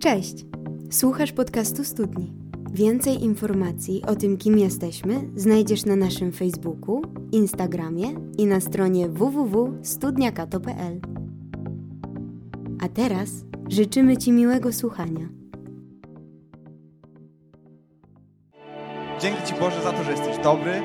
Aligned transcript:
Cześć! 0.00 0.34
Słuchasz 0.90 1.32
podcastu 1.32 1.84
Studni. 1.84 2.32
Więcej 2.72 3.24
informacji 3.24 4.02
o 4.06 4.16
tym, 4.16 4.36
kim 4.36 4.58
jesteśmy, 4.58 5.20
znajdziesz 5.36 5.84
na 5.84 5.96
naszym 5.96 6.32
Facebooku, 6.32 7.02
Instagramie 7.32 8.06
i 8.38 8.46
na 8.46 8.60
stronie 8.60 9.08
www.studniakato.pl. 9.08 11.00
A 12.82 12.88
teraz 12.88 13.30
życzymy 13.68 14.16
Ci 14.16 14.32
miłego 14.32 14.72
słuchania. 14.72 15.28
Dzięki 19.20 19.42
Ci 19.46 19.54
Boże 19.54 19.82
za 19.82 19.92
to, 19.92 20.04
że 20.04 20.10
jesteś 20.10 20.38
dobry. 20.38 20.82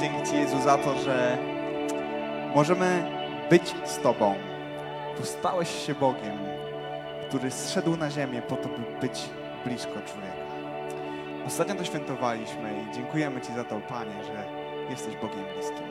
Dzięki 0.00 0.30
Ci 0.30 0.36
Jezu 0.36 0.56
za 0.64 0.78
to, 0.78 0.98
że 0.98 1.38
możemy 2.54 3.04
być 3.50 3.74
z 3.84 3.98
Tobą. 3.98 4.34
Bo 5.18 5.24
stałeś 5.26 5.86
się 5.86 5.94
Bogiem, 5.94 6.57
który 7.28 7.50
zszedł 7.50 7.96
na 7.96 8.10
ziemię 8.10 8.42
po 8.42 8.56
to, 8.56 8.68
by 8.68 9.00
być 9.00 9.30
blisko 9.64 9.92
człowieka. 9.92 10.48
Ostatnio 11.46 11.74
to 11.74 11.84
świętowaliśmy 11.84 12.82
i 12.82 12.94
dziękujemy 12.94 13.40
Ci 13.40 13.54
za 13.54 13.64
to, 13.64 13.80
Panie, 13.80 14.24
że 14.24 14.44
jesteś 14.90 15.16
Bogiem 15.16 15.44
bliskim. 15.54 15.88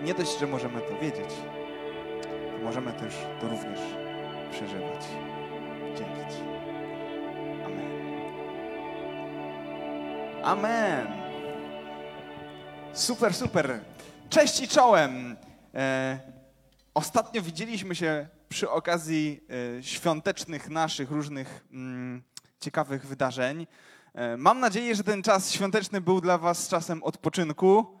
I 0.00 0.04
nie 0.04 0.14
dość, 0.14 0.38
że 0.38 0.46
możemy 0.46 0.80
to 0.80 0.98
wiedzieć, 0.98 1.30
to 2.22 2.64
możemy 2.64 2.92
też 2.92 3.14
to 3.40 3.48
również 3.48 3.80
przeżywać. 4.50 5.04
Dzięki 5.98 6.34
Ci. 6.34 6.42
Amen. 7.64 7.90
Amen. 10.44 11.06
Super, 12.92 13.34
super. 13.34 13.80
Cześć 14.30 14.60
i 14.60 14.68
czołem. 14.68 15.36
E, 15.74 16.18
ostatnio 16.94 17.42
widzieliśmy 17.42 17.94
się 17.94 18.26
przy 18.48 18.70
okazji 18.70 19.40
e, 19.78 19.82
świątecznych 19.82 20.70
naszych 20.70 21.10
różnych 21.10 21.64
mm, 21.72 22.22
ciekawych 22.60 23.06
wydarzeń. 23.06 23.66
E, 24.14 24.36
mam 24.36 24.60
nadzieję, 24.60 24.94
że 24.94 25.04
ten 25.04 25.22
czas 25.22 25.52
świąteczny 25.52 26.00
był 26.00 26.20
dla 26.20 26.38
Was 26.38 26.68
czasem 26.68 27.02
odpoczynku. 27.02 27.98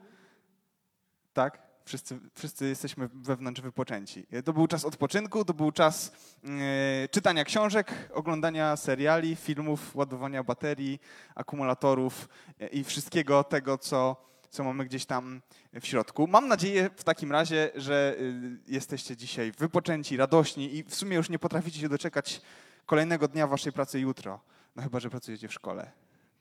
Tak? 1.32 1.64
Wszyscy, 1.84 2.18
wszyscy 2.34 2.68
jesteśmy 2.68 3.08
wewnątrz 3.14 3.60
wypoczęci. 3.60 4.26
To 4.44 4.52
był 4.52 4.66
czas 4.66 4.84
odpoczynku, 4.84 5.44
to 5.44 5.54
był 5.54 5.72
czas 5.72 6.12
e, 6.44 7.08
czytania 7.08 7.44
książek, 7.44 8.10
oglądania 8.14 8.76
seriali, 8.76 9.36
filmów, 9.36 9.96
ładowania 9.96 10.42
baterii, 10.42 11.00
akumulatorów 11.34 12.28
i 12.72 12.84
wszystkiego 12.84 13.44
tego, 13.44 13.78
co, 13.78 14.16
co 14.54 14.64
mamy 14.64 14.84
gdzieś 14.84 15.06
tam 15.06 15.42
w 15.80 15.86
środku. 15.86 16.26
Mam 16.26 16.48
nadzieję 16.48 16.90
w 16.96 17.04
takim 17.04 17.32
razie, 17.32 17.70
że 17.74 18.16
y, 18.18 18.58
jesteście 18.68 19.16
dzisiaj 19.16 19.52
wypoczęci, 19.52 20.16
radośni 20.16 20.76
i 20.76 20.84
w 20.84 20.94
sumie 20.94 21.16
już 21.16 21.28
nie 21.30 21.38
potraficie 21.38 21.80
się 21.80 21.88
doczekać 21.88 22.40
kolejnego 22.86 23.28
dnia 23.28 23.46
waszej 23.46 23.72
pracy 23.72 24.00
jutro. 24.00 24.40
No 24.76 24.82
chyba, 24.82 25.00
że 25.00 25.10
pracujecie 25.10 25.48
w 25.48 25.52
szkole. 25.52 25.90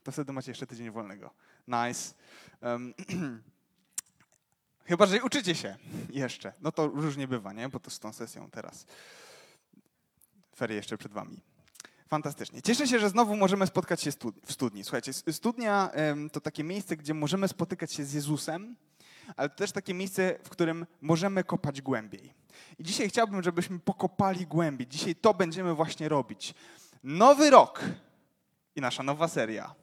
To 0.04 0.12
wtedy 0.12 0.34
macie 0.34 0.52
jeszcze 0.52 0.68
tydzień 0.68 0.92
wolnego. 0.92 1.30
Nice. 1.68 2.14
Um, 2.62 2.94
Chyba, 4.86 5.06
że 5.06 5.24
uczycie 5.24 5.56
się 5.56 5.76
jeszcze. 6.10 6.54
No 6.62 6.72
to 6.72 6.88
różnie 6.88 7.28
bywa, 7.28 7.54
nie? 7.54 7.70
Bo 7.70 7.80
to 7.80 7.90
z 7.90 8.00
tą 8.00 8.14
sesją 8.14 8.50
teraz. 8.52 8.86
Ferie 10.56 10.76
jeszcze 10.76 10.98
przed 10.98 11.12
wami. 11.12 11.42
Fantastycznie. 12.14 12.62
Cieszę 12.62 12.88
się, 12.88 13.00
że 13.00 13.10
znowu 13.10 13.36
możemy 13.36 13.68
spotkać 13.68 14.02
się 14.02 14.12
w 14.46 14.52
studni. 14.54 14.84
Słuchajcie, 14.84 15.14
studnia 15.14 15.90
to 16.32 16.42
takie 16.42 16.64
miejsce, 16.64 16.98
gdzie 16.98 17.14
możemy 17.14 17.48
spotykać 17.48 17.94
się 17.94 18.06
z 18.06 18.14
Jezusem, 18.14 18.76
ale 19.36 19.50
to 19.50 19.56
też 19.56 19.72
takie 19.72 19.94
miejsce, 19.94 20.40
w 20.44 20.50
którym 20.50 20.86
możemy 21.02 21.44
kopać 21.44 21.82
głębiej. 21.82 22.34
I 22.80 22.84
dzisiaj 22.84 23.10
chciałbym, 23.10 23.44
żebyśmy 23.44 23.80
pokopali 23.80 24.48
głębiej. 24.48 24.88
Dzisiaj 24.88 25.16
to 25.16 25.34
będziemy 25.34 25.74
właśnie 25.74 26.10
robić. 26.10 26.54
Nowy 27.04 27.50
rok 27.50 27.82
i 28.76 28.82
nasza 28.82 29.04
nowa 29.04 29.28
seria. 29.28 29.76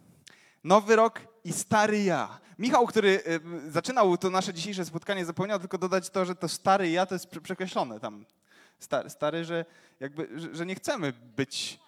Nowy 0.65 0.97
rok 0.97 1.21
i 1.45 1.53
stary 1.53 2.03
ja. 2.03 2.41
Michał, 2.59 2.87
który 2.87 3.23
zaczynał 3.69 4.17
to 4.17 4.31
nasze 4.31 4.55
dzisiejsze 4.55 4.85
spotkanie, 4.85 5.25
zapomniał 5.25 5.59
tylko 5.59 5.79
dodać 5.79 6.11
to, 6.11 6.25
że 6.25 6.35
to 6.35 6.49
stary 6.49 6.91
ja 6.91 7.07
to 7.07 7.15
jest 7.15 7.27
przekreślone 7.27 8.01
tam. 8.01 8.27
Stary, 8.79 9.11
stary 9.11 9.45
że, 9.45 9.65
jakby, 10.01 10.29
że 10.53 10.67
nie 10.67 10.75
chcemy 10.75 11.13
być, 11.37 11.81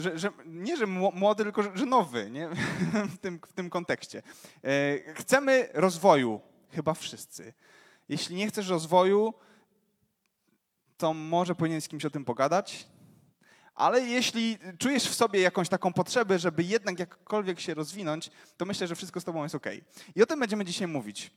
że, 0.00 0.18
że, 0.18 0.30
nie, 0.46 0.76
że 0.76 0.86
młody, 0.86 1.44
tylko 1.44 1.62
że, 1.62 1.86
nowy 1.86 2.30
nie? 2.30 2.48
w, 3.14 3.18
tym, 3.18 3.40
w 3.48 3.52
tym 3.52 3.70
kontekście. 3.70 4.22
E, 4.64 5.14
chcemy 5.14 5.68
rozwoju, 5.74 6.40
chyba 6.70 6.94
wszyscy. 6.94 7.52
Jeśli 8.08 8.36
nie 8.36 8.48
chcesz 8.48 8.68
rozwoju, 8.68 9.34
to 10.96 11.14
może 11.14 11.54
powinien 11.54 11.80
z 11.80 11.88
kimś 11.88 12.04
o 12.04 12.10
tym 12.10 12.24
pogadać, 12.24 12.86
ale 13.74 14.00
jeśli 14.00 14.58
czujesz 14.78 15.04
w 15.04 15.14
sobie 15.14 15.40
jakąś 15.40 15.68
taką 15.68 15.92
potrzebę, 15.92 16.38
żeby 16.38 16.62
jednak 16.62 16.98
jakkolwiek 16.98 17.60
się 17.60 17.74
rozwinąć, 17.74 18.30
to 18.56 18.64
myślę, 18.64 18.86
że 18.86 18.94
wszystko 18.94 19.20
z 19.20 19.24
tobą 19.24 19.42
jest 19.42 19.54
ok. 19.54 19.66
I 20.14 20.22
o 20.22 20.26
tym 20.26 20.40
będziemy 20.40 20.64
dzisiaj 20.64 20.88
mówić. 20.88 21.30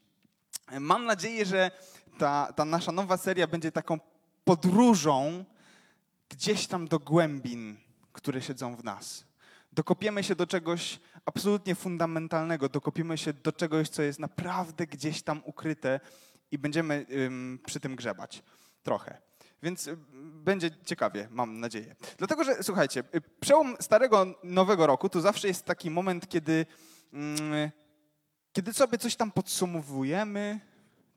Mam 0.80 1.06
nadzieję, 1.06 1.46
że 1.46 1.72
ta, 2.18 2.54
ta 2.56 2.66
nasza 2.66 2.92
nowa 2.92 3.18
seria 3.18 3.48
będzie 3.48 3.72
taką 3.72 4.00
podróżą 4.44 5.46
gdzieś 6.30 6.68
tam 6.68 6.88
do 6.88 7.00
głębin, 7.00 7.78
które 8.18 8.42
siedzą 8.42 8.76
w 8.76 8.84
nas. 8.84 9.26
Dokopiemy 9.72 10.24
się 10.24 10.36
do 10.36 10.48
czegoś 10.48 11.00
absolutnie 11.26 11.76
fundamentalnego, 11.76 12.70
dokopiemy 12.70 13.18
się 13.18 13.34
do 13.34 13.52
czegoś, 13.52 13.90
co 13.90 14.02
jest 14.02 14.20
naprawdę 14.20 14.88
gdzieś 14.88 15.22
tam 15.22 15.42
ukryte 15.46 16.00
i 16.52 16.58
będziemy 16.58 17.06
ym, 17.12 17.60
przy 17.66 17.80
tym 17.80 17.96
grzebać 17.96 18.44
trochę. 18.84 19.22
Więc 19.64 19.88
y, 19.88 19.98
będzie 20.34 20.72
ciekawie, 20.86 21.28
mam 21.32 21.60
nadzieję. 21.60 21.96
Dlatego, 22.18 22.44
że 22.44 22.64
słuchajcie, 22.64 23.04
y, 23.16 23.22
przełom 23.40 23.76
starego, 23.80 24.26
nowego 24.44 24.88
roku 24.88 25.10
to 25.10 25.22
zawsze 25.22 25.48
jest 25.48 25.66
taki 25.66 25.92
moment, 25.92 26.30
kiedy, 26.30 26.66
mm, 27.14 27.72
kiedy 28.54 28.74
sobie 28.74 28.98
coś 28.98 29.16
tam 29.16 29.32
podsumowujemy, 29.32 30.60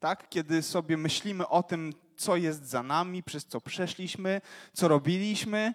tak? 0.00 0.28
kiedy 0.28 0.62
sobie 0.62 0.96
myślimy 0.96 1.48
o 1.48 1.62
tym, 1.62 1.92
co 2.16 2.36
jest 2.36 2.66
za 2.66 2.82
nami, 2.82 3.22
przez 3.22 3.46
co 3.46 3.60
przeszliśmy, 3.60 4.40
co 4.72 4.88
robiliśmy, 4.88 5.74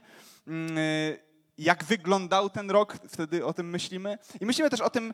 jak 1.57 1.83
wyglądał 1.83 2.49
ten 2.49 2.71
rok, 2.71 2.97
wtedy 3.09 3.45
o 3.45 3.53
tym 3.53 3.69
myślimy. 3.69 4.17
I 4.41 4.45
myślimy 4.45 4.69
też 4.69 4.81
o 4.81 4.89
tym, 4.89 5.13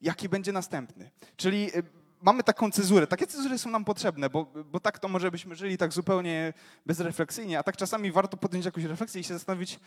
jaki 0.00 0.28
będzie 0.28 0.52
następny. 0.52 1.10
Czyli 1.36 1.76
y, 1.76 1.82
mamy 2.22 2.42
taką 2.42 2.70
cezurę. 2.70 3.06
Takie 3.06 3.26
cezury 3.26 3.58
są 3.58 3.70
nam 3.70 3.84
potrzebne, 3.84 4.30
bo, 4.30 4.44
bo 4.44 4.80
tak 4.80 4.98
to 4.98 5.08
może 5.08 5.30
byśmy 5.30 5.54
żyli 5.54 5.78
tak 5.78 5.92
zupełnie 5.92 6.52
bezrefleksyjnie, 6.86 7.58
a 7.58 7.62
tak 7.62 7.76
czasami 7.76 8.12
warto 8.12 8.36
podjąć 8.36 8.64
jakąś 8.64 8.84
refleksję 8.84 9.20
i 9.20 9.24
się 9.24 9.34
zastanowić, 9.34 9.80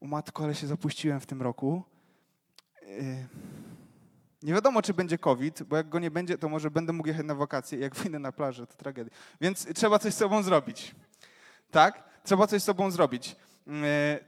o 0.00 0.06
matko, 0.06 0.44
ale 0.44 0.54
się 0.54 0.66
zapuściłem 0.66 1.20
w 1.20 1.26
tym 1.26 1.42
roku. 1.42 1.82
Yy. 2.82 3.26
Nie 4.42 4.54
wiadomo, 4.54 4.82
czy 4.82 4.94
będzie 4.94 5.18
COVID, 5.18 5.62
bo 5.62 5.76
jak 5.76 5.88
go 5.88 5.98
nie 5.98 6.10
będzie, 6.10 6.38
to 6.38 6.48
może 6.48 6.70
będę 6.70 6.92
mógł 6.92 7.08
jechać 7.08 7.26
na 7.26 7.34
wakacje. 7.34 7.78
Jak 7.78 7.94
wyjdę 7.94 8.18
na 8.18 8.32
plażę, 8.32 8.66
to 8.66 8.74
tragedia. 8.74 9.12
Więc 9.40 9.66
trzeba 9.74 9.98
coś 9.98 10.14
z 10.14 10.16
sobą 10.16 10.42
zrobić. 10.42 10.94
Tak? 11.70 12.04
Trzeba 12.24 12.46
coś 12.46 12.62
z 12.62 12.64
sobą 12.64 12.90
zrobić. 12.90 13.36
Yy, 13.68 13.74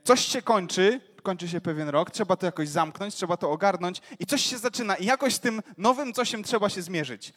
coś 0.04 0.20
się 0.20 0.42
kończy, 0.42 1.00
kończy 1.22 1.48
się 1.48 1.60
pewien 1.60 1.88
rok, 1.88 2.10
trzeba 2.10 2.36
to 2.36 2.46
jakoś 2.46 2.68
zamknąć, 2.68 3.14
trzeba 3.14 3.36
to 3.36 3.50
ogarnąć 3.50 4.00
i 4.18 4.26
coś 4.26 4.42
się 4.42 4.58
zaczyna 4.58 4.96
i 4.96 5.04
jakoś 5.04 5.34
z 5.34 5.40
tym 5.40 5.62
nowym 5.78 6.12
cosiem 6.12 6.42
trzeba 6.42 6.68
się 6.68 6.82
zmierzyć. 6.82 7.32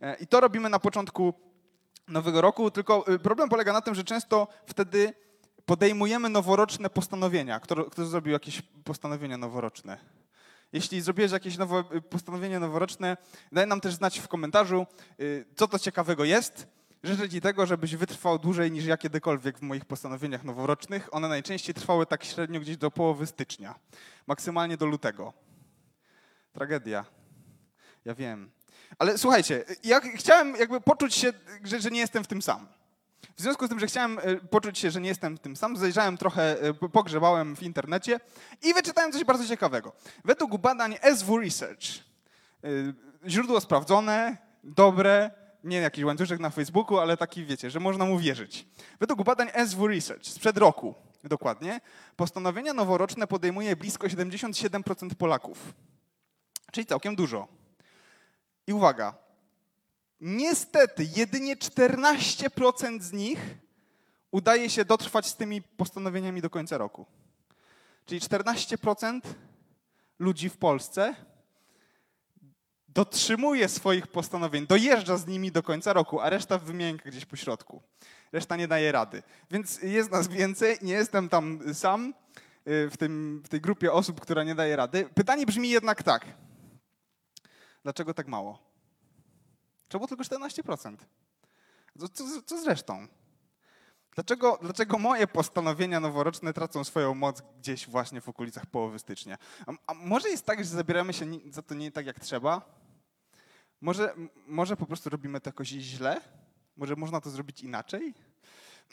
E, 0.00 0.16
I 0.20 0.26
to 0.26 0.40
robimy 0.40 0.68
na 0.70 0.78
początku 0.78 1.34
nowego 2.08 2.40
roku, 2.40 2.70
tylko 2.70 3.12
y, 3.12 3.18
problem 3.18 3.48
polega 3.48 3.72
na 3.72 3.80
tym, 3.80 3.94
że 3.94 4.04
często 4.04 4.48
wtedy 4.66 5.14
podejmujemy 5.66 6.28
noworoczne 6.28 6.90
postanowienia. 6.90 7.60
Kto, 7.60 7.84
kto 7.84 8.06
zrobił 8.06 8.32
jakieś 8.32 8.62
postanowienia 8.84 9.36
noworoczne? 9.36 9.98
Jeśli 10.72 11.00
zrobiłeś 11.00 11.32
jakieś 11.32 11.56
nowe, 11.56 11.84
y, 11.94 12.02
postanowienie 12.02 12.60
noworoczne, 12.60 13.16
daj 13.52 13.66
nam 13.66 13.80
też 13.80 13.94
znać 13.94 14.18
w 14.18 14.28
komentarzu, 14.28 14.86
y, 15.20 15.44
co 15.56 15.68
to 15.68 15.78
ciekawego 15.78 16.24
jest. 16.24 16.75
Życzę 17.06 17.28
Ci 17.28 17.40
tego, 17.40 17.66
żebyś 17.66 17.96
wytrwał 17.96 18.38
dłużej 18.38 18.72
niż 18.72 18.84
ja 18.84 18.96
kiedykolwiek 18.96 19.58
w 19.58 19.62
moich 19.62 19.84
postanowieniach 19.84 20.44
noworocznych. 20.44 21.14
One 21.14 21.28
najczęściej 21.28 21.74
trwały 21.74 22.06
tak 22.06 22.24
średnio 22.24 22.60
gdzieś 22.60 22.76
do 22.76 22.90
połowy 22.90 23.26
stycznia, 23.26 23.74
maksymalnie 24.26 24.76
do 24.76 24.86
lutego. 24.86 25.32
Tragedia. 26.52 27.04
Ja 28.04 28.14
wiem. 28.14 28.50
Ale 28.98 29.18
słuchajcie, 29.18 29.64
ja 29.84 30.00
chciałem 30.00 30.56
jakby 30.56 30.80
poczuć 30.80 31.14
się, 31.14 31.32
że, 31.64 31.80
że 31.80 31.90
nie 31.90 32.00
jestem 32.00 32.24
w 32.24 32.26
tym 32.26 32.42
sam. 32.42 32.66
W 33.36 33.42
związku 33.42 33.66
z 33.66 33.68
tym, 33.68 33.80
że 33.80 33.86
chciałem 33.86 34.18
e, 34.18 34.36
poczuć 34.36 34.78
się, 34.78 34.90
że 34.90 35.00
nie 35.00 35.08
jestem 35.08 35.36
w 35.36 35.40
tym 35.40 35.56
sam, 35.56 35.76
zajrzałem 35.76 36.16
trochę, 36.16 36.60
e, 36.60 36.74
pogrzebałem 36.74 37.56
w 37.56 37.62
internecie 37.62 38.20
i 38.62 38.74
wyczytałem 38.74 39.12
coś 39.12 39.24
bardzo 39.24 39.46
ciekawego. 39.46 39.92
Według 40.24 40.58
badań 40.58 40.96
SW 41.16 41.38
Research, 41.38 41.84
e, 42.64 42.68
źródło 43.26 43.60
sprawdzone, 43.60 44.36
dobre, 44.64 45.45
nie 45.66 45.76
jakiś 45.76 46.04
łańcuszek 46.04 46.40
na 46.40 46.50
Facebooku, 46.50 46.98
ale 46.98 47.16
taki 47.16 47.44
wiecie, 47.44 47.70
że 47.70 47.80
można 47.80 48.04
mu 48.04 48.18
wierzyć. 48.18 48.66
Według 49.00 49.24
badań 49.24 49.48
SW 49.66 49.86
Research 49.86 50.26
sprzed 50.26 50.58
roku 50.58 50.94
dokładnie, 51.28 51.80
postanowienia 52.16 52.74
noworoczne 52.74 53.26
podejmuje 53.26 53.76
blisko 53.76 54.06
77% 54.06 55.14
Polaków. 55.14 55.74
Czyli 56.72 56.86
całkiem 56.86 57.16
dużo. 57.16 57.48
I 58.66 58.72
uwaga, 58.72 59.14
niestety 60.20 61.08
jedynie 61.16 61.56
14% 61.56 63.00
z 63.00 63.12
nich 63.12 63.40
udaje 64.30 64.70
się 64.70 64.84
dotrwać 64.84 65.26
z 65.26 65.36
tymi 65.36 65.62
postanowieniami 65.62 66.40
do 66.40 66.50
końca 66.50 66.78
roku. 66.78 67.06
Czyli 68.06 68.20
14% 68.20 69.20
ludzi 70.18 70.48
w 70.48 70.56
Polsce 70.56 71.14
dotrzymuje 72.96 73.68
swoich 73.68 74.06
postanowień, 74.06 74.66
dojeżdża 74.66 75.16
z 75.16 75.26
nimi 75.26 75.52
do 75.52 75.62
końca 75.62 75.92
roku, 75.92 76.20
a 76.20 76.30
reszta 76.30 76.58
wymienka 76.58 77.10
gdzieś 77.10 77.24
po 77.24 77.36
środku. 77.36 77.82
Reszta 78.32 78.56
nie 78.56 78.68
daje 78.68 78.92
rady. 78.92 79.22
Więc 79.50 79.82
jest 79.82 80.10
nas 80.10 80.28
więcej, 80.28 80.78
nie 80.82 80.92
jestem 80.92 81.28
tam 81.28 81.74
sam 81.74 82.14
y, 82.68 82.90
w, 82.90 82.96
tym, 82.96 83.42
w 83.44 83.48
tej 83.48 83.60
grupie 83.60 83.92
osób, 83.92 84.20
która 84.20 84.44
nie 84.44 84.54
daje 84.54 84.76
rady. 84.76 85.08
Pytanie 85.14 85.46
brzmi 85.46 85.70
jednak 85.70 86.02
tak. 86.02 86.26
Dlaczego 87.82 88.14
tak 88.14 88.28
mało? 88.28 88.58
Czemu 89.88 90.06
tylko 90.06 90.22
14%? 90.22 90.96
Co, 91.98 92.08
co, 92.08 92.24
co 92.46 92.62
z 92.62 92.66
resztą? 92.66 93.06
Dlaczego, 94.14 94.58
dlaczego 94.62 94.98
moje 94.98 95.26
postanowienia 95.26 96.00
noworoczne 96.00 96.52
tracą 96.52 96.84
swoją 96.84 97.14
moc 97.14 97.42
gdzieś 97.58 97.86
właśnie 97.88 98.20
w 98.20 98.28
okolicach 98.28 98.66
połowy 98.66 98.98
stycznia? 98.98 99.38
A, 99.66 99.72
a 99.86 99.94
może 99.94 100.28
jest 100.28 100.46
tak, 100.46 100.58
że 100.58 100.64
zabieramy 100.64 101.12
się 101.12 101.26
za 101.50 101.62
to 101.62 101.74
nie 101.74 101.92
tak 101.92 102.06
jak 102.06 102.20
trzeba? 102.20 102.85
Może, 103.80 104.14
może 104.46 104.76
po 104.76 104.86
prostu 104.86 105.10
robimy 105.10 105.40
to 105.40 105.48
jakoś 105.48 105.68
źle? 105.68 106.20
Może 106.76 106.96
można 106.96 107.20
to 107.20 107.30
zrobić 107.30 107.62
inaczej? 107.62 108.14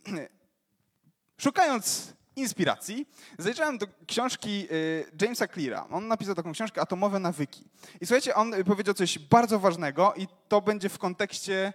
Szukając 1.37 2.13
inspiracji, 2.35 3.09
zajrzałem 3.37 3.77
do 3.77 3.87
książki 4.07 4.67
y, 4.71 5.11
Jamesa 5.21 5.47
Cleara. 5.47 5.87
On 5.89 6.07
napisał 6.07 6.35
taką 6.35 6.53
książkę 6.53 6.81
Atomowe 6.81 7.19
nawyki. 7.19 7.63
I 8.01 8.05
słuchajcie, 8.05 8.35
on 8.35 8.63
powiedział 8.63 8.93
coś 8.93 9.19
bardzo 9.19 9.59
ważnego 9.59 10.13
i 10.17 10.27
to 10.47 10.61
będzie 10.61 10.89
w 10.89 10.97
kontekście 10.97 11.73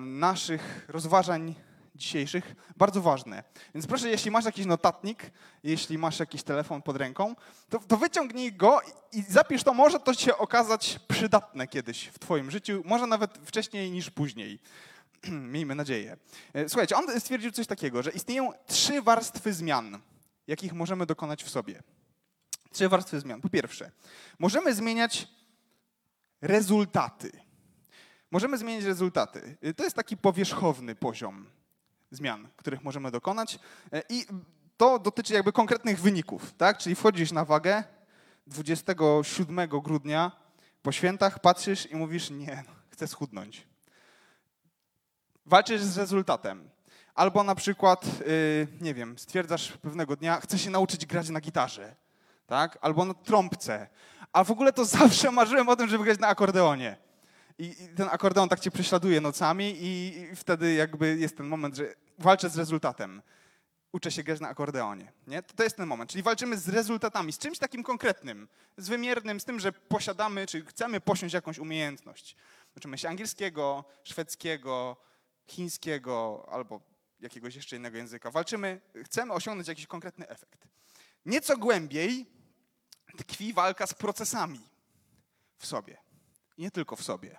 naszych 0.00 0.84
rozważań 0.88 1.54
dzisiejszych 1.94 2.54
bardzo 2.76 3.02
ważne. 3.02 3.44
Więc 3.74 3.86
proszę, 3.86 4.10
jeśli 4.10 4.30
masz 4.30 4.44
jakiś 4.44 4.66
notatnik, 4.66 5.30
jeśli 5.62 5.98
masz 5.98 6.18
jakiś 6.18 6.42
telefon 6.42 6.82
pod 6.82 6.96
ręką, 6.96 7.34
to, 7.68 7.78
to 7.78 7.96
wyciągnij 7.96 8.52
go 8.52 8.80
i 9.12 9.22
zapisz 9.22 9.62
to. 9.62 9.74
Może 9.74 10.00
to 10.00 10.14
się 10.14 10.36
okazać 10.36 11.00
przydatne 11.08 11.68
kiedyś 11.68 12.06
w 12.06 12.18
Twoim 12.18 12.50
życiu, 12.50 12.82
może 12.84 13.06
nawet 13.06 13.38
wcześniej 13.44 13.90
niż 13.90 14.10
później. 14.10 14.58
Miejmy 15.54 15.74
nadzieję. 15.74 16.16
E, 16.54 16.68
słuchajcie, 16.68 16.96
on 16.96 17.20
stwierdził 17.20 17.52
coś 17.52 17.66
takiego, 17.66 18.02
że 18.02 18.10
istnieją 18.10 18.52
trzy 18.66 19.02
warstwy 19.02 19.52
zmian, 19.52 19.98
jakich 20.46 20.72
możemy 20.72 21.06
dokonać 21.06 21.44
w 21.44 21.50
sobie. 21.50 21.82
Trzy 22.72 22.88
warstwy 22.88 23.20
zmian. 23.20 23.40
Po 23.40 23.48
pierwsze, 23.48 23.90
możemy 24.38 24.74
zmieniać 24.74 25.28
rezultaty. 26.40 27.32
Możemy 28.30 28.58
zmienić 28.58 28.84
rezultaty. 28.84 29.56
E, 29.62 29.74
to 29.74 29.84
jest 29.84 29.96
taki 29.96 30.16
powierzchowny 30.16 30.94
poziom 30.94 31.46
zmian, 32.12 32.48
których 32.56 32.84
możemy 32.84 33.10
dokonać. 33.10 33.58
E, 33.92 34.02
I 34.08 34.26
to 34.76 34.98
dotyczy 34.98 35.34
jakby 35.34 35.52
konkretnych 35.52 36.00
wyników, 36.00 36.54
tak? 36.54 36.78
Czyli 36.78 36.94
wchodzisz 36.94 37.32
na 37.32 37.44
wagę 37.44 37.84
27 38.46 39.68
grudnia 39.68 40.32
po 40.82 40.92
świętach, 40.92 41.38
patrzysz 41.38 41.90
i 41.90 41.96
mówisz, 41.96 42.30
nie, 42.30 42.64
chcę 42.90 43.08
schudnąć. 43.08 43.66
Walczysz 45.46 45.82
z 45.82 45.98
rezultatem. 45.98 46.70
Albo 47.14 47.44
na 47.44 47.54
przykład, 47.54 48.04
yy, 48.18 48.68
nie 48.80 48.94
wiem, 48.94 49.18
stwierdzasz 49.18 49.72
pewnego 49.72 50.16
dnia, 50.16 50.40
chcę 50.40 50.58
się 50.58 50.70
nauczyć 50.70 51.06
grać 51.06 51.28
na 51.28 51.40
gitarze, 51.40 51.96
tak? 52.46 52.78
Albo 52.80 53.04
na 53.04 53.14
trąbce. 53.14 53.88
A 54.32 54.44
w 54.44 54.50
ogóle 54.50 54.72
to 54.72 54.84
zawsze 54.98 55.30
marzyłem 55.30 55.68
o 55.68 55.76
tym, 55.76 55.88
żeby 55.88 56.04
grać 56.04 56.18
na 56.18 56.28
akordeonie. 56.28 56.96
I, 57.58 57.74
ten 57.96 58.08
akordeon 58.10 58.48
tak 58.48 58.60
cię 58.60 58.70
prześladuje 58.70 59.20
nocami 59.20 59.76
i, 59.80 60.18
i 60.18 60.36
wtedy 60.36 60.74
jakby 60.74 61.16
jest 61.18 61.36
ten 61.36 61.46
moment, 61.46 61.76
że 61.76 61.94
walczę 62.18 62.50
z 62.50 62.56
rezultatem. 62.56 63.22
Uczę 63.92 64.10
się 64.10 64.22
grać 64.22 64.40
na 64.40 64.48
akordeonie. 64.48 65.12
Nie? 65.26 65.42
To, 65.42 65.54
to 65.54 65.62
jest 65.62 65.76
ten 65.76 65.86
moment. 65.86 66.10
Czyli 66.10 66.22
walczymy 66.22 66.58
z 66.58 66.68
rezultatami, 66.68 67.32
z 67.32 67.38
czymś 67.38 67.58
takim 67.58 67.82
konkretnym, 67.82 68.48
z 68.76 68.88
wymiernym, 68.88 69.40
z 69.40 69.44
tym, 69.44 69.60
że 69.60 69.72
posiadamy, 69.72 70.46
czy 70.46 70.64
chcemy 70.64 71.00
posiąść 71.00 71.34
jakąś 71.34 71.58
umiejętność. 71.58 72.36
Uczymy 72.76 72.98
się 72.98 73.08
angielskiego, 73.08 73.84
szwedzkiego, 74.04 74.96
chińskiego 75.46 76.48
albo 76.52 76.80
jakiegoś 77.20 77.54
jeszcze 77.54 77.76
innego 77.76 77.96
języka. 77.96 78.30
Walczymy, 78.30 78.80
chcemy 79.04 79.32
osiągnąć 79.32 79.68
jakiś 79.68 79.86
konkretny 79.86 80.28
efekt. 80.28 80.68
Nieco 81.26 81.56
głębiej 81.56 82.26
tkwi 83.16 83.52
walka 83.52 83.86
z 83.86 83.94
procesami 83.94 84.60
w 85.58 85.66
sobie. 85.66 86.11
Nie 86.62 86.70
tylko 86.70 86.96
w 86.96 87.02
sobie. 87.02 87.38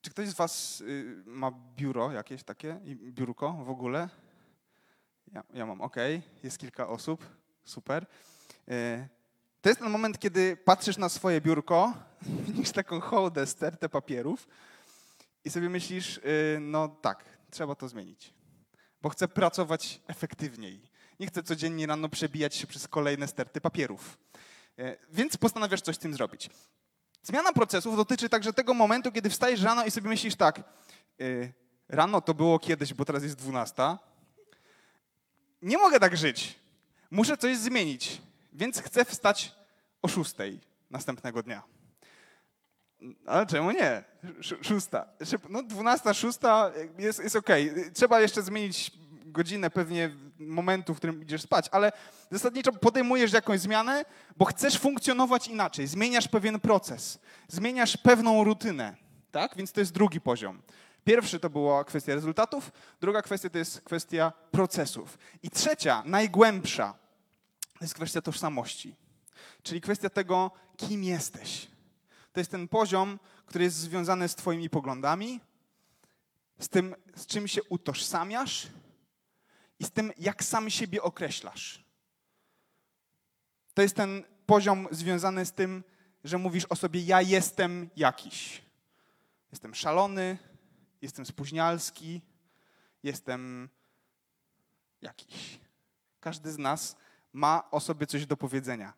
Czy 0.00 0.10
ktoś 0.10 0.28
z 0.28 0.34
Was 0.34 0.80
y, 0.80 1.22
ma 1.26 1.52
biuro 1.76 2.12
jakieś 2.12 2.42
takie, 2.42 2.80
biurko 2.94 3.52
w 3.52 3.70
ogóle? 3.70 4.08
Ja, 5.32 5.42
ja 5.54 5.66
mam, 5.66 5.80
ok, 5.80 5.96
jest 6.42 6.58
kilka 6.58 6.88
osób, 6.88 7.26
super. 7.64 8.06
Y, 8.68 9.08
to 9.60 9.68
jest 9.68 9.80
ten 9.80 9.90
moment, 9.90 10.18
kiedy 10.18 10.56
patrzysz 10.56 10.96
na 10.96 11.08
swoje 11.08 11.40
biurko, 11.40 11.94
widzisz 12.46 12.72
taką 12.72 13.00
hołdę, 13.00 13.46
stertę 13.46 13.88
papierów 13.88 14.48
i 15.44 15.50
sobie 15.50 15.68
myślisz, 15.68 16.18
y, 16.18 16.58
no 16.60 16.88
tak, 16.88 17.24
trzeba 17.50 17.74
to 17.74 17.88
zmienić, 17.88 18.34
bo 19.02 19.08
chcę 19.08 19.28
pracować 19.28 20.00
efektywniej. 20.06 20.82
Nie 21.20 21.26
chcę 21.26 21.42
codziennie 21.42 21.86
rano 21.86 22.08
przebijać 22.08 22.54
się 22.54 22.66
przez 22.66 22.88
kolejne 22.88 23.28
sterty 23.28 23.60
papierów. 23.60 24.18
Więc 25.10 25.36
postanawiasz 25.36 25.80
coś 25.80 25.96
z 25.96 25.98
tym 25.98 26.14
zrobić. 26.14 26.50
Zmiana 27.22 27.52
procesów 27.52 27.96
dotyczy 27.96 28.28
także 28.28 28.52
tego 28.52 28.74
momentu, 28.74 29.12
kiedy 29.12 29.30
wstajesz 29.30 29.62
rano 29.62 29.84
i 29.84 29.90
sobie 29.90 30.08
myślisz 30.08 30.36
tak, 30.36 30.62
yy, 31.18 31.52
rano 31.88 32.20
to 32.20 32.34
było 32.34 32.58
kiedyś, 32.58 32.94
bo 32.94 33.04
teraz 33.04 33.22
jest 33.22 33.36
12. 33.36 33.96
Nie 35.62 35.78
mogę 35.78 36.00
tak 36.00 36.16
żyć. 36.16 36.58
Muszę 37.10 37.36
coś 37.36 37.56
zmienić, 37.56 38.22
więc 38.52 38.80
chcę 38.80 39.04
wstać 39.04 39.54
o 40.02 40.08
6 40.08 40.34
następnego 40.90 41.42
dnia. 41.42 41.62
Ale 43.26 43.46
czemu 43.46 43.70
nie? 43.70 44.04
Szósta. 44.62 45.06
No, 45.48 45.62
12, 45.62 46.14
6 46.14 46.38
jest, 46.98 47.22
jest 47.22 47.36
ok. 47.36 47.48
Trzeba 47.94 48.20
jeszcze 48.20 48.42
zmienić 48.42 48.90
godzinę 49.32 49.70
pewnie 49.70 50.10
momentu, 50.38 50.94
w 50.94 50.96
którym 50.96 51.22
idziesz 51.22 51.42
spać, 51.42 51.68
ale 51.72 51.92
zasadniczo 52.30 52.72
podejmujesz 52.72 53.32
jakąś 53.32 53.60
zmianę, 53.60 54.04
bo 54.36 54.44
chcesz 54.44 54.78
funkcjonować 54.78 55.48
inaczej. 55.48 55.86
Zmieniasz 55.86 56.28
pewien 56.28 56.60
proces, 56.60 57.18
zmieniasz 57.48 57.96
pewną 57.96 58.44
rutynę, 58.44 58.96
tak? 59.30 59.56
Więc 59.56 59.72
to 59.72 59.80
jest 59.80 59.92
drugi 59.92 60.20
poziom. 60.20 60.62
Pierwszy 61.04 61.40
to 61.40 61.50
była 61.50 61.84
kwestia 61.84 62.14
rezultatów, 62.14 62.72
druga 63.00 63.22
kwestia 63.22 63.50
to 63.50 63.58
jest 63.58 63.80
kwestia 63.80 64.32
procesów. 64.50 65.18
I 65.42 65.50
trzecia, 65.50 66.02
najgłębsza, 66.06 66.94
to 67.78 67.84
jest 67.84 67.94
kwestia 67.94 68.22
tożsamości, 68.22 68.96
czyli 69.62 69.80
kwestia 69.80 70.10
tego, 70.10 70.50
kim 70.76 71.04
jesteś. 71.04 71.68
To 72.32 72.40
jest 72.40 72.50
ten 72.50 72.68
poziom, 72.68 73.18
który 73.46 73.64
jest 73.64 73.76
związany 73.76 74.28
z 74.28 74.34
Twoimi 74.34 74.70
poglądami, 74.70 75.40
z 76.58 76.68
tym, 76.68 76.94
z 77.16 77.26
czym 77.26 77.48
się 77.48 77.62
utożsamiasz 77.62 78.66
i 79.82 79.84
z 79.84 79.90
tym, 79.90 80.12
jak 80.18 80.44
sam 80.44 80.70
siebie 80.70 81.02
określasz. 81.02 81.84
To 83.74 83.82
jest 83.82 83.96
ten 83.96 84.24
poziom 84.46 84.88
związany 84.90 85.46
z 85.46 85.52
tym, 85.52 85.84
że 86.24 86.38
mówisz 86.38 86.64
o 86.64 86.76
sobie: 86.76 87.00
Ja 87.00 87.22
jestem 87.22 87.90
jakiś. 87.96 88.62
Jestem 89.50 89.74
szalony, 89.74 90.38
jestem 91.02 91.26
spóźnialski, 91.26 92.20
jestem 93.02 93.68
jakiś. 95.00 95.60
Każdy 96.20 96.52
z 96.52 96.58
nas 96.58 96.96
ma 97.32 97.70
o 97.70 97.80
sobie 97.80 98.06
coś 98.06 98.26
do 98.26 98.36
powiedzenia. 98.36 98.92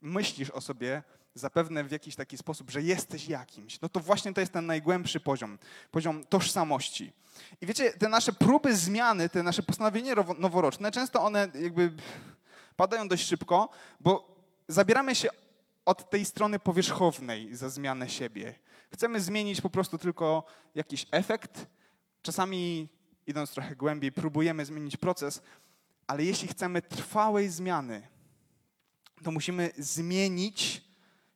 Myślisz 0.00 0.50
o 0.50 0.60
sobie 0.60 1.02
zapewne 1.34 1.84
w 1.84 1.90
jakiś 1.90 2.16
taki 2.16 2.38
sposób, 2.38 2.70
że 2.70 2.82
jesteś 2.82 3.28
jakimś. 3.28 3.80
No 3.80 3.88
to 3.88 4.00
właśnie 4.00 4.34
to 4.34 4.40
jest 4.40 4.52
ten 4.52 4.66
najgłębszy 4.66 5.20
poziom, 5.20 5.58
poziom 5.90 6.24
tożsamości. 6.24 7.12
I 7.60 7.66
wiecie, 7.66 7.92
te 7.92 8.08
nasze 8.08 8.32
próby 8.32 8.76
zmiany, 8.76 9.28
te 9.28 9.42
nasze 9.42 9.62
postanowienia 9.62 10.14
noworoczne, 10.38 10.92
często 10.92 11.22
one 11.22 11.48
jakby 11.54 11.92
padają 12.76 13.08
dość 13.08 13.26
szybko, 13.26 13.68
bo 14.00 14.36
zabieramy 14.68 15.14
się 15.14 15.28
od 15.84 16.10
tej 16.10 16.24
strony 16.24 16.58
powierzchownej 16.58 17.56
za 17.56 17.70
zmianę 17.70 18.08
siebie. 18.08 18.54
Chcemy 18.92 19.20
zmienić 19.20 19.60
po 19.60 19.70
prostu 19.70 19.98
tylko 19.98 20.44
jakiś 20.74 21.06
efekt. 21.10 21.66
Czasami, 22.22 22.88
idąc 23.26 23.50
trochę 23.50 23.76
głębiej, 23.76 24.12
próbujemy 24.12 24.64
zmienić 24.64 24.96
proces, 24.96 25.42
ale 26.06 26.24
jeśli 26.24 26.48
chcemy 26.48 26.82
trwałej 26.82 27.48
zmiany, 27.48 28.08
to 29.24 29.30
musimy 29.30 29.70
zmienić 29.78 30.83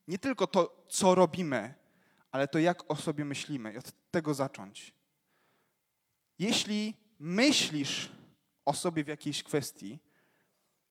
nie 0.08 0.18
tylko 0.18 0.46
to, 0.46 0.86
co 0.88 1.14
robimy, 1.14 1.74
ale 2.30 2.48
to, 2.48 2.58
jak 2.58 2.90
o 2.90 2.96
sobie 2.96 3.24
myślimy 3.24 3.72
i 3.72 3.78
od 3.78 4.10
tego 4.10 4.34
zacząć. 4.34 4.94
Jeśli 6.38 6.94
myślisz 7.18 8.12
o 8.64 8.72
sobie 8.72 9.04
w 9.04 9.08
jakiejś 9.08 9.42
kwestii, 9.42 9.98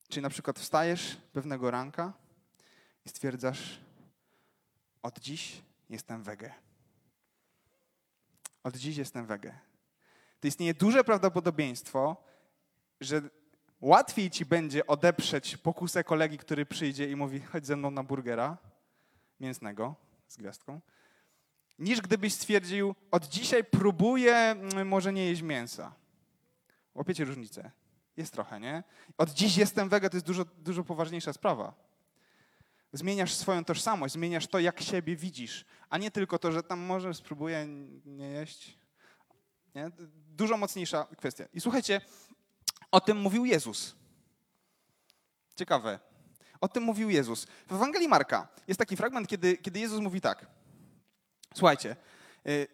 czy 0.08 0.20
na 0.20 0.30
przykład 0.30 0.58
wstajesz 0.58 1.16
pewnego 1.32 1.70
ranka 1.70 2.12
i 3.06 3.08
stwierdzasz, 3.08 3.80
od 5.02 5.18
dziś 5.18 5.62
jestem 5.88 6.22
wege. 6.22 6.54
Od 8.62 8.76
dziś 8.76 8.96
jestem 8.96 9.26
wege. 9.26 9.58
To 10.40 10.48
istnieje 10.48 10.74
duże 10.74 11.04
prawdopodobieństwo, 11.04 12.16
że 13.00 13.22
łatwiej 13.80 14.30
ci 14.30 14.46
będzie 14.46 14.86
odeprzeć 14.86 15.56
pokusę 15.56 16.04
kolegi, 16.04 16.38
który 16.38 16.66
przyjdzie 16.66 17.10
i 17.10 17.16
mówi: 17.16 17.40
chodź 17.40 17.66
ze 17.66 17.76
mną 17.76 17.90
na 17.90 18.02
burgera 18.02 18.58
mięsnego 19.40 19.94
z 20.28 20.36
gwiazdką, 20.36 20.80
niż 21.78 22.00
gdybyś 22.00 22.34
stwierdził: 22.34 22.94
od 23.10 23.28
dzisiaj 23.28 23.64
próbuję 23.64 24.34
mm, 24.34 24.88
może 24.88 25.12
nie 25.12 25.26
jeść 25.26 25.42
mięsa. 25.42 25.94
Łapiecie 26.94 27.24
różnicę? 27.24 27.70
Jest 28.16 28.32
trochę, 28.32 28.60
nie? 28.60 28.82
Od 29.18 29.30
dziś 29.30 29.56
jestem 29.56 29.88
wege, 29.88 30.10
to 30.10 30.16
jest 30.16 30.26
dużo, 30.26 30.44
dużo 30.44 30.84
poważniejsza 30.84 31.32
sprawa. 31.32 31.74
Zmieniasz 32.92 33.34
swoją 33.34 33.64
tożsamość, 33.64 34.14
zmieniasz 34.14 34.46
to, 34.46 34.58
jak 34.58 34.80
siebie 34.80 35.16
widzisz, 35.16 35.64
a 35.90 35.98
nie 35.98 36.10
tylko 36.10 36.38
to, 36.38 36.52
że 36.52 36.62
tam 36.62 36.80
może 36.80 37.14
spróbuję 37.14 37.66
nie 38.04 38.28
jeść. 38.28 38.78
Nie? 39.74 39.90
Dużo 40.28 40.56
mocniejsza 40.56 41.06
kwestia. 41.16 41.44
I 41.52 41.60
słuchajcie, 41.60 42.00
o 42.90 43.00
tym 43.00 43.18
mówił 43.18 43.44
Jezus. 43.44 43.96
Ciekawe. 45.56 45.98
O 46.60 46.68
tym 46.68 46.82
mówił 46.82 47.10
Jezus. 47.10 47.46
W 47.68 47.72
Ewangelii 47.72 48.08
Marka 48.08 48.48
jest 48.68 48.78
taki 48.78 48.96
fragment, 48.96 49.28
kiedy, 49.28 49.56
kiedy 49.56 49.80
Jezus 49.80 50.00
mówi 50.00 50.20
tak. 50.20 50.46
Słuchajcie, 51.54 51.96
y, 52.48 52.66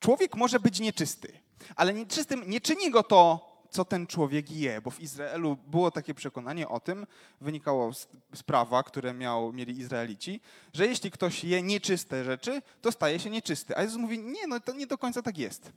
człowiek 0.00 0.36
może 0.36 0.60
być 0.60 0.80
nieczysty, 0.80 1.32
ale 1.76 1.94
nieczystym 1.94 2.42
nie 2.46 2.60
czyni 2.60 2.90
go 2.90 3.02
to, 3.02 3.50
co 3.70 3.84
ten 3.84 4.06
człowiek 4.06 4.50
je, 4.50 4.80
bo 4.80 4.90
w 4.90 5.00
Izraelu 5.00 5.56
było 5.66 5.90
takie 5.90 6.14
przekonanie 6.14 6.68
o 6.68 6.80
tym, 6.80 7.06
wynikało 7.40 7.92
z 8.34 8.42
prawa, 8.46 8.82
które 8.82 9.14
miał, 9.14 9.52
mieli 9.52 9.78
Izraelici, 9.78 10.40
że 10.72 10.86
jeśli 10.86 11.10
ktoś 11.10 11.44
je 11.44 11.62
nieczyste 11.62 12.24
rzeczy, 12.24 12.62
to 12.80 12.92
staje 12.92 13.18
się 13.18 13.30
nieczysty. 13.30 13.76
A 13.76 13.82
Jezus 13.82 13.98
mówi, 13.98 14.18
nie, 14.18 14.46
no 14.46 14.60
to 14.60 14.72
nie 14.72 14.86
do 14.86 14.98
końca 14.98 15.22
tak 15.22 15.38
jest. 15.38 15.72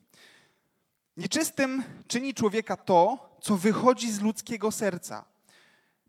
Nieczystym 1.18 1.84
czyni 2.08 2.34
człowieka 2.34 2.78
to, 2.78 3.30
co 3.42 3.58
wychodzi 3.58 4.12
z 4.12 4.22
ludzkiego 4.22 4.72
serca. 4.72 5.33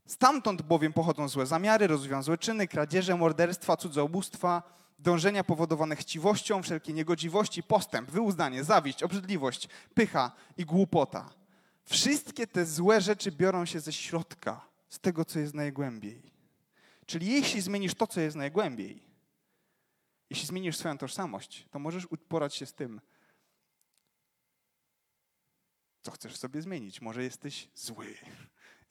Stamtąd 0.07 0.63
bowiem 0.63 0.93
pochodzą 0.93 1.29
złe 1.29 1.47
zamiary, 1.47 1.87
rozwiązłe 1.87 2.39
czyny, 2.39 2.69
kradzieże, 2.69 3.17
morderstwa, 3.17 3.77
cudzołóstwa, 3.77 4.63
dążenia 4.99 5.45
powodowane 5.45 5.97
chciwością, 5.97 6.63
wszelkie 6.63 6.93
niegodziwości, 6.93 7.63
postęp, 7.63 8.11
wyuzdanie, 8.11 8.65
zawiść, 8.65 9.03
obrzydliwość, 9.03 9.69
pycha 9.95 10.33
i 10.57 10.65
głupota. 10.65 11.31
Wszystkie 11.85 12.47
te 12.47 12.67
złe 12.67 13.01
rzeczy 13.01 13.33
biorą 13.33 13.65
się 13.65 13.81
ze 13.81 13.93
środka, 13.93 14.69
z 14.89 15.01
tego, 15.01 15.25
co 15.25 15.39
jest 15.39 15.55
najgłębiej. 15.55 16.35
Czyli 17.07 17.27
jeśli 17.27 17.61
zmienisz 17.61 17.95
to, 17.95 18.07
co 18.07 18.21
jest 18.21 18.37
najgłębiej, 18.37 19.03
jeśli 20.31 20.47
zmienisz 20.47 20.77
swoją 20.77 20.99
tożsamość, 20.99 21.67
to 21.71 21.79
możesz 21.79 22.07
uporać 22.07 22.55
się 22.55 22.67
z 22.67 22.75
tym, 22.75 23.01
co 26.03 26.11
chcesz 26.11 26.37
sobie 26.37 26.63
zmienić. 26.63 27.01
Może 27.01 27.23
jesteś 27.23 27.69
zły 27.75 28.15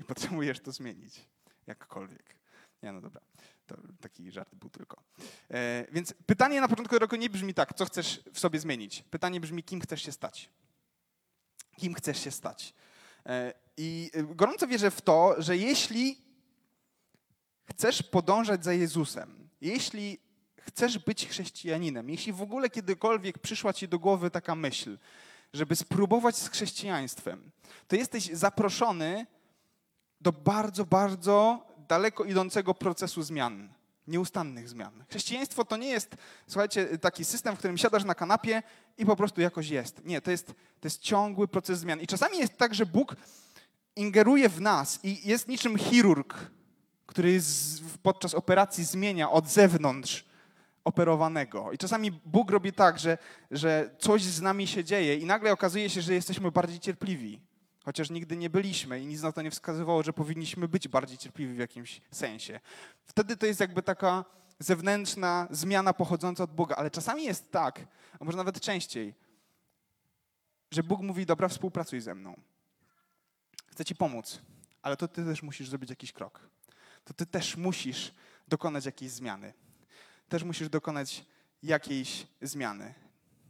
i 0.03 0.05
potrzebujesz 0.13 0.59
to 0.59 0.71
zmienić, 0.71 1.25
jakkolwiek. 1.67 2.35
Nie, 2.83 2.91
no 2.91 3.01
dobra, 3.01 3.21
to 3.67 3.77
taki 4.01 4.31
żart 4.31 4.55
był 4.55 4.69
tylko. 4.69 5.03
E, 5.49 5.85
więc 5.91 6.13
pytanie 6.25 6.61
na 6.61 6.67
początku 6.67 6.99
roku 6.99 7.15
nie 7.15 7.29
brzmi 7.29 7.53
tak, 7.53 7.73
co 7.73 7.85
chcesz 7.85 8.23
w 8.33 8.39
sobie 8.39 8.59
zmienić. 8.59 9.03
Pytanie 9.09 9.39
brzmi, 9.39 9.63
kim 9.63 9.81
chcesz 9.81 10.03
się 10.03 10.11
stać. 10.11 10.49
Kim 11.77 11.93
chcesz 11.93 12.23
się 12.23 12.31
stać. 12.31 12.73
E, 13.25 13.53
I 13.77 14.11
gorąco 14.35 14.67
wierzę 14.67 14.91
w 14.91 15.01
to, 15.01 15.35
że 15.37 15.57
jeśli 15.57 16.21
chcesz 17.69 18.03
podążać 18.03 18.63
za 18.63 18.73
Jezusem, 18.73 19.49
jeśli 19.61 20.19
chcesz 20.59 20.99
być 20.99 21.27
chrześcijaninem, 21.27 22.09
jeśli 22.09 22.33
w 22.33 22.41
ogóle 22.41 22.69
kiedykolwiek 22.69 23.39
przyszła 23.39 23.73
ci 23.73 23.87
do 23.87 23.99
głowy 23.99 24.31
taka 24.31 24.55
myśl, 24.55 24.97
żeby 25.53 25.75
spróbować 25.75 26.35
z 26.35 26.49
chrześcijaństwem, 26.49 27.51
to 27.87 27.95
jesteś 27.95 28.25
zaproszony 28.25 29.25
do 30.23 30.31
bardzo, 30.31 30.85
bardzo 30.85 31.65
daleko 31.87 32.23
idącego 32.23 32.73
procesu 32.73 33.23
zmian, 33.23 33.69
nieustannych 34.07 34.69
zmian. 34.69 35.03
Chrześcijaństwo 35.09 35.65
to 35.65 35.77
nie 35.77 35.87
jest, 35.87 36.15
słuchajcie, 36.47 36.97
taki 36.97 37.25
system, 37.25 37.55
w 37.55 37.59
którym 37.59 37.77
siadasz 37.77 38.03
na 38.03 38.15
kanapie 38.15 38.63
i 38.97 39.05
po 39.05 39.15
prostu 39.15 39.41
jakoś 39.41 39.69
jest. 39.69 40.05
Nie, 40.05 40.21
to 40.21 40.31
jest, 40.31 40.47
to 40.47 40.87
jest 40.87 41.01
ciągły 41.01 41.47
proces 41.47 41.79
zmian. 41.79 42.01
I 42.01 42.07
czasami 42.07 42.37
jest 42.37 42.57
tak, 42.57 42.75
że 42.75 42.85
Bóg 42.85 43.15
ingeruje 43.95 44.49
w 44.49 44.61
nas 44.61 44.99
i 45.03 45.27
jest 45.27 45.47
niczym 45.47 45.77
chirurg, 45.77 46.33
który 47.05 47.41
podczas 48.03 48.33
operacji 48.33 48.83
zmienia 48.83 49.31
od 49.31 49.47
zewnątrz 49.47 50.25
operowanego. 50.83 51.71
I 51.71 51.77
czasami 51.77 52.11
Bóg 52.11 52.51
robi 52.51 52.73
tak, 52.73 52.99
że, 52.99 53.17
że 53.51 53.89
coś 53.99 54.23
z 54.23 54.41
nami 54.41 54.67
się 54.67 54.83
dzieje 54.83 55.17
i 55.17 55.25
nagle 55.25 55.51
okazuje 55.51 55.89
się, 55.89 56.01
że 56.01 56.13
jesteśmy 56.13 56.51
bardziej 56.51 56.79
cierpliwi. 56.79 57.39
Chociaż 57.83 58.09
nigdy 58.09 58.37
nie 58.37 58.49
byliśmy 58.49 58.99
i 59.01 59.05
nic 59.05 59.21
na 59.21 59.31
to 59.31 59.41
nie 59.41 59.51
wskazywało, 59.51 60.03
że 60.03 60.13
powinniśmy 60.13 60.67
być 60.67 60.87
bardziej 60.87 61.17
cierpliwi 61.17 61.53
w 61.53 61.57
jakimś 61.57 62.01
sensie. 62.11 62.59
Wtedy 63.05 63.37
to 63.37 63.45
jest 63.45 63.59
jakby 63.59 63.81
taka 63.81 64.25
zewnętrzna 64.59 65.47
zmiana 65.51 65.93
pochodząca 65.93 66.43
od 66.43 66.55
Boga, 66.55 66.75
ale 66.75 66.91
czasami 66.91 67.23
jest 67.23 67.51
tak, 67.51 67.87
a 68.19 68.25
może 68.25 68.37
nawet 68.37 68.59
częściej, 68.59 69.13
że 70.71 70.83
Bóg 70.83 71.01
mówi: 71.01 71.25
Dobra, 71.25 71.47
współpracuj 71.47 72.01
ze 72.01 72.15
mną. 72.15 72.41
Chcę 73.67 73.85
ci 73.85 73.95
pomóc, 73.95 74.41
ale 74.81 74.97
to 74.97 75.07
ty 75.07 75.25
też 75.25 75.43
musisz 75.43 75.69
zrobić 75.69 75.89
jakiś 75.89 76.11
krok. 76.11 76.49
To 77.03 77.13
ty 77.13 77.25
też 77.25 77.57
musisz 77.57 78.13
dokonać 78.47 78.85
jakiejś 78.85 79.11
zmiany 79.11 79.53
też 80.33 80.43
musisz 80.43 80.69
dokonać 80.69 81.25
jakiejś 81.63 82.27
zmiany. 82.41 82.93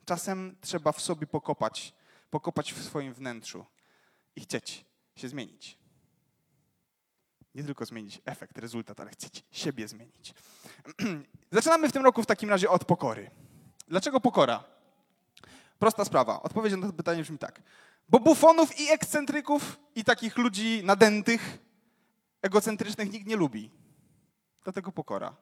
Czasem 0.05 0.55
trzeba 0.61 0.91
w 0.91 1.01
sobie 1.01 1.27
pokopać, 1.27 1.93
pokopać 2.29 2.73
w 2.73 2.83
swoim 2.83 3.13
wnętrzu 3.13 3.65
i 4.35 4.41
chcieć 4.41 4.85
się 5.15 5.29
zmienić. 5.29 5.77
Nie 7.55 7.63
tylko 7.63 7.85
zmienić 7.85 8.21
efekt, 8.25 8.57
rezultat, 8.57 8.99
ale 8.99 9.11
chcieć 9.11 9.43
siebie 9.51 9.87
zmienić. 9.87 10.33
Zaczynamy 11.51 11.89
w 11.89 11.91
tym 11.91 12.03
roku 12.03 12.23
w 12.23 12.25
takim 12.25 12.49
razie 12.49 12.69
od 12.69 12.85
pokory. 12.85 13.31
Dlaczego 13.87 14.19
pokora? 14.19 14.63
Prosta 15.79 16.05
sprawa. 16.05 16.43
Odpowiedź 16.43 16.73
na 16.73 16.87
to 16.87 16.93
pytanie 16.93 17.21
brzmi 17.21 17.37
tak. 17.37 17.61
Bo 18.09 18.19
bufonów 18.19 18.79
i 18.79 18.91
ekscentryków 18.91 19.79
i 19.95 20.03
takich 20.03 20.37
ludzi 20.37 20.81
nadętych, 20.83 21.57
egocentrycznych 22.41 23.11
nikt 23.11 23.27
nie 23.27 23.35
lubi. 23.35 23.71
Dlatego 24.63 24.91
pokora. 24.91 25.35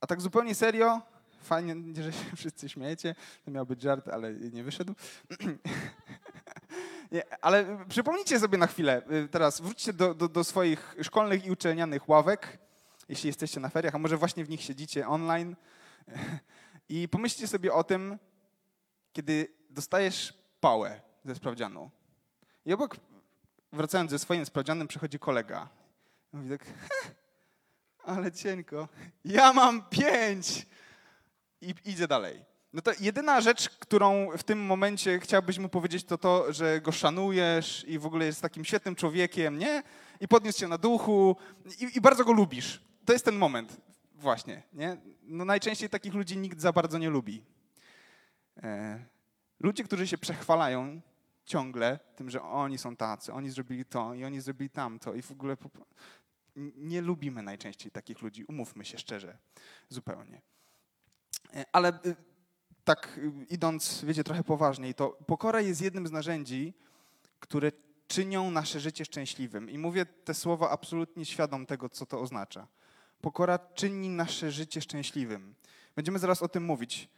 A 0.00 0.06
tak 0.06 0.20
zupełnie 0.20 0.54
serio, 0.54 1.02
fajnie, 1.42 1.76
że 2.02 2.12
się 2.12 2.36
wszyscy 2.36 2.68
śmiejecie, 2.68 3.14
to 3.44 3.50
miał 3.50 3.66
być 3.66 3.82
żart, 3.82 4.08
ale 4.08 4.34
nie 4.34 4.64
wyszedł. 4.64 4.94
nie, 7.12 7.44
ale 7.44 7.84
przypomnijcie 7.88 8.40
sobie 8.40 8.58
na 8.58 8.66
chwilę, 8.66 9.02
y, 9.24 9.28
teraz 9.28 9.60
wróćcie 9.60 9.92
do, 9.92 10.14
do, 10.14 10.28
do 10.28 10.44
swoich 10.44 10.96
szkolnych 11.02 11.46
i 11.46 11.50
uczelnianych 11.50 12.08
ławek, 12.08 12.58
jeśli 13.08 13.26
jesteście 13.26 13.60
na 13.60 13.68
feriach, 13.68 13.94
a 13.94 13.98
może 13.98 14.16
właśnie 14.16 14.44
w 14.44 14.48
nich 14.48 14.62
siedzicie 14.62 15.08
online 15.08 15.56
i 16.88 17.08
pomyślcie 17.08 17.48
sobie 17.48 17.72
o 17.72 17.84
tym, 17.84 18.18
kiedy 19.12 19.48
dostajesz 19.70 20.34
pałę 20.60 21.00
ze 21.24 21.34
sprawdzianu 21.34 21.90
i 22.66 22.72
obok, 22.72 22.96
wracając 23.72 24.10
ze 24.10 24.18
swoim 24.18 24.46
sprawdzianem, 24.46 24.88
przychodzi 24.88 25.18
kolega. 25.18 25.68
Mówi 26.32 26.50
tak, 26.50 26.66
ale 28.12 28.32
cienko. 28.32 28.88
Ja 29.24 29.52
mam 29.52 29.88
pięć. 29.88 30.66
I 31.60 31.74
idzie 31.84 32.08
dalej. 32.08 32.44
No 32.72 32.82
to 32.82 32.90
jedyna 33.00 33.40
rzecz, 33.40 33.68
którą 33.68 34.28
w 34.36 34.42
tym 34.42 34.60
momencie 34.60 35.20
chciałbyś 35.20 35.58
mu 35.58 35.68
powiedzieć, 35.68 36.04
to 36.04 36.18
to, 36.18 36.52
że 36.52 36.80
go 36.80 36.92
szanujesz 36.92 37.84
i 37.88 37.98
w 37.98 38.06
ogóle 38.06 38.26
jest 38.26 38.42
takim 38.42 38.64
świetnym 38.64 38.94
człowiekiem, 38.94 39.58
nie? 39.58 39.82
I 40.20 40.28
podniósł 40.28 40.58
cię 40.58 40.68
na 40.68 40.78
duchu 40.78 41.36
i, 41.80 41.96
i 41.96 42.00
bardzo 42.00 42.24
go 42.24 42.32
lubisz. 42.32 42.82
To 43.04 43.12
jest 43.12 43.24
ten 43.24 43.36
moment 43.36 43.80
właśnie, 44.14 44.62
nie? 44.72 44.96
No 45.22 45.44
najczęściej 45.44 45.88
takich 45.88 46.14
ludzi 46.14 46.38
nikt 46.38 46.60
za 46.60 46.72
bardzo 46.72 46.98
nie 46.98 47.10
lubi. 47.10 47.42
E, 48.62 49.04
ludzie, 49.60 49.84
którzy 49.84 50.06
się 50.06 50.18
przechwalają 50.18 51.00
ciągle 51.44 51.98
tym, 52.16 52.30
że 52.30 52.42
oni 52.42 52.78
są 52.78 52.96
tacy, 52.96 53.32
oni 53.32 53.50
zrobili 53.50 53.84
to 53.84 54.14
i 54.14 54.24
oni 54.24 54.40
zrobili 54.40 54.70
tamto 54.70 55.14
i 55.14 55.22
w 55.22 55.30
ogóle 55.30 55.56
nie 56.76 57.00
lubimy 57.00 57.42
najczęściej 57.42 57.90
takich 57.90 58.22
ludzi, 58.22 58.44
umówmy 58.44 58.84
się 58.84 58.98
szczerze, 58.98 59.38
zupełnie. 59.88 60.42
E, 61.54 61.64
ale 61.72 61.88
y, 62.06 62.16
tak 62.84 63.18
y, 63.18 63.32
idąc, 63.50 64.04
wiecie, 64.04 64.24
trochę 64.24 64.44
poważniej, 64.44 64.94
to 64.94 65.18
pokora 65.26 65.60
jest 65.60 65.80
jednym 65.80 66.06
z 66.06 66.10
narzędzi, 66.10 66.74
które 67.40 67.72
czynią 68.08 68.50
nasze 68.50 68.80
życie 68.80 69.04
szczęśliwym. 69.04 69.70
I 69.70 69.78
mówię 69.78 70.06
te 70.06 70.34
słowa 70.34 70.70
absolutnie 70.70 71.24
świadom 71.24 71.66
tego, 71.66 71.88
co 71.88 72.06
to 72.06 72.20
oznacza. 72.20 72.66
Pokora 73.20 73.58
czyni 73.58 74.08
nasze 74.08 74.50
życie 74.50 74.80
szczęśliwym. 74.80 75.54
Będziemy 75.96 76.18
zaraz 76.18 76.42
o 76.42 76.48
tym 76.48 76.64
mówić. 76.64 77.08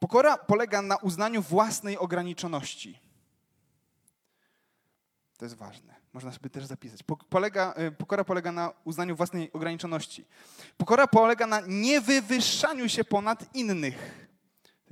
Pokora 0.00 0.38
polega 0.38 0.82
na 0.82 0.96
uznaniu 0.96 1.42
własnej 1.42 1.98
ograniczoności. 1.98 2.98
To 5.38 5.44
jest 5.44 5.56
ważne. 5.56 5.94
Można 6.12 6.32
sobie 6.32 6.50
też 6.50 6.64
zapisać. 6.64 7.00
Polega, 7.28 7.74
y, 7.78 7.92
pokora 7.92 8.24
polega 8.24 8.52
na 8.52 8.72
uznaniu 8.84 9.16
własnej 9.16 9.52
ograniczoności. 9.52 10.24
Pokora 10.76 11.06
polega 11.06 11.46
na 11.46 11.60
niewywyższaniu 11.60 12.88
się 12.88 13.04
ponad 13.04 13.54
innych. 13.54 14.28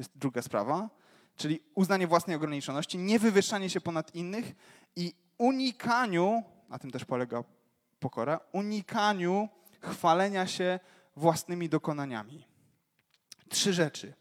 To 0.01 0.03
jest 0.03 0.19
druga 0.19 0.43
sprawa. 0.43 0.91
Czyli 1.37 1.61
uznanie 1.75 2.07
własnej 2.07 2.37
ograniczoności, 2.37 2.99
niewywyższanie 2.99 3.71
się 3.71 3.81
ponad 3.81 4.15
innych 4.15 4.53
i 4.97 5.15
unikaniu, 5.39 6.43
na 6.69 6.79
tym 6.79 6.91
też 6.91 7.05
polega 7.05 7.45
pokora, 7.99 8.41
unikaniu 8.53 9.49
chwalenia 9.81 10.47
się 10.47 10.81
własnymi 11.17 11.69
dokonaniami. 11.69 12.47
Trzy 13.49 13.73
rzeczy. 13.73 14.13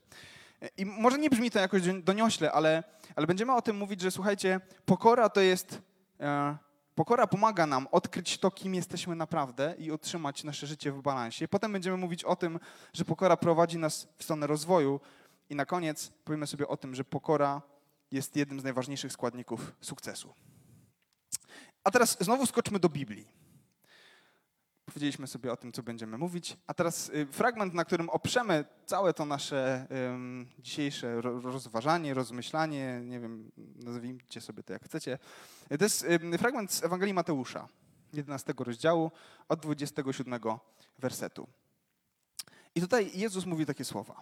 I 0.78 0.86
może 0.86 1.18
nie 1.18 1.30
brzmi 1.30 1.52
to 1.52 1.60
jakoś 1.60 1.82
doniośle, 2.04 2.52
ale, 2.52 2.84
ale 3.16 3.28
będziemy 3.28 3.56
o 3.56 3.62
tym 3.62 3.78
mówić, 3.78 4.02
że 4.02 4.12
słuchajcie, 4.12 4.60
pokora 4.86 5.30
to 5.30 5.42
jest. 5.42 5.82
E, 6.20 6.58
pokora 6.96 7.28
pomaga 7.28 7.66
nam 7.66 7.88
odkryć 7.92 8.38
to, 8.38 8.52
kim 8.52 8.76
jesteśmy 8.76 9.16
naprawdę 9.16 9.76
i 9.78 9.92
utrzymać 9.92 10.44
nasze 10.44 10.68
życie 10.68 10.92
w 10.92 11.02
balansie. 11.02 11.48
Potem 11.48 11.72
będziemy 11.72 11.98
mówić 11.98 12.24
o 12.24 12.36
tym, 12.36 12.60
że 12.94 13.06
pokora 13.06 13.38
prowadzi 13.38 13.78
nas 13.78 14.08
w 14.18 14.24
stronę 14.24 14.48
rozwoju. 14.48 15.00
I 15.50 15.56
na 15.56 15.66
koniec 15.66 16.12
powiemy 16.24 16.48
sobie 16.48 16.68
o 16.68 16.78
tym, 16.78 16.96
że 16.96 17.04
pokora 17.04 17.62
jest 18.12 18.36
jednym 18.36 18.60
z 18.60 18.64
najważniejszych 18.64 19.12
składników 19.12 19.72
sukcesu. 19.82 20.34
A 21.84 21.92
teraz 21.92 22.18
znowu 22.20 22.46
skoczmy 22.46 22.80
do 22.80 22.90
Biblii. 22.90 23.28
Powiedzieliśmy 24.86 25.28
sobie 25.28 25.52
o 25.52 25.58
tym, 25.58 25.72
co 25.72 25.84
będziemy 25.84 26.18
mówić, 26.18 26.58
a 26.68 26.74
teraz 26.74 27.10
y, 27.10 27.28
fragment, 27.32 27.74
na 27.74 27.86
którym 27.86 28.10
oprzemy 28.10 28.66
całe 28.86 29.14
to 29.14 29.26
nasze 29.26 29.88
um, 29.90 30.48
dzisiejsze 30.60 31.22
rozważanie, 31.22 32.14
rozmyślanie, 32.14 33.02
nie 33.04 33.20
wiem, 33.20 33.52
nazwijcie 33.58 34.42
sobie 34.42 34.64
to 34.64 34.74
jak 34.74 34.84
chcecie. 34.86 35.20
To 35.78 35.84
jest 35.84 36.06
um, 36.22 36.38
fragment 36.38 36.74
z 36.74 36.84
Ewangelii 36.84 37.14
Mateusza, 37.14 37.68
11 38.14 38.54
rozdziału, 38.58 39.12
od 39.50 39.60
27 39.60 40.40
wersetu. 41.00 41.48
I 42.76 42.82
tutaj 42.82 43.12
Jezus 43.14 43.46
mówi 43.46 43.66
takie 43.66 43.86
słowa. 43.86 44.22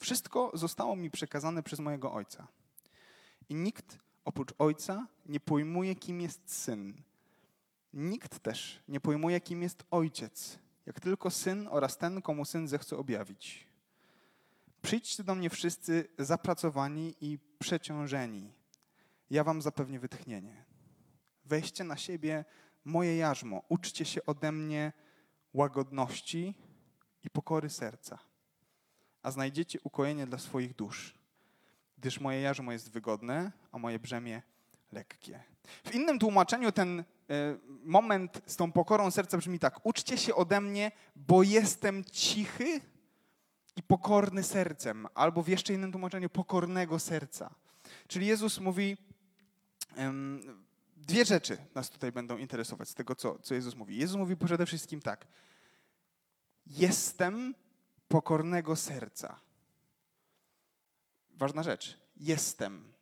Wszystko 0.00 0.50
zostało 0.54 0.96
mi 0.96 1.10
przekazane 1.10 1.62
przez 1.62 1.80
mojego 1.80 2.12
Ojca. 2.12 2.46
I 3.48 3.54
nikt 3.54 3.98
oprócz 4.24 4.54
Ojca 4.58 5.06
nie 5.26 5.40
pojmuje, 5.40 5.94
kim 5.94 6.20
jest 6.20 6.52
Syn. 6.52 7.02
Nikt 7.92 8.38
też 8.38 8.82
nie 8.88 9.00
pojmuje, 9.00 9.40
kim 9.40 9.62
jest 9.62 9.84
Ojciec, 9.90 10.58
jak 10.86 11.00
tylko 11.00 11.30
Syn 11.30 11.68
oraz 11.70 11.98
ten, 11.98 12.22
komu 12.22 12.44
Syn 12.44 12.68
zechce 12.68 12.96
objawić. 12.96 13.66
Przyjdźcie 14.82 15.24
do 15.24 15.34
mnie 15.34 15.50
wszyscy 15.50 16.08
zapracowani 16.18 17.14
i 17.20 17.38
przeciążeni. 17.58 18.52
Ja 19.30 19.44
wam 19.44 19.62
zapewnię 19.62 19.98
wytchnienie. 19.98 20.64
Weźcie 21.44 21.84
na 21.84 21.96
siebie 21.96 22.44
moje 22.84 23.16
jarzmo. 23.16 23.62
Uczcie 23.68 24.04
się 24.04 24.26
ode 24.26 24.52
mnie 24.52 24.92
łagodności 25.54 26.54
i 27.24 27.30
pokory 27.30 27.70
serca, 27.70 28.18
a 29.22 29.30
znajdziecie 29.30 29.78
ukojenie 29.84 30.26
dla 30.26 30.38
swoich 30.38 30.76
dusz 30.76 31.20
gdyż 32.00 32.20
moje 32.20 32.40
jarzmo 32.40 32.72
jest 32.72 32.90
wygodne, 32.90 33.52
a 33.72 33.78
moje 33.78 33.98
brzemię 33.98 34.42
lekkie. 34.92 35.42
W 35.84 35.94
innym 35.94 36.18
tłumaczeniu 36.18 36.72
ten 36.72 37.00
e, 37.00 37.04
moment 37.84 38.42
z 38.46 38.56
tą 38.56 38.72
pokorą 38.72 39.10
serca 39.10 39.38
brzmi 39.38 39.58
tak: 39.58 39.86
Uczcie 39.86 40.18
się 40.18 40.34
ode 40.34 40.60
mnie, 40.60 40.92
bo 41.16 41.42
jestem 41.42 42.04
cichy 42.04 42.80
i 43.76 43.82
pokorny 43.82 44.42
sercem, 44.42 45.06
albo 45.14 45.42
w 45.42 45.48
jeszcze 45.48 45.74
innym 45.74 45.92
tłumaczeniu 45.92 46.30
pokornego 46.30 46.98
serca. 46.98 47.54
Czyli 48.08 48.26
Jezus 48.26 48.60
mówi, 48.60 48.96
dwie 50.96 51.24
rzeczy 51.24 51.58
nas 51.74 51.90
tutaj 51.90 52.12
będą 52.12 52.38
interesować 52.38 52.88
z 52.88 52.94
tego, 52.94 53.14
co, 53.14 53.38
co 53.38 53.54
Jezus 53.54 53.74
mówi. 53.74 53.96
Jezus 53.96 54.16
mówi 54.16 54.36
przede 54.36 54.66
wszystkim 54.66 55.00
tak: 55.00 55.26
Jestem 56.66 57.54
pokornego 58.10 58.76
serca 58.76 59.40
ważna 61.40 61.62
rzecz. 61.62 61.98
Jestem. 62.16 62.92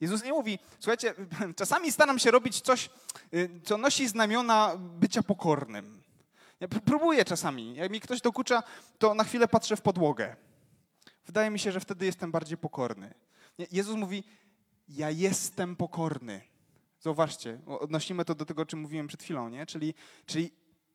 Jezus 0.00 0.24
nie 0.24 0.32
mówi, 0.32 0.58
słuchajcie, 0.78 1.14
czasami 1.60 1.92
staram 1.92 2.18
się 2.18 2.30
robić 2.30 2.60
coś, 2.60 2.90
y, 3.34 3.60
co 3.64 3.78
nosi 3.78 4.08
znamiona 4.08 4.76
bycia 4.76 5.22
pokornym. 5.22 6.02
Ja 6.60 6.68
próbuję 6.68 7.24
czasami. 7.24 7.74
Jak 7.74 7.90
mi 7.90 8.00
ktoś 8.00 8.20
dokucza, 8.20 8.62
to 8.98 9.14
na 9.14 9.24
chwilę 9.24 9.48
patrzę 9.48 9.76
w 9.76 9.80
podłogę. 9.80 10.36
Wydaje 11.26 11.50
mi 11.50 11.58
się, 11.58 11.72
że 11.72 11.80
wtedy 11.80 12.06
jestem 12.06 12.32
bardziej 12.32 12.58
pokorny. 12.58 13.14
Jezus 13.72 13.96
mówi, 13.96 14.24
ja 14.88 15.10
jestem 15.10 15.76
pokorny. 15.76 16.40
Zauważcie, 17.00 17.58
odnosimy 17.66 18.24
to 18.24 18.34
do 18.34 18.44
tego, 18.44 18.62
o 18.62 18.66
czym 18.66 18.80
mówiłem 18.80 19.06
przed 19.06 19.22
chwilą, 19.22 19.48
nie? 19.48 19.66
Czyli, 19.66 19.94
czyli 20.26 20.50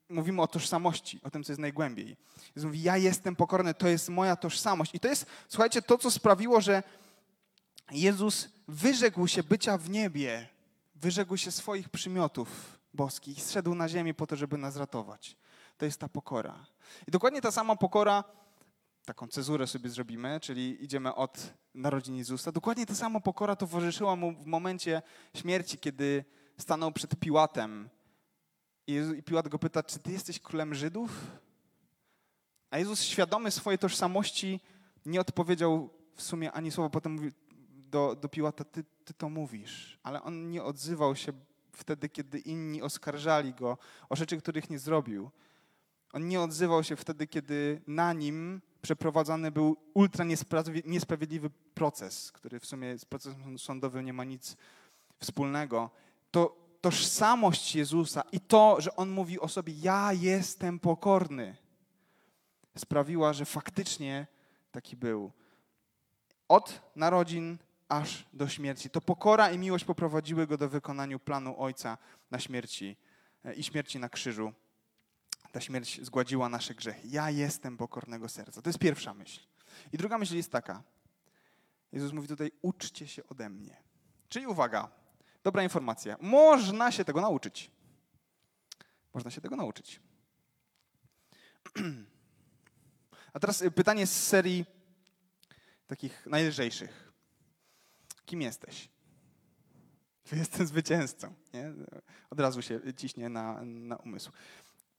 mówimy 0.09 0.41
o 0.41 0.47
tożsamości, 0.47 1.19
o 1.23 1.31
tym, 1.31 1.43
co 1.43 1.51
jest 1.51 1.61
najgłębiej. 1.61 2.17
Jezus 2.55 2.67
mówi, 2.67 2.81
ja 2.81 2.97
jestem 2.97 3.35
pokorny, 3.35 3.73
to 3.73 3.87
jest 3.87 4.09
moja 4.09 4.35
tożsamość. 4.35 4.95
I 4.95 4.99
to 4.99 5.07
jest, 5.07 5.25
słuchajcie, 5.47 5.81
to, 5.81 5.97
co 5.97 6.11
sprawiło, 6.11 6.61
że 6.61 6.83
Jezus 7.91 8.49
wyrzekł 8.67 9.27
się 9.27 9.43
bycia 9.43 9.77
w 9.77 9.89
niebie, 9.89 10.47
wyrzekł 10.95 11.37
się 11.37 11.51
swoich 11.51 11.89
przymiotów 11.89 12.79
boskich, 12.93 13.43
zszedł 13.43 13.75
na 13.75 13.89
ziemię 13.89 14.13
po 14.13 14.27
to, 14.27 14.35
żeby 14.35 14.57
nas 14.57 14.75
ratować. 14.75 15.35
To 15.77 15.85
jest 15.85 15.99
ta 15.99 16.09
pokora. 16.09 16.65
I 17.07 17.11
dokładnie 17.11 17.41
ta 17.41 17.51
sama 17.51 17.75
pokora, 17.75 18.23
taką 19.05 19.27
cezurę 19.27 19.67
sobie 19.67 19.89
zrobimy, 19.89 20.39
czyli 20.39 20.83
idziemy 20.83 21.15
od 21.15 21.53
narodzin 21.73 22.15
Jezusa. 22.15 22.51
Dokładnie 22.51 22.85
ta 22.85 22.95
sama 22.95 23.19
pokora 23.19 23.55
towarzyszyła 23.55 24.15
mu 24.15 24.31
w 24.31 24.45
momencie 24.45 25.01
śmierci, 25.35 25.77
kiedy 25.77 26.25
stanął 26.57 26.91
przed 26.91 27.19
Piłatem 27.19 27.89
i 28.87 29.23
Piłat 29.23 29.47
go 29.47 29.59
pyta, 29.59 29.83
czy 29.83 29.99
ty 29.99 30.11
jesteś 30.11 30.39
królem 30.39 30.75
Żydów? 30.75 31.11
A 32.69 32.77
Jezus 32.77 33.01
świadomy 33.03 33.51
swojej 33.51 33.77
tożsamości 33.77 34.59
nie 35.05 35.21
odpowiedział 35.21 35.89
w 36.15 36.21
sumie 36.21 36.51
ani 36.51 36.71
słowa. 36.71 36.89
Potem 36.89 37.11
mówi 37.11 37.31
do, 37.69 38.15
do 38.15 38.29
Piłata, 38.29 38.63
ty, 38.63 38.83
ty 39.05 39.13
to 39.13 39.29
mówisz. 39.29 39.99
Ale 40.03 40.23
on 40.23 40.49
nie 40.51 40.63
odzywał 40.63 41.15
się 41.15 41.33
wtedy, 41.71 42.09
kiedy 42.09 42.39
inni 42.39 42.81
oskarżali 42.81 43.53
go 43.53 43.77
o 44.09 44.15
rzeczy, 44.15 44.37
których 44.37 44.69
nie 44.69 44.79
zrobił. 44.79 45.31
On 46.13 46.27
nie 46.27 46.41
odzywał 46.41 46.83
się 46.83 46.95
wtedy, 46.95 47.27
kiedy 47.27 47.81
na 47.87 48.13
nim 48.13 48.61
przeprowadzany 48.81 49.51
był 49.51 49.77
ultra 49.93 50.25
niesprawiedliwy 50.85 51.49
proces, 51.73 52.31
który 52.31 52.59
w 52.59 52.65
sumie 52.65 52.97
z 52.97 53.05
procesem 53.05 53.59
sądowym 53.59 54.05
nie 54.05 54.13
ma 54.13 54.23
nic 54.23 54.57
wspólnego. 55.19 55.89
To 56.31 56.66
tożsamość 56.81 57.75
Jezusa 57.75 58.23
i 58.31 58.39
to, 58.39 58.81
że 58.81 58.95
On 58.95 59.09
mówi 59.09 59.39
o 59.39 59.47
sobie, 59.47 59.73
ja 59.73 60.13
jestem 60.13 60.79
pokorny, 60.79 61.55
sprawiła, 62.77 63.33
że 63.33 63.45
faktycznie 63.45 64.27
taki 64.71 64.95
był. 64.95 65.31
Od 66.47 66.81
narodzin 66.95 67.57
aż 67.89 68.25
do 68.33 68.47
śmierci. 68.47 68.89
To 68.89 69.01
pokora 69.01 69.51
i 69.51 69.57
miłość 69.57 69.85
poprowadziły 69.85 70.47
go 70.47 70.57
do 70.57 70.69
wykonania 70.69 71.19
planu 71.19 71.55
Ojca 71.61 71.97
na 72.31 72.39
śmierci 72.39 72.97
e, 73.45 73.53
i 73.53 73.63
śmierci 73.63 73.99
na 73.99 74.09
krzyżu. 74.09 74.53
Ta 75.51 75.61
śmierć 75.61 76.05
zgładziła 76.05 76.49
nasze 76.49 76.75
grzechy. 76.75 77.07
Ja 77.07 77.29
jestem 77.29 77.77
pokornego 77.77 78.29
serca. 78.29 78.61
To 78.61 78.69
jest 78.69 78.79
pierwsza 78.79 79.13
myśl. 79.13 79.41
I 79.93 79.97
druga 79.97 80.17
myśl 80.17 80.35
jest 80.35 80.51
taka. 80.51 80.83
Jezus 81.91 82.11
mówi 82.11 82.27
tutaj, 82.27 82.51
uczcie 82.61 83.07
się 83.07 83.27
ode 83.27 83.49
mnie. 83.49 83.77
Czyli 84.29 84.47
uwaga, 84.47 84.91
Dobra 85.47 85.63
informacja. 85.63 86.17
Można 86.21 86.91
się 86.91 87.05
tego 87.05 87.21
nauczyć. 87.21 87.71
Można 89.13 89.31
się 89.31 89.41
tego 89.41 89.55
nauczyć. 89.55 90.01
A 93.33 93.39
teraz 93.39 93.61
y, 93.61 93.71
pytanie 93.71 94.07
z 94.07 94.27
serii 94.27 94.65
takich 95.87 96.25
najlżejszych. 96.25 97.13
Kim 98.25 98.41
jesteś? 98.41 98.89
Jestem 100.31 100.67
zwycięzcą. 100.67 101.33
Nie? 101.53 101.73
Od 102.29 102.39
razu 102.39 102.61
się 102.61 102.93
ciśnie 102.97 103.29
na, 103.29 103.61
na 103.65 103.95
umysł. 103.95 104.31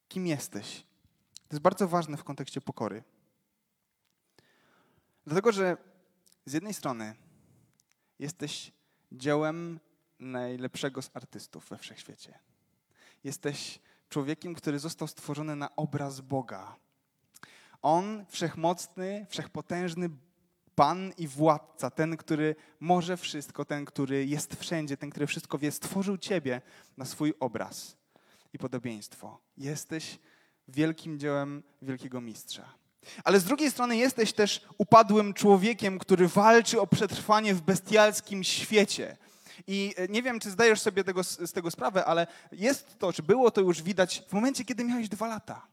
Kim 0.09 0.27
jesteś? 0.27 0.87
To 1.35 1.55
jest 1.57 1.63
bardzo 1.63 1.89
ważne 1.89 2.17
w 2.17 2.25
kontekście 2.25 2.61
pokory. 2.61 3.05
Dlatego, 5.27 5.53
że 5.53 5.77
z 6.47 6.53
jednej 6.53 6.75
strony 6.75 7.15
jesteś 8.19 8.73
dziełem 9.13 9.81
najlepszego 10.19 11.03
z 11.03 11.11
artystów 11.15 11.69
we 11.69 11.79
wszechświecie. 11.79 12.39
Jesteś 13.25 13.79
człowiekiem, 14.09 14.55
który 14.55 14.79
został 14.79 15.09
stworzony 15.09 15.57
na 15.57 15.77
obraz 15.77 16.21
Boga. 16.21 16.77
On, 17.83 18.25
wszechmocny, 18.29 19.27
wszechpotężny 19.31 20.11
Pan 20.75 21.13
i 21.19 21.29
władca, 21.29 21.91
ten, 21.91 22.17
który 22.17 22.57
może 22.81 23.17
wszystko, 23.17 23.65
ten, 23.65 23.85
który 23.85 24.27
jest 24.27 24.55
wszędzie, 24.55 24.97
ten, 24.97 25.11
który 25.11 25.27
wszystko 25.27 25.59
wie, 25.59 25.73
stworzył 25.73 26.19
Ciebie 26.19 26.61
na 26.97 27.05
swój 27.05 27.35
obraz 27.41 27.97
i 28.53 28.59
podobieństwo. 28.59 29.41
Jesteś 29.57 30.19
wielkim 30.69 31.19
dziełem 31.19 31.63
wielkiego 31.83 32.21
mistrza. 32.21 32.75
Ale 33.25 33.41
z 33.41 33.45
drugiej 33.45 33.71
strony 33.71 33.97
jesteś 33.97 34.33
też 34.33 34.67
upadłym 34.79 35.35
człowiekiem, 35.35 35.99
który 35.99 36.29
walczy 36.29 36.81
o 36.81 36.87
przetrwanie 36.87 37.55
w 37.55 37.63
bestialskim 37.63 38.45
świecie 38.45 39.17
i 39.67 39.95
e, 39.97 40.09
nie 40.09 40.23
wiem, 40.23 40.41
czy 40.41 40.51
zdajesz 40.51 40.81
sobie 40.81 41.05
tego, 41.05 41.25
z 41.25 41.53
tego 41.53 41.71
sprawę, 41.71 42.05
ale 42.05 42.27
jest 42.53 42.99
to, 42.99 43.13
czy 43.13 43.23
było 43.23 43.51
to 43.51 43.61
już 43.61 43.83
widać 43.83 44.23
w 44.29 44.33
momencie, 44.33 44.65
kiedy 44.65 44.85
miałeś 44.85 45.09
dwa 45.09 45.27
lata. 45.27 45.67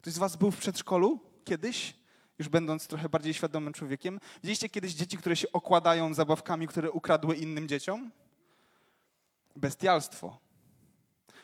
Ktoś 0.00 0.12
z 0.12 0.18
was 0.18 0.36
był 0.36 0.50
w 0.50 0.56
przedszkolu 0.56 1.20
kiedyś? 1.44 1.94
Już 2.38 2.48
będąc 2.48 2.86
trochę 2.86 3.08
bardziej 3.08 3.34
świadomym 3.34 3.72
człowiekiem. 3.72 4.20
Widzieliście 4.34 4.68
kiedyś 4.68 4.92
dzieci, 4.92 5.18
które 5.18 5.36
się 5.36 5.52
okładają 5.52 6.14
zabawkami, 6.14 6.66
które 6.68 6.90
ukradły 6.90 7.36
innym 7.36 7.68
dzieciom? 7.68 8.10
bestialstwo. 9.56 10.38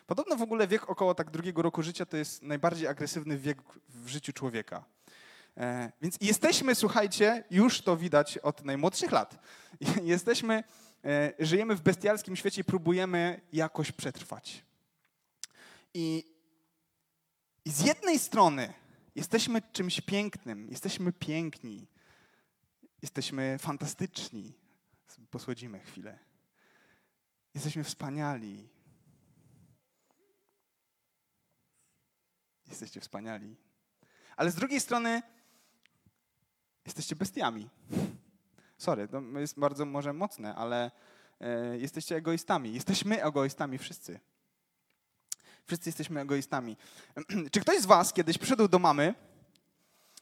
Podobno 0.06 0.36
w 0.36 0.42
ogóle 0.42 0.68
wiek 0.68 0.90
około 0.90 1.14
tak 1.14 1.30
drugiego 1.30 1.62
roku 1.62 1.82
życia 1.82 2.06
to 2.06 2.16
jest 2.16 2.42
najbardziej 2.42 2.88
agresywny 2.88 3.38
wiek 3.38 3.62
w 3.88 4.08
życiu 4.08 4.32
człowieka. 4.32 4.84
E, 5.56 5.92
więc 6.02 6.16
jesteśmy, 6.20 6.74
słuchajcie, 6.74 7.44
już 7.50 7.82
to 7.82 7.96
widać 7.96 8.38
od 8.38 8.64
najmłodszych 8.64 9.12
lat. 9.12 9.38
Jesteśmy, 10.02 10.64
żyjemy 11.38 11.76
w 11.76 11.82
bestialskim 11.82 12.36
świecie 12.36 12.60
i 12.60 12.64
próbujemy 12.64 13.40
jakoś 13.52 13.92
przetrwać. 13.92 14.64
I, 15.94 16.24
I 17.64 17.70
z 17.70 17.80
jednej 17.80 18.18
strony 18.18 18.74
jesteśmy 19.14 19.62
czymś 19.72 20.00
pięknym, 20.00 20.68
jesteśmy 20.70 21.12
piękni, 21.12 21.86
jesteśmy 23.02 23.58
fantastyczni. 23.58 24.54
Posłodzimy 25.30 25.80
chwilę. 25.80 26.18
Jesteśmy 27.54 27.84
wspaniali. 27.84 28.68
Jesteście 32.66 33.00
wspaniali. 33.00 33.56
Ale 34.36 34.50
z 34.50 34.54
drugiej 34.54 34.80
strony 34.80 35.22
jesteście 36.84 37.16
bestiami. 37.16 37.70
Sorry, 38.78 39.08
to 39.08 39.20
jest 39.20 39.58
bardzo 39.58 39.84
może 39.84 40.12
mocne, 40.12 40.54
ale 40.54 40.90
e, 41.40 41.78
jesteście 41.78 42.16
egoistami. 42.16 42.74
Jesteśmy 42.74 43.22
egoistami 43.22 43.78
wszyscy. 43.78 44.20
Wszyscy 45.66 45.88
jesteśmy 45.88 46.20
egoistami. 46.20 46.76
Czy 47.52 47.60
ktoś 47.60 47.80
z 47.80 47.86
was 47.86 48.12
kiedyś 48.12 48.38
przyszedł 48.38 48.68
do 48.68 48.78
mamy 48.78 49.14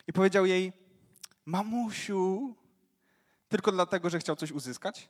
i 0.07 0.13
powiedział 0.13 0.47
jej, 0.47 0.73
mamusiu, 1.47 2.55
tylko 3.49 3.73
dlatego, 3.73 4.11
że 4.11 4.19
chciał 4.19 4.37
coś 4.37 4.53
uzyskać? 4.53 5.09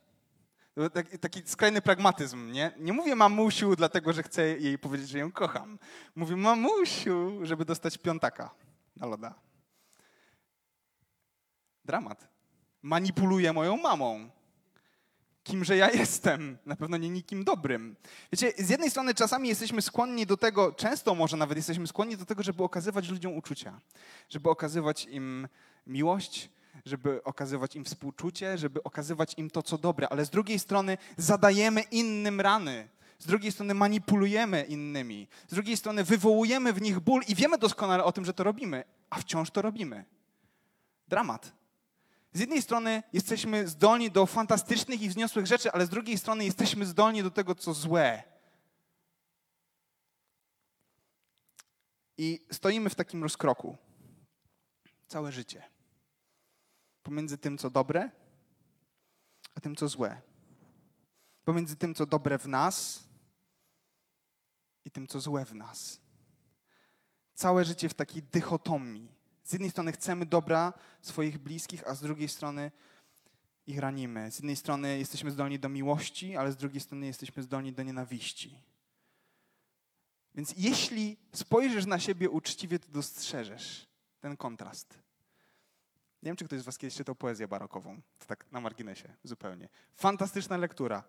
Taki, 0.93 1.19
taki 1.19 1.43
skrajny 1.47 1.83
pragmatyzm, 1.83 2.53
nie? 2.53 2.73
Nie 2.79 2.93
mówię 2.93 3.17
mamusiu, 3.17 3.77
dlatego 3.77 4.13
że 4.13 4.23
chcę 4.23 4.59
jej 4.59 4.79
powiedzieć, 4.79 5.09
że 5.09 5.19
ją 5.19 5.33
kocham. 5.33 5.79
Mówię 6.15 6.37
mamusiu, 6.37 7.47
żeby 7.47 7.65
dostać 7.65 7.99
piątaka 7.99 8.55
na 8.97 9.07
loda. 9.07 9.35
Dramat. 11.85 12.34
Manipuluje 12.85 13.53
moją 13.53 13.77
mamą. 13.77 14.31
Kimże 15.44 15.77
ja 15.77 15.90
jestem? 15.90 16.59
Na 16.66 16.77
pewno 16.77 16.97
nie 16.97 17.11
nikim 17.11 17.44
dobrym. 17.44 17.97
Wiecie, 18.33 18.53
z 18.59 18.68
jednej 18.68 18.90
strony 18.90 19.14
czasami 19.14 19.49
jesteśmy 19.49 19.83
skłonni 19.83 20.27
do 20.27 20.37
tego, 20.37 20.73
często 20.73 21.14
może 21.14 21.37
nawet 21.37 21.57
jesteśmy 21.57 21.87
skłonni 21.87 22.16
do 22.16 22.25
tego, 22.25 22.42
żeby 22.42 22.62
okazywać 22.62 23.09
ludziom 23.09 23.37
uczucia, 23.37 23.81
żeby 24.29 24.51
okazywać 24.51 25.05
im 25.05 25.49
miłość, 25.87 26.51
żeby 26.85 27.25
okazywać 27.25 27.77
im 27.77 27.85
współczucie, 27.85 28.59
żeby 28.59 28.83
okazywać 28.83 29.35
im 29.37 29.51
to, 29.51 29.62
co 29.62 29.79
dobre, 29.79 30.09
ale 30.09 30.25
z 30.25 30.31
drugiej 30.31 30.59
strony 30.59 30.99
zadajemy 31.16 31.83
innym 31.83 32.40
rany. 32.40 32.88
Z 33.18 33.27
drugiej 33.27 33.53
strony 33.53 33.75
manipulujemy 33.75 34.62
innymi. 34.62 35.29
Z 35.49 35.55
drugiej 35.55 35.77
strony 35.77 36.05
wywołujemy 36.05 36.73
w 36.73 36.83
nich 36.83 37.01
ból 37.01 37.23
i 37.29 37.35
wiemy 37.35 37.59
doskonale 37.59 38.05
o 38.05 38.12
tym, 38.12 38.25
że 38.25 38.35
to 38.35 38.44
robimy, 38.44 38.85
a 39.11 39.18
wciąż 39.18 39.51
to 39.51 39.62
robimy. 39.62 40.05
Dramat. 41.09 41.63
Z 42.35 42.40
jednej 42.40 42.62
strony 42.62 43.03
jesteśmy 43.12 43.68
zdolni 43.68 44.11
do 44.11 44.27
fantastycznych 44.27 45.03
i 45.03 45.09
wzniosłych 45.09 45.47
rzeczy, 45.47 45.73
ale 45.73 45.87
z 45.87 45.88
drugiej 45.88 46.18
strony 46.18 46.44
jesteśmy 46.44 46.87
zdolni 46.87 47.23
do 47.23 47.31
tego, 47.31 47.55
co 47.55 47.75
złe. 47.75 48.23
I 52.18 52.47
stoimy 52.53 52.90
w 52.90 52.94
takim 52.94 53.23
rozkroku 53.23 53.77
całe 55.09 55.33
życie 55.33 55.75
pomiędzy 57.05 57.38
tym, 57.38 57.59
co 57.59 57.70
dobre, 57.70 58.11
a 59.55 59.61
tym, 59.61 59.77
co 59.77 59.88
złe. 59.88 60.20
Pomiędzy 61.44 61.77
tym, 61.77 61.94
co 61.94 62.07
dobre 62.07 62.38
w 62.38 62.49
nas 62.49 63.05
i 64.85 64.90
tym, 64.90 65.07
co 65.07 65.20
złe 65.20 65.44
w 65.44 65.55
nas. 65.55 66.01
Całe 67.35 67.64
życie 67.64 67.88
w 67.88 67.94
takiej 67.94 68.23
dychotomii. 68.23 69.13
Z 69.45 69.53
jednej 69.53 69.71
strony 69.71 69.93
chcemy 69.93 70.27
dobra 70.27 70.73
swoich 71.03 71.39
bliskich, 71.39 71.89
a 71.89 71.95
z 71.95 72.01
drugiej 72.01 72.29
strony 72.29 72.71
ich 73.67 73.79
ranimy. 73.79 74.31
Z 74.31 74.35
jednej 74.35 74.57
strony 74.57 74.99
jesteśmy 74.99 75.31
zdolni 75.31 75.59
do 75.59 75.69
miłości, 75.69 76.37
ale 76.37 76.53
z 76.53 76.57
drugiej 76.57 76.81
strony 76.81 77.07
jesteśmy 77.07 77.43
zdolni 77.43 77.73
do 77.73 77.83
nienawiści. 77.83 78.63
Więc 80.35 80.55
jeśli 80.57 81.17
spojrzysz 81.33 81.87
na 81.87 81.99
siebie 81.99 82.31
uczciwie, 82.31 82.79
to 82.79 82.89
dostrzeżesz 82.89 83.87
ten 84.21 84.37
kontrast. 84.37 84.99
Nie 86.23 86.29
wiem, 86.29 86.37
czy 86.37 86.45
ktoś 86.45 86.61
z 86.61 86.65
was 86.65 86.79
kiedyś 86.79 86.97
czytał 86.97 87.15
poezję 87.15 87.49
barokową. 87.49 88.01
To 88.19 88.27
tak 88.27 88.53
na 88.53 88.61
marginesie, 88.61 89.15
zupełnie. 89.25 89.69
Fantastyczna 89.95 90.57
lektura. 90.57 91.05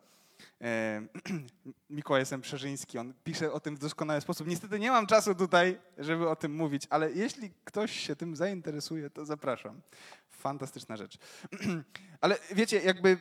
E, 0.62 1.02
Mikołaj 1.90 2.24
Przerzyński, 2.42 2.98
on 2.98 3.14
pisze 3.24 3.52
o 3.52 3.60
tym 3.60 3.76
w 3.76 3.80
doskonały 3.80 4.22
sposób. 4.22 4.48
Niestety 4.48 4.80
nie 4.80 4.92
mam 4.92 5.08
czasu 5.08 5.36
tutaj, 5.36 5.80
żeby 5.98 6.30
o 6.30 6.36
tym 6.36 6.56
mówić, 6.56 6.88
ale 6.90 7.12
jeśli 7.12 7.52
ktoś 7.64 8.00
się 8.00 8.16
tym 8.16 8.36
zainteresuje, 8.36 9.10
to 9.10 9.26
zapraszam. 9.26 9.82
Fantastyczna 10.30 10.98
rzecz. 10.98 11.18
ale 12.22 12.38
wiecie, 12.52 12.82
jakby 12.82 13.18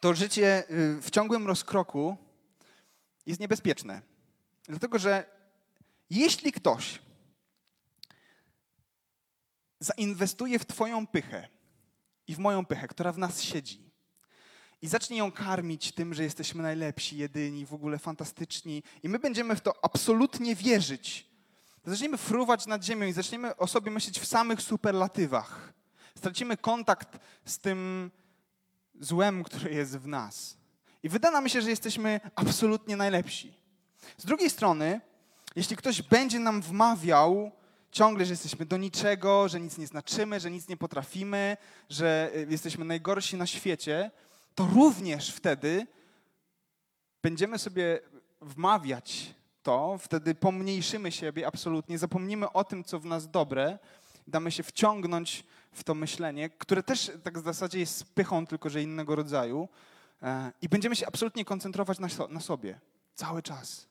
to 0.00 0.14
życie 0.14 0.70
y, 0.70 1.00
w 1.00 1.10
ciągłym 1.10 1.46
rozkroku 1.46 2.16
jest 3.26 3.40
niebezpieczne. 3.40 4.02
Dlatego, 4.64 4.98
że 4.98 5.24
jeśli 6.10 6.52
ktoś 6.52 6.98
zainwestuje 9.80 10.58
w 10.58 10.66
Twoją 10.66 11.06
pychę 11.06 11.48
i 12.26 12.34
w 12.34 12.38
moją 12.38 12.66
pychę, 12.66 12.88
która 12.88 13.12
w 13.12 13.18
nas 13.18 13.42
siedzi, 13.42 13.87
i 14.82 14.88
zacznie 14.88 15.18
ją 15.18 15.32
karmić 15.32 15.92
tym, 15.92 16.14
że 16.14 16.22
jesteśmy 16.22 16.62
najlepsi, 16.62 17.16
jedyni, 17.16 17.66
w 17.66 17.74
ogóle 17.74 17.98
fantastyczni, 17.98 18.82
i 19.02 19.08
my 19.08 19.18
będziemy 19.18 19.56
w 19.56 19.60
to 19.60 19.84
absolutnie 19.84 20.54
wierzyć, 20.54 21.26
zaczniemy 21.84 22.16
fruwać 22.16 22.66
nad 22.66 22.84
ziemią 22.84 23.06
i 23.06 23.12
zaczniemy 23.12 23.56
o 23.56 23.66
sobie 23.66 23.90
myśleć 23.90 24.20
w 24.20 24.26
samych 24.26 24.62
superlatywach. 24.62 25.72
Stracimy 26.16 26.56
kontakt 26.56 27.18
z 27.44 27.58
tym 27.58 28.10
złem, 29.00 29.44
które 29.44 29.70
jest 29.70 29.98
w 29.98 30.06
nas. 30.06 30.56
I 31.02 31.08
wyda 31.08 31.30
nam 31.30 31.48
się, 31.48 31.62
że 31.62 31.70
jesteśmy 31.70 32.20
absolutnie 32.34 32.96
najlepsi. 32.96 33.54
Z 34.16 34.24
drugiej 34.24 34.50
strony, 34.50 35.00
jeśli 35.56 35.76
ktoś 35.76 36.02
będzie 36.02 36.38
nam 36.38 36.62
wmawiał, 36.62 37.52
ciągle, 37.90 38.24
że 38.24 38.32
jesteśmy 38.32 38.66
do 38.66 38.76
niczego, 38.76 39.48
że 39.48 39.60
nic 39.60 39.78
nie 39.78 39.86
znaczymy, 39.86 40.40
że 40.40 40.50
nic 40.50 40.68
nie 40.68 40.76
potrafimy, 40.76 41.56
że 41.90 42.30
y, 42.36 42.46
jesteśmy 42.50 42.84
najgorsi 42.84 43.36
na 43.36 43.46
świecie, 43.46 44.10
to 44.58 44.66
również 44.74 45.30
wtedy 45.32 45.86
będziemy 47.22 47.58
sobie 47.58 48.00
wmawiać 48.40 49.34
to, 49.62 49.98
wtedy 49.98 50.34
pomniejszymy 50.34 51.12
siebie 51.12 51.46
absolutnie, 51.46 51.98
zapomnimy 51.98 52.52
o 52.52 52.64
tym, 52.64 52.84
co 52.84 53.00
w 53.00 53.04
nas 53.04 53.30
dobre, 53.30 53.78
damy 54.26 54.50
się 54.50 54.62
wciągnąć 54.62 55.44
w 55.72 55.84
to 55.84 55.94
myślenie, 55.94 56.50
które 56.50 56.82
też 56.82 57.12
tak 57.22 57.38
w 57.38 57.44
zasadzie 57.44 57.78
jest 57.78 58.14
pychą, 58.14 58.46
tylko 58.46 58.70
że 58.70 58.82
innego 58.82 59.16
rodzaju, 59.16 59.68
e, 60.22 60.52
i 60.62 60.68
będziemy 60.68 60.96
się 60.96 61.06
absolutnie 61.06 61.44
koncentrować 61.44 61.98
na, 61.98 62.08
na 62.28 62.40
sobie 62.40 62.80
cały 63.14 63.42
czas 63.42 63.87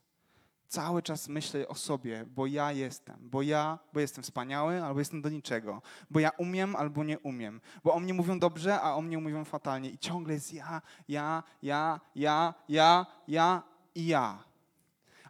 cały 0.68 1.02
czas 1.02 1.28
myślę 1.28 1.68
o 1.68 1.76
sobie, 1.76 2.26
bo 2.26 2.46
ja 2.48 2.72
jestem, 2.72 3.18
bo 3.22 3.42
ja, 3.42 3.80
bo 3.94 4.00
jestem 4.00 4.24
wspaniały, 4.24 4.84
albo 4.84 5.00
jestem 5.00 5.22
do 5.22 5.30
niczego, 5.30 5.82
bo 6.10 6.20
ja 6.20 6.30
umiem, 6.30 6.76
albo 6.76 7.04
nie 7.04 7.20
umiem, 7.20 7.62
bo 7.84 7.94
o 7.94 8.00
mnie 8.00 8.14
mówią 8.14 8.40
dobrze, 8.40 8.82
a 8.82 8.96
o 8.96 9.02
mnie 9.02 9.18
mówią 9.18 9.46
fatalnie 9.46 9.90
i 9.90 9.98
ciągle 9.98 10.34
jest 10.34 10.54
ja, 10.54 10.82
ja, 11.08 11.44
ja, 11.62 12.00
ja, 12.16 12.54
ja, 12.70 13.06
ja 13.28 13.64
i 13.96 14.08
ja. 14.08 14.44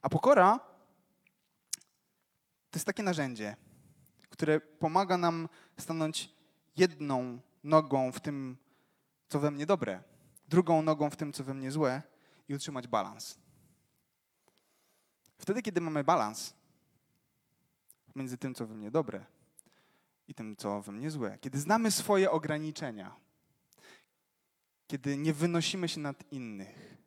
A 0.01 0.09
pokora 0.09 0.59
to 2.71 2.77
jest 2.77 2.85
takie 2.85 3.03
narzędzie, 3.03 3.55
które 4.29 4.59
pomaga 4.59 5.17
nam 5.17 5.49
stanąć 5.77 6.33
jedną 6.77 7.39
nogą 7.63 8.11
w 8.11 8.19
tym, 8.19 8.57
co 9.29 9.39
we 9.39 9.51
mnie 9.51 9.65
dobre, 9.65 10.03
drugą 10.47 10.81
nogą 10.81 11.09
w 11.09 11.15
tym, 11.15 11.33
co 11.33 11.43
we 11.43 11.53
mnie 11.53 11.71
złe 11.71 12.01
i 12.49 12.55
utrzymać 12.55 12.87
balans. 12.87 13.46
Wtedy, 15.37 15.61
kiedy 15.61 15.81
mamy 15.81 16.03
balans 16.03 16.53
między 18.15 18.37
tym, 18.37 18.55
co 18.55 18.67
we 18.67 18.75
mnie 18.75 18.91
dobre 18.91 19.25
i 20.27 20.33
tym, 20.33 20.55
co 20.55 20.81
we 20.81 20.91
mnie 20.91 21.11
złe, 21.11 21.37
kiedy 21.41 21.59
znamy 21.59 21.91
swoje 21.91 22.31
ograniczenia, 22.31 23.15
kiedy 24.87 25.17
nie 25.17 25.33
wynosimy 25.33 25.89
się 25.89 25.99
nad 25.99 26.31
innych 26.31 26.97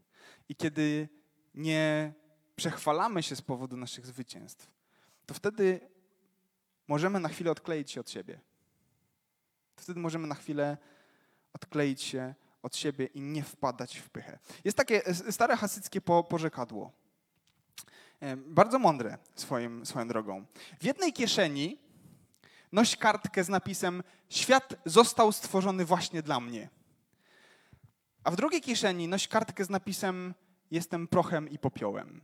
i 0.48 0.56
kiedy 0.56 1.08
nie 1.54 2.12
przechwalamy 2.56 3.22
się 3.22 3.36
z 3.36 3.42
powodu 3.42 3.76
naszych 3.76 4.06
zwycięstw, 4.06 4.70
to 5.26 5.34
wtedy 5.34 5.80
możemy 6.88 7.20
na 7.20 7.28
chwilę 7.28 7.50
odkleić 7.50 7.90
się 7.90 8.00
od 8.00 8.10
siebie. 8.10 8.40
Wtedy 9.76 10.00
możemy 10.00 10.26
na 10.26 10.34
chwilę 10.34 10.76
odkleić 11.52 12.02
się 12.02 12.34
od 12.62 12.76
siebie 12.76 13.06
i 13.06 13.20
nie 13.20 13.42
wpadać 13.42 13.98
w 13.98 14.10
pychę. 14.10 14.38
Jest 14.64 14.76
takie 14.76 15.14
stare 15.14 15.56
hasyckie 15.56 16.00
porzekadło. 16.00 16.92
Bardzo 18.46 18.78
mądre 18.78 19.18
swoim, 19.35 19.87
swoją 19.87 20.09
drogą. 20.09 20.44
W 20.80 20.85
jednej 20.85 21.12
kieszeni 21.12 21.78
noś 22.72 22.96
kartkę 22.96 23.44
z 23.44 23.48
napisem 23.48 24.02
Świat 24.28 24.74
został 24.85 25.33
stworzony 25.33 25.85
właśnie 25.85 26.22
dla 26.22 26.40
mnie. 26.40 26.68
A 28.24 28.30
w 28.30 28.37
drugiej 28.37 28.61
kieszeni 28.61 29.09
noś 29.09 29.28
kartkę 29.28 29.64
z 29.64 29.70
napisem 29.70 30.35
jestem 30.70 31.09
prochem 31.09 31.48
i 31.48 31.59
popiołem. 31.59 32.20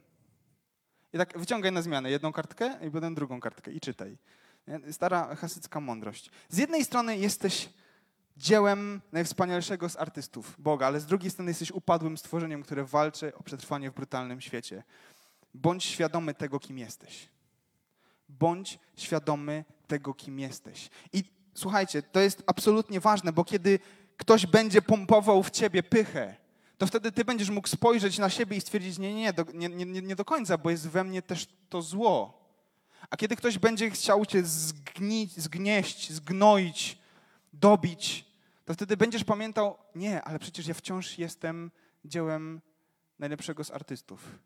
I 1.13 1.19
tak 1.19 1.39
wyciągaj 1.39 1.73
na 1.73 1.83
zmianę 1.83 2.11
jedną 2.11 2.33
kartkę 2.33 2.79
i 2.87 2.91
potem 2.91 3.15
drugą 3.15 3.41
kartkę 3.41 3.73
i 3.73 3.81
czytaj. 3.81 4.19
Stara 4.91 5.35
hasycka 5.35 5.81
mądrość. 5.81 6.31
Z 6.49 6.59
jednej 6.59 6.85
strony 6.85 7.19
jesteś 7.19 7.69
dziełem 8.37 9.01
najwspanialszego 9.13 9.89
z 9.89 9.97
artystów, 9.97 10.55
Boga, 10.59 10.87
ale 10.87 11.01
z 11.01 11.07
drugiej 11.07 11.31
strony 11.31 11.51
jesteś 11.51 11.71
upadłym 11.71 12.19
stworzeniem, 12.19 12.63
które 12.63 12.85
walczy 12.85 13.35
o 13.35 13.43
przetrwanie 13.43 13.91
w 13.91 13.95
brutalnym 13.95 14.41
świecie. 14.41 14.83
Bądź 15.57 15.85
świadomy 15.85 16.35
tego, 16.35 16.59
kim 16.59 16.79
jesteś. 16.79 17.29
Bądź 18.29 18.79
świadomy 18.97 19.65
tego, 19.87 20.15
kim 20.15 20.39
jesteś. 20.39 20.91
I 21.13 21.25
słuchajcie, 21.55 22.03
to 22.03 22.21
jest 22.21 22.43
absolutnie 22.47 23.01
ważne, 23.01 23.33
bo 23.33 23.45
kiedy 23.45 23.79
ktoś 24.17 24.47
będzie 24.47 24.83
pompował 24.83 25.43
w 25.43 25.51
ciebie 25.51 25.83
pychę, 25.83 26.37
to 26.79 26.87
wtedy 26.87 27.13
ty 27.13 27.25
będziesz 27.25 27.51
mógł 27.51 27.69
spojrzeć 27.69 28.19
na 28.19 28.31
siebie 28.31 28.57
i 28.57 28.61
stwierdzić, 28.61 28.99
nie, 28.99 29.15
nie, 29.15 29.33
nie, 29.55 29.69
nie, 29.69 30.03
nie, 30.03 30.17
do 30.17 30.25
końca, 30.25 30.59
bo 30.59 30.71
jest 30.71 30.89
we 30.89 31.05
mnie 31.05 31.23
też 31.23 31.47
to 31.69 31.83
zło. 31.83 32.47
A 33.11 33.17
kiedy 33.17 33.37
ktoś 33.37 33.59
będzie 33.59 33.91
chciał 33.91 34.27
cię 34.27 34.45
zgnić, 34.45 35.37
zgnieść, 35.37 36.13
zgnoić, 36.13 36.99
dobić, 37.53 38.25
to 38.65 38.75
wtedy 38.75 38.97
będziesz 38.97 39.25
pamiętał, 39.25 39.79
nie, 39.95 40.23
ale 40.23 40.39
przecież 40.39 40.67
ja 40.67 40.75
wciąż 40.75 41.19
jestem 41.19 41.71
dziełem 42.05 42.61
najlepszego 43.19 43.65
z 43.65 43.71
artystów. 43.71 44.39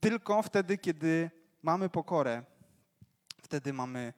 Tylko 0.00 0.42
wtedy, 0.42 0.78
kiedy 0.78 1.30
mamy 1.62 1.88
pokorę, 1.88 2.44
wtedy 3.42 3.72
mamy, 3.72 4.12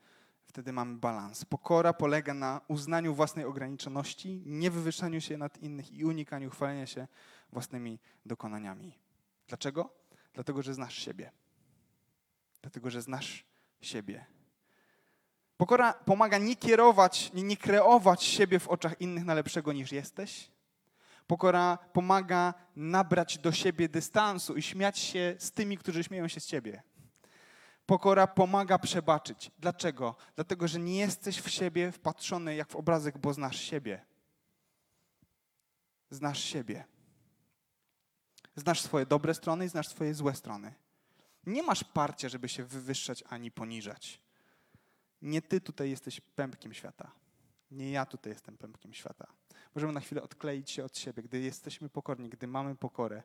wtedy 0.47 0.73
mamy 0.73 0.97
balans. 0.99 1.45
Pokora 1.45 1.93
polega 1.93 2.35
na 2.35 2.61
uznaniu 2.69 3.15
własnej 3.15 3.45
ograniczoności, 3.45 4.43
niewywyższaniu 4.47 5.21
się 5.21 5.39
nad 5.39 5.59
innych 5.59 5.93
i 5.93 6.05
unikaniu 6.05 6.51
chwalenia 6.51 6.87
się 6.87 7.09
własnymi 7.53 7.99
dokonaniami. 8.27 8.99
Dlaczego? 9.49 9.91
Dlatego, 10.35 10.63
że 10.63 10.75
znasz 10.75 10.95
siebie. 10.95 11.33
Dlatego, 12.63 12.91
że 12.91 13.03
znasz 13.03 13.45
siebie. 13.81 14.27
Pokora 15.57 15.93
pomaga 15.93 16.39
nie 16.39 16.57
kierować, 16.57 17.33
nie, 17.33 17.43
nie 17.43 17.57
kreować 17.57 18.25
siebie 18.25 18.59
w 18.59 18.69
oczach 18.69 19.01
innych 19.01 19.25
na 19.25 19.35
lepszego 19.35 19.73
niż 19.73 19.93
jesteś. 19.93 20.50
Pokora 21.31 21.79
pomaga 21.93 22.55
nabrać 22.77 23.39
do 23.39 23.53
siebie 23.53 23.89
dystansu 23.89 24.57
i 24.57 24.63
śmiać 24.63 24.99
się 24.99 25.35
z 25.39 25.53
tymi, 25.53 25.79
którzy 25.79 26.05
śmieją 26.05 26.29
się 26.29 26.41
z 26.41 26.47
ciebie. 26.47 26.83
Pokora 27.87 28.27
pomaga 28.27 28.79
przebaczyć. 28.79 29.51
Dlaczego? 29.59 30.17
Dlatego, 30.35 30.69
że 30.69 30.79
nie 30.79 30.99
jesteś 30.99 31.41
w 31.41 31.51
siebie 31.51 31.93
wpatrzony 31.93 32.55
jak 32.55 32.69
w 32.71 32.77
obrazek, 32.77 33.19
bo 33.19 33.33
znasz 33.33 33.61
siebie. 33.61 34.05
Znasz 36.11 36.45
siebie. 36.45 36.85
Znasz 38.57 38.81
swoje 38.81 39.07
dobre 39.07 39.35
strony 39.35 39.65
i 39.65 39.69
znasz 39.69 39.89
swoje 39.89 40.15
złe 40.15 40.35
strony. 40.35 40.75
Nie 41.47 41.63
masz 41.63 41.85
parcia, 41.85 42.29
żeby 42.29 42.49
się 42.49 42.65
wywyższać 42.65 43.25
ani 43.29 43.51
poniżać. 43.51 44.21
Nie 45.23 45.43
ty 45.43 45.61
tutaj 45.61 45.91
jesteś 45.91 46.21
pępkiem 46.21 46.75
świata. 46.75 47.11
Nie 47.71 47.91
ja 47.91 48.07
tutaj 48.07 48.33
jestem 48.33 48.57
pępkiem 48.57 48.95
świata. 48.95 49.40
Możemy 49.75 49.93
na 49.93 50.01
chwilę 50.01 50.23
odkleić 50.23 50.71
się 50.71 50.85
od 50.85 50.99
siebie. 50.99 51.23
Gdy 51.23 51.41
jesteśmy 51.41 51.89
pokorni, 51.89 52.29
gdy 52.29 52.47
mamy 52.47 52.77
pokorę, 52.77 53.23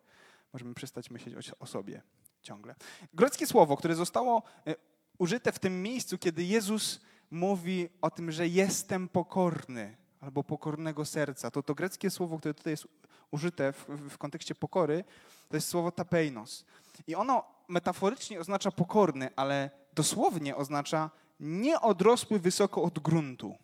możemy 0.53 0.73
przestać 0.73 1.11
myśleć 1.11 1.51
o 1.59 1.65
sobie 1.65 2.01
ciągle. 2.41 2.75
Greckie 3.13 3.47
słowo, 3.47 3.77
które 3.77 3.95
zostało 3.95 4.43
e, 4.67 4.75
użyte 5.17 5.51
w 5.51 5.59
tym 5.59 5.83
miejscu, 5.83 6.17
kiedy 6.17 6.43
Jezus 6.43 7.01
mówi 7.31 7.89
o 8.01 8.11
tym, 8.11 8.31
że 8.31 8.47
jestem 8.47 9.09
pokorny 9.09 9.97
albo 10.19 10.43
pokornego 10.43 11.05
serca, 11.05 11.51
to 11.51 11.63
to 11.63 11.75
greckie 11.75 12.09
słowo, 12.09 12.37
które 12.37 12.53
tutaj 12.53 12.73
jest 12.73 12.87
użyte 13.31 13.73
w, 13.73 13.87
w 14.09 14.17
kontekście 14.17 14.55
pokory, 14.55 15.03
to 15.49 15.57
jest 15.57 15.67
słowo 15.67 15.91
tapeinos. 15.91 16.65
I 17.07 17.15
ono 17.15 17.43
metaforycznie 17.67 18.39
oznacza 18.39 18.71
pokorny, 18.71 19.29
ale 19.35 19.69
dosłownie 19.95 20.55
oznacza 20.55 21.09
nieodrosły 21.39 22.39
wysoko 22.39 22.83
od 22.83 22.99
gruntu. 22.99 23.55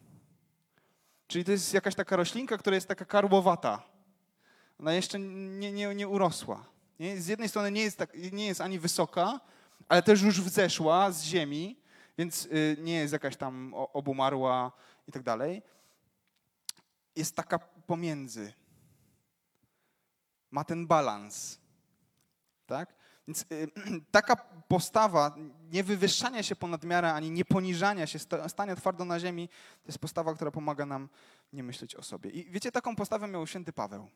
Czyli 1.32 1.46
to 1.46 1.52
jest 1.52 1.74
jakaś 1.74 1.96
taka 1.96 2.15
roślinka, 2.15 2.58
która 2.58 2.76
jest 2.76 2.88
taka 2.88 3.06
karłowata. 3.06 3.84
Ona 4.80 4.94
jeszcze 4.94 5.20
nie, 5.20 5.72
nie, 5.72 5.96
nie 5.96 6.08
urosła. 6.08 6.65
Nie? 7.00 7.22
Z 7.22 7.28
jednej 7.28 7.50
strony 7.50 7.72
nie 7.72 7.82
jest, 7.82 7.98
tak, 7.98 8.13
nie 8.32 8.46
jest 8.46 8.62
ani 8.62 8.80
wysoka, 8.80 9.39
ale 9.89 10.04
też 10.04 10.22
już 10.22 10.41
wzeszła 10.41 11.12
z 11.12 11.24
ziemi, 11.24 11.80
więc 12.17 12.46
y, 12.46 12.78
nie 12.80 12.94
jest 12.94 13.13
jakaś 13.13 13.36
tam 13.36 13.74
obumarła 13.74 14.72
i 15.08 15.12
tak 15.12 15.24
dalej. 15.24 15.62
Jest 17.15 17.36
taka 17.36 17.60
pomiędzy. 17.60 18.54
Ma 20.52 20.63
ten 20.63 20.88
balans. 20.88 21.60
Tak? 22.65 22.96
Więc 23.27 23.45
y, 23.51 23.71
taka 24.12 24.36
postawa 24.67 25.36
nie 25.71 25.84
wywyższania 25.84 26.43
się 26.43 26.55
ponad 26.55 26.84
miarę, 26.84 27.13
ani 27.13 27.31
nie 27.31 27.45
poniżania 27.45 28.07
się, 28.07 28.19
stania 28.47 28.75
twardo 28.75 29.05
na 29.05 29.19
ziemi, 29.19 29.47
to 29.84 29.88
jest 29.88 29.99
postawa, 29.99 30.34
która 30.34 30.51
pomaga 30.51 30.86
nam 30.86 31.10
nie 31.53 31.63
myśleć 31.63 31.95
o 31.95 32.03
sobie. 32.03 32.29
I 32.29 32.51
wiecie, 32.51 32.71
taką 32.71 32.95
postawę 32.95 33.27
miał 33.27 33.47
święty 33.47 33.73
Paweł. 33.73 34.07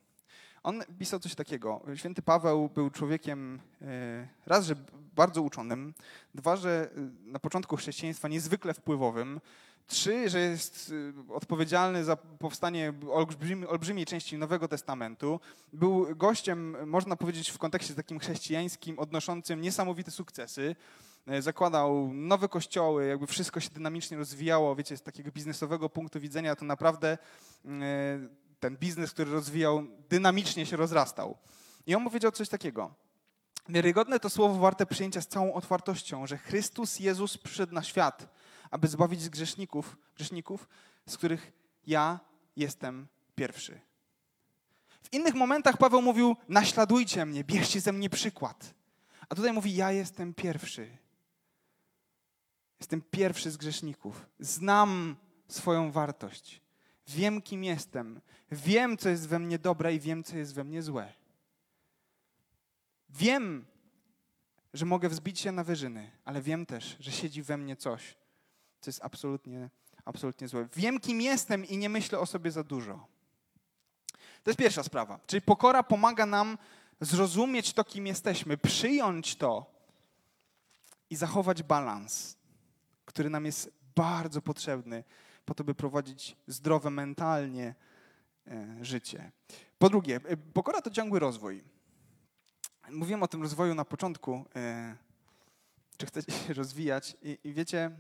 On 0.63 0.83
pisał 0.99 1.19
coś 1.19 1.35
takiego. 1.35 1.81
Święty 1.95 2.21
Paweł 2.21 2.69
był 2.69 2.89
człowiekiem 2.89 3.59
e, 3.81 4.27
raz, 4.45 4.65
że 4.65 4.75
bardzo 5.15 5.41
uczonym, 5.41 5.93
dwa, 6.33 6.55
że 6.55 6.89
e, 6.97 6.99
na 7.31 7.39
początku 7.39 7.75
chrześcijaństwa 7.75 8.27
niezwykle 8.27 8.73
wpływowym, 8.73 9.41
trzy, 9.88 10.30
że 10.30 10.39
jest 10.39 10.93
e, 11.30 11.34
odpowiedzialny 11.34 12.04
za 12.04 12.15
powstanie 12.15 12.93
olbrzymi, 13.12 13.65
olbrzymiej 13.65 14.06
części 14.06 14.38
Nowego 14.38 14.67
Testamentu. 14.67 15.39
Był 15.74 16.15
gościem, 16.15 16.89
można 16.89 17.15
powiedzieć, 17.15 17.50
w 17.50 17.58
kontekście 17.58 17.93
takim 17.93 18.19
chrześcijańskim, 18.19 19.00
odnoszącym 19.00 19.62
niesamowite 19.62 20.12
sukcesy 20.12 20.76
zakładał 21.39 22.13
nowe 22.13 22.50
kościoły, 22.50 23.06
jakby 23.06 23.28
wszystko 23.28 23.60
się 23.60 23.69
dynamicznie 23.69 24.17
rozwijało, 24.17 24.76
wiecie, 24.76 24.98
z 24.98 25.02
takiego 25.02 25.32
biznesowego 25.32 25.89
punktu 25.89 26.19
widzenia 26.19 26.56
to 26.56 26.65
naprawdę 26.65 27.17
ten 28.60 28.78
biznes, 28.78 29.12
który 29.12 29.32
rozwijał, 29.32 29.84
dynamicznie 30.10 30.65
się 30.65 30.78
rozrastał. 30.78 31.38
I 31.88 31.95
on 31.95 32.04
powiedział 32.04 32.32
coś 32.32 32.50
takiego. 32.50 32.93
Wiarygodne 33.69 34.19
to 34.19 34.30
słowo 34.30 34.60
warte 34.60 34.86
przyjęcia 34.86 35.21
z 35.21 35.28
całą 35.28 35.54
otwartością, 35.54 36.28
że 36.28 36.38
Chrystus 36.38 37.00
Jezus 37.00 37.38
przyszedł 37.38 37.74
na 37.74 37.84
świat, 37.84 38.28
aby 38.71 38.88
zbawić 38.88 39.21
z 39.21 39.30
grzeszników, 39.30 39.97
grzeszników, 40.15 40.67
z 41.06 41.17
których 41.17 41.51
ja 41.88 42.19
jestem 42.56 43.08
pierwszy. 43.36 43.80
W 45.04 45.13
innych 45.13 45.34
momentach 45.36 45.78
Paweł 45.78 46.01
mówił: 46.01 46.36
naśladujcie 46.49 47.25
mnie, 47.25 47.43
bierzcie 47.43 47.82
ze 47.82 47.91
mnie 47.91 48.10
przykład. 48.10 48.73
A 49.30 49.36
tutaj 49.36 49.54
mówi: 49.54 49.75
ja 49.75 49.91
jestem 49.91 50.34
pierwszy. 50.34 50.97
Jestem 52.80 53.01
pierwszy 53.12 53.51
z 53.51 53.58
grzeszników. 53.58 54.25
Znam 54.39 55.15
swoją 55.47 55.91
wartość. 55.91 56.62
Wiem, 57.08 57.41
kim 57.41 57.63
jestem. 57.63 58.21
Wiem, 58.51 58.97
co 58.97 59.10
jest 59.10 59.28
we 59.28 59.39
mnie 59.39 59.60
dobre 59.60 59.95
i 59.95 59.99
wiem, 59.99 60.23
co 60.23 60.38
jest 60.38 60.54
we 60.54 60.63
mnie 60.63 60.82
złe. 60.82 61.13
Wiem, 63.10 63.65
że 64.73 64.86
mogę 64.86 65.10
wzbić 65.10 65.39
się 65.39 65.51
na 65.51 65.63
wyżyny, 65.63 66.12
ale 66.25 66.41
wiem 66.41 66.65
też, 66.65 66.97
że 66.99 67.12
siedzi 67.12 67.43
we 67.43 67.58
mnie 67.58 67.75
coś, 67.75 68.17
co 68.81 68.89
jest 68.89 69.03
absolutnie, 69.03 69.69
absolutnie 70.05 70.47
złe. 70.47 70.67
Wiem, 70.75 70.99
kim 70.99 71.21
jestem 71.21 71.65
i 71.65 71.77
nie 71.77 71.89
myślę 71.89 72.19
o 72.19 72.25
sobie 72.25 72.51
za 72.51 72.63
dużo. 72.63 73.07
To 74.43 74.49
jest 74.49 74.59
pierwsza 74.59 74.83
sprawa. 74.83 75.19
Czyli 75.27 75.41
pokora 75.41 75.83
pomaga 75.83 76.25
nam 76.25 76.57
zrozumieć 77.01 77.73
to, 77.73 77.83
kim 77.83 78.07
jesteśmy, 78.07 78.57
przyjąć 78.57 79.35
to 79.35 79.65
i 81.09 81.15
zachować 81.15 81.63
balans, 81.63 82.38
który 83.05 83.29
nam 83.29 83.45
jest 83.45 83.71
bardzo 83.95 84.41
potrzebny 84.41 85.03
po 85.45 85.53
to, 85.53 85.63
by 85.63 85.75
prowadzić 85.75 86.35
zdrowe 86.47 86.89
mentalnie 86.89 87.75
e, 88.47 88.77
życie. 88.81 89.31
Po 89.79 89.89
drugie, 89.89 90.15
e, 90.15 90.38
pokora 90.38 90.81
to 90.81 90.89
ciągły 90.89 91.19
rozwój. 91.19 91.63
Mówiłem 92.89 93.23
o 93.23 93.27
tym 93.27 93.41
rozwoju 93.41 93.75
na 93.75 93.85
początku. 93.85 94.45
E, 94.55 94.95
czy 95.97 96.05
chcecie 96.05 96.31
się 96.31 96.53
rozwijać? 96.53 97.17
I, 97.21 97.39
i 97.43 97.53
wiecie, 97.53 97.91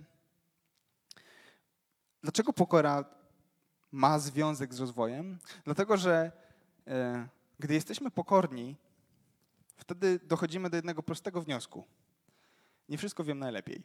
dlaczego 2.25 2.53
pokora 2.53 3.05
ma 3.91 4.19
związek 4.19 4.73
z 4.73 4.79
rozwojem? 4.79 5.39
Dlatego, 5.65 5.97
że 5.97 6.31
gdy 7.59 7.73
jesteśmy 7.73 8.11
pokorni, 8.11 8.75
wtedy 9.77 10.19
dochodzimy 10.19 10.69
do 10.69 10.75
jednego 10.75 11.03
prostego 11.03 11.41
wniosku. 11.41 11.85
Nie 12.89 12.97
wszystko 12.97 13.23
wiem 13.23 13.39
najlepiej. 13.39 13.83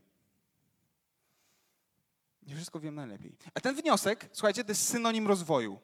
Nie 2.43 2.55
wszystko 2.55 2.81
wiem 2.81 2.95
najlepiej. 2.95 3.37
A 3.55 3.61
ten 3.61 3.75
wniosek, 3.75 4.29
słuchajcie, 4.33 4.65
to 4.65 4.71
jest 4.71 4.89
synonim 4.89 5.29
rozwoju. 5.29 5.79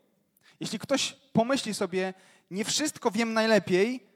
Jeśli 0.60 0.78
ktoś 0.78 1.12
pomyśli 1.32 1.74
sobie, 1.74 2.14
nie 2.50 2.64
wszystko 2.64 3.10
wiem 3.10 3.32
najlepiej 3.32 4.06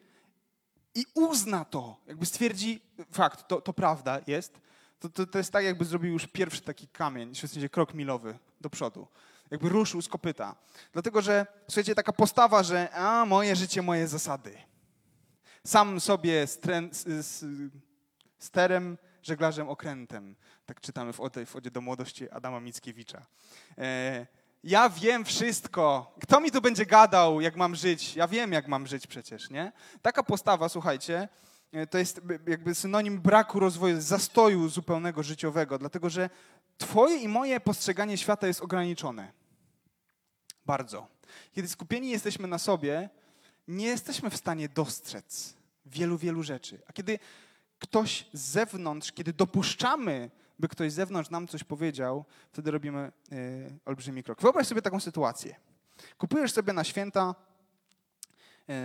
i 0.94 1.04
uzna 1.14 1.64
to, 1.64 2.00
jakby 2.06 2.26
stwierdzi, 2.26 2.82
fakt, 3.12 3.48
to, 3.48 3.60
to 3.60 3.72
prawda 3.72 4.20
jest, 4.26 4.60
to, 5.00 5.08
to, 5.08 5.26
to 5.26 5.38
jest 5.38 5.52
tak, 5.52 5.64
jakby 5.64 5.84
zrobił 5.84 6.12
już 6.12 6.26
pierwszy 6.26 6.62
taki 6.62 6.88
kamień, 6.88 7.34
w 7.34 7.38
sensie 7.38 7.68
krok 7.68 7.94
milowy 7.94 8.38
do 8.60 8.70
przodu. 8.70 9.08
Jakby 9.50 9.68
ruszył 9.68 10.02
z 10.02 10.08
kopyta. 10.08 10.56
Dlatego, 10.92 11.22
że, 11.22 11.46
słuchajcie, 11.68 11.94
taka 11.94 12.12
postawa, 12.12 12.62
że 12.62 12.90
a, 12.90 13.24
moje 13.24 13.56
życie, 13.56 13.82
moje 13.82 14.08
zasady. 14.08 14.58
sam 15.66 16.00
sobie 16.00 16.44
strę- 16.46 16.88
z, 17.22 17.44
sterem, 18.38 18.98
żeglarzem 19.22 19.68
okrętem. 19.68 20.36
Tak 20.66 20.80
czytamy 20.80 21.12
w 21.12 21.20
Ode, 21.20 21.46
w 21.46 21.56
Odzie 21.56 21.70
do 21.70 21.80
Młodości 21.80 22.30
Adama 22.30 22.60
Mickiewicza. 22.60 23.26
E, 23.78 24.26
ja 24.64 24.88
wiem 24.88 25.24
wszystko. 25.24 26.14
Kto 26.22 26.40
mi 26.40 26.50
tu 26.50 26.60
będzie 26.60 26.86
gadał, 26.86 27.40
jak 27.40 27.56
mam 27.56 27.74
żyć? 27.74 28.16
Ja 28.16 28.28
wiem, 28.28 28.52
jak 28.52 28.68
mam 28.68 28.86
żyć 28.86 29.06
przecież, 29.06 29.50
nie? 29.50 29.72
Taka 30.02 30.22
postawa, 30.22 30.68
słuchajcie, 30.68 31.28
to 31.90 31.98
jest 31.98 32.20
jakby 32.46 32.74
synonim 32.74 33.20
braku 33.20 33.60
rozwoju, 33.60 34.00
zastoju 34.00 34.68
zupełnego 34.68 35.22
życiowego, 35.22 35.78
dlatego 35.78 36.10
że 36.10 36.30
Twoje 36.80 37.16
i 37.16 37.28
moje 37.28 37.60
postrzeganie 37.60 38.18
świata 38.18 38.46
jest 38.46 38.60
ograniczone. 38.60 39.32
Bardzo. 40.66 41.06
Kiedy 41.52 41.68
skupieni 41.68 42.10
jesteśmy 42.10 42.48
na 42.48 42.58
sobie, 42.58 43.08
nie 43.68 43.86
jesteśmy 43.86 44.30
w 44.30 44.36
stanie 44.36 44.68
dostrzec 44.68 45.54
wielu, 45.86 46.18
wielu 46.18 46.42
rzeczy. 46.42 46.82
A 46.86 46.92
kiedy 46.92 47.18
ktoś 47.78 48.26
z 48.32 48.40
zewnątrz, 48.40 49.12
kiedy 49.12 49.32
dopuszczamy, 49.32 50.30
by 50.58 50.68
ktoś 50.68 50.92
z 50.92 50.94
zewnątrz 50.94 51.30
nam 51.30 51.48
coś 51.48 51.64
powiedział, 51.64 52.24
wtedy 52.52 52.70
robimy 52.70 53.12
y, 53.32 53.78
olbrzymi 53.84 54.22
krok. 54.22 54.40
Wyobraź 54.40 54.66
sobie 54.66 54.82
taką 54.82 55.00
sytuację. 55.00 55.56
Kupujesz 56.18 56.52
sobie 56.52 56.72
na 56.72 56.84
święta 56.84 57.34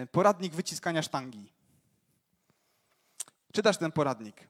y, 0.04 0.08
poradnik 0.08 0.54
wyciskania 0.54 1.02
sztangi. 1.02 1.54
Czytasz 3.56 3.78
ten 3.78 3.92
poradnik. 3.92 4.48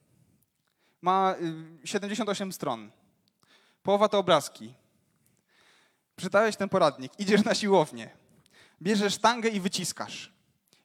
Ma 1.02 1.36
y, 1.84 1.88
78 1.88 2.54
stron. 2.54 2.92
Połowa 3.84 4.10
to 4.10 4.20
obrazki. 4.20 4.74
Przeczytałeś 6.16 6.56
ten 6.56 6.70
poradnik, 6.70 7.20
idziesz 7.20 7.44
na 7.44 7.56
siłownię, 7.56 8.10
bierzesz 8.82 9.14
sztangę 9.14 9.50
i 9.50 9.60
wyciskasz. 9.60 10.34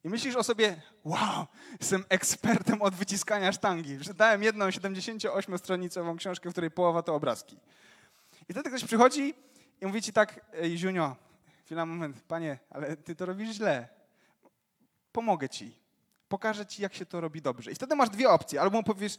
I 0.05 0.09
myślisz 0.09 0.37
o 0.37 0.43
sobie, 0.43 0.83
wow, 1.05 1.47
jestem 1.81 2.05
ekspertem 2.09 2.83
od 2.83 2.95
wyciskania 2.95 3.53
sztangi. 3.53 3.99
Przeczytałem 3.99 4.43
jedną 4.43 4.69
78-stronicową 4.69 6.17
książkę, 6.17 6.49
w 6.49 6.53
której 6.53 6.71
połowa 6.71 7.03
to 7.03 7.15
obrazki. 7.15 7.57
I 8.49 8.53
wtedy 8.53 8.71
ktoś 8.71 8.85
przychodzi 8.85 9.35
i 9.81 9.87
mówi 9.87 10.03
ci 10.03 10.13
tak, 10.13 10.41
ej 10.53 10.79
Ziunio, 10.79 11.17
chwila, 11.65 11.87
moment, 11.87 12.23
panie, 12.23 12.59
ale 12.71 12.97
ty 12.97 13.17
to 13.17 13.27
robisz 13.27 13.51
źle. 13.51 13.89
Pomogę 15.13 15.49
ci. 15.49 15.80
Pokażę 16.31 16.67
ci, 16.67 16.83
jak 16.83 16.95
się 16.95 17.07
to 17.07 17.21
robi 17.21 17.43
dobrze. 17.43 17.71
I 17.71 17.75
wtedy 17.75 17.97
masz 17.97 18.11
dwie 18.11 18.31
opcje. 18.31 18.61
Albo 18.61 18.79
mu 18.79 18.85
powiesz, 18.85 19.19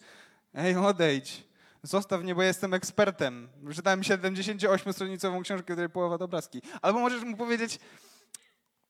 ej, 0.53 0.75
odejdź, 0.75 1.43
zostaw 1.83 2.21
mnie, 2.21 2.35
bo 2.35 2.43
jestem 2.43 2.73
ekspertem. 2.73 3.49
Czytałem 3.75 4.01
78-stronicową 4.01 5.41
książkę, 5.41 5.63
której 5.63 5.89
połowa 5.89 6.17
to 6.17 6.25
obrazki. 6.25 6.61
Albo 6.81 6.99
możesz 6.99 7.23
mu 7.23 7.37
powiedzieć, 7.37 7.79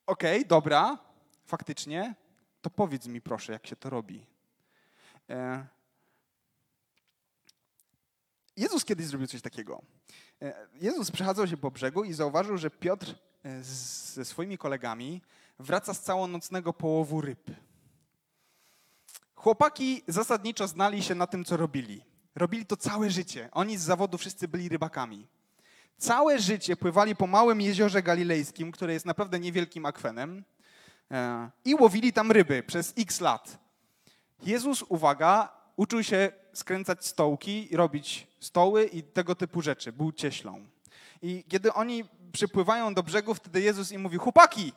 okej, 0.06 0.38
okay, 0.38 0.48
dobra, 0.48 0.98
faktycznie, 1.46 2.14
to 2.60 2.70
powiedz 2.70 3.06
mi 3.06 3.20
proszę, 3.20 3.52
jak 3.52 3.66
się 3.66 3.76
to 3.76 3.90
robi. 3.90 4.26
E, 5.30 5.66
Jezus 8.56 8.84
kiedyś 8.84 9.06
zrobił 9.06 9.26
coś 9.26 9.42
takiego. 9.42 9.82
E, 10.42 10.66
Jezus 10.74 11.10
przechadzał 11.10 11.46
się 11.46 11.56
po 11.56 11.70
brzegu 11.70 12.04
i 12.04 12.12
zauważył, 12.12 12.58
że 12.58 12.70
Piotr 12.70 13.14
e, 13.44 13.62
ze 13.62 14.24
swoimi 14.24 14.58
kolegami 14.58 15.22
wraca 15.58 15.94
z 15.94 16.00
całonocnego 16.00 16.72
połowu 16.72 17.20
ryb. 17.20 17.50
Chłopaki 19.42 20.02
zasadniczo 20.08 20.66
znali 20.68 21.02
się 21.02 21.14
na 21.14 21.26
tym, 21.26 21.44
co 21.44 21.56
robili. 21.56 22.04
Robili 22.34 22.66
to 22.66 22.76
całe 22.76 23.10
życie. 23.10 23.48
Oni 23.52 23.78
z 23.78 23.82
zawodu 23.82 24.18
wszyscy 24.18 24.48
byli 24.48 24.68
rybakami. 24.68 25.26
Całe 25.98 26.38
życie 26.38 26.76
pływali 26.76 27.16
po 27.16 27.26
małym 27.26 27.60
jeziorze 27.60 28.02
galilejskim, 28.02 28.72
które 28.72 28.92
jest 28.92 29.06
naprawdę 29.06 29.40
niewielkim 29.40 29.86
akwenem. 29.86 30.44
E, 31.10 31.50
i 31.64 31.74
łowili 31.74 32.12
tam 32.12 32.32
ryby 32.32 32.62
przez 32.62 32.94
x 32.98 33.20
lat. 33.20 33.58
Jezus, 34.42 34.82
uwaga, 34.82 35.52
uczył 35.76 36.02
się 36.02 36.32
skręcać 36.52 37.06
stołki, 37.06 37.68
robić 37.72 38.26
stoły 38.40 38.84
i 38.84 39.02
tego 39.02 39.34
typu 39.34 39.62
rzeczy. 39.62 39.92
Był 39.92 40.12
cieślą. 40.12 40.66
I 41.22 41.44
kiedy 41.48 41.72
oni 41.72 42.04
przypływają 42.32 42.94
do 42.94 43.02
brzegu, 43.02 43.34
wtedy 43.34 43.60
Jezus 43.60 43.92
im 43.92 44.00
mówi, 44.00 44.16
chłopaki, 44.18 44.72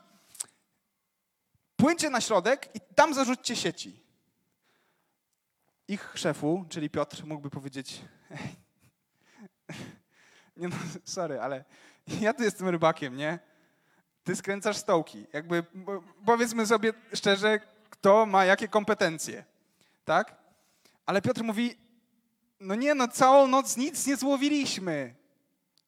płyńcie 1.75 2.10
na 2.10 2.21
środek 2.21 2.69
i 2.73 2.80
tam 2.95 3.13
zarzućcie 3.13 3.56
sieci. 3.56 4.05
Ich 5.88 6.12
szefu, 6.15 6.65
czyli 6.69 6.89
Piotr, 6.89 7.26
mógłby 7.26 7.50
powiedzieć, 7.50 8.02
nie 10.58 10.67
no, 10.67 10.76
sorry, 11.04 11.39
ale 11.39 11.65
ja 12.21 12.34
tu 12.34 12.43
jestem 12.43 12.69
rybakiem, 12.69 13.17
nie? 13.17 13.39
ty 14.26 14.36
skręcasz 14.36 14.78
stołki. 14.78 15.26
Jakby 15.34 15.65
powiedzmy 16.26 16.67
sobie 16.67 16.93
szczerze, 17.13 17.60
kto 17.89 18.26
ma 18.26 18.45
jakie 18.45 18.67
kompetencje. 18.67 19.45
Tak? 20.06 20.36
Ale 21.06 21.21
Piotr 21.21 21.43
mówi, 21.43 21.78
no 22.60 22.76
nie, 22.76 22.95
no 22.95 23.08
całą 23.08 23.48
noc 23.48 23.78
nic 23.78 24.08
nie 24.08 24.15
złowiliśmy, 24.15 25.15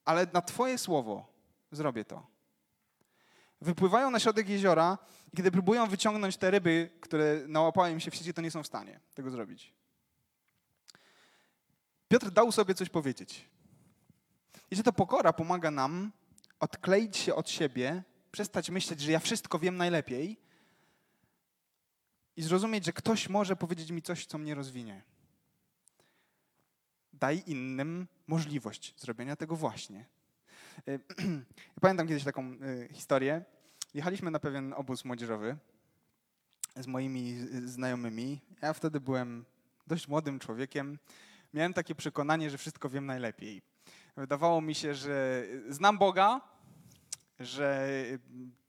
ale 0.05 0.27
na 0.33 0.41
twoje 0.41 0.77
słowo 0.77 1.25
zrobię 1.71 2.05
to. 2.05 2.27
Wypływają 3.61 4.11
na 4.11 4.19
środek 4.19 4.49
jeziora 4.49 4.97
i 5.33 5.37
kiedy 5.37 5.51
próbują 5.51 5.87
wyciągnąć 5.87 6.37
te 6.37 6.51
ryby, 6.51 6.89
które 7.01 7.41
nałapały 7.47 7.91
im 7.91 7.99
się 7.99 8.11
w 8.11 8.15
sieci, 8.15 8.33
to 8.33 8.41
nie 8.41 8.51
są 8.51 8.63
w 8.63 8.67
stanie 8.67 8.99
tego 9.13 9.31
zrobić. 9.31 9.73
Piotr 12.07 12.31
dał 12.31 12.51
sobie 12.51 12.75
coś 12.75 12.89
powiedzieć. 12.89 13.49
I 14.71 14.75
że 14.75 14.83
to 14.83 14.93
pokora 14.93 15.33
pomaga 15.33 15.71
nam 15.71 16.11
odkleić 16.59 17.17
się 17.17 17.35
od 17.35 17.49
siebie 17.49 18.03
przestać 18.31 18.69
myśleć, 18.69 19.01
że 19.01 19.11
ja 19.11 19.19
wszystko 19.19 19.59
wiem 19.59 19.77
najlepiej 19.77 20.37
i 22.35 22.41
zrozumieć, 22.41 22.85
że 22.85 22.93
ktoś 22.93 23.29
może 23.29 23.55
powiedzieć 23.55 23.91
mi 23.91 24.01
coś, 24.01 24.25
co 24.25 24.37
mnie 24.37 24.55
rozwinie. 24.55 25.03
Daj 27.13 27.43
innym 27.47 28.07
możliwość 28.27 28.93
zrobienia 28.97 29.35
tego 29.35 29.55
właśnie. 29.55 30.05
Y, 30.87 30.99
pamiętam 31.81 32.07
kiedyś 32.07 32.23
taką 32.23 32.51
y, 32.53 32.89
historię. 32.93 33.45
Jechaliśmy 33.93 34.31
na 34.31 34.39
pewien 34.39 34.73
obóz 34.73 35.05
młodzieżowy 35.05 35.57
z 36.75 36.87
moimi 36.87 37.37
znajomymi. 37.65 38.41
Ja 38.61 38.73
wtedy 38.73 38.99
byłem 38.99 39.45
dość 39.87 40.07
młodym 40.07 40.39
człowiekiem. 40.39 40.99
Miałem 41.53 41.73
takie 41.73 41.95
przekonanie, 41.95 42.49
że 42.49 42.57
wszystko 42.57 42.89
wiem 42.89 43.05
najlepiej. 43.05 43.61
Wydawało 44.17 44.61
mi 44.61 44.75
się, 44.75 44.95
że 44.95 45.43
znam 45.69 45.97
Boga, 45.97 46.41
że 47.39 47.89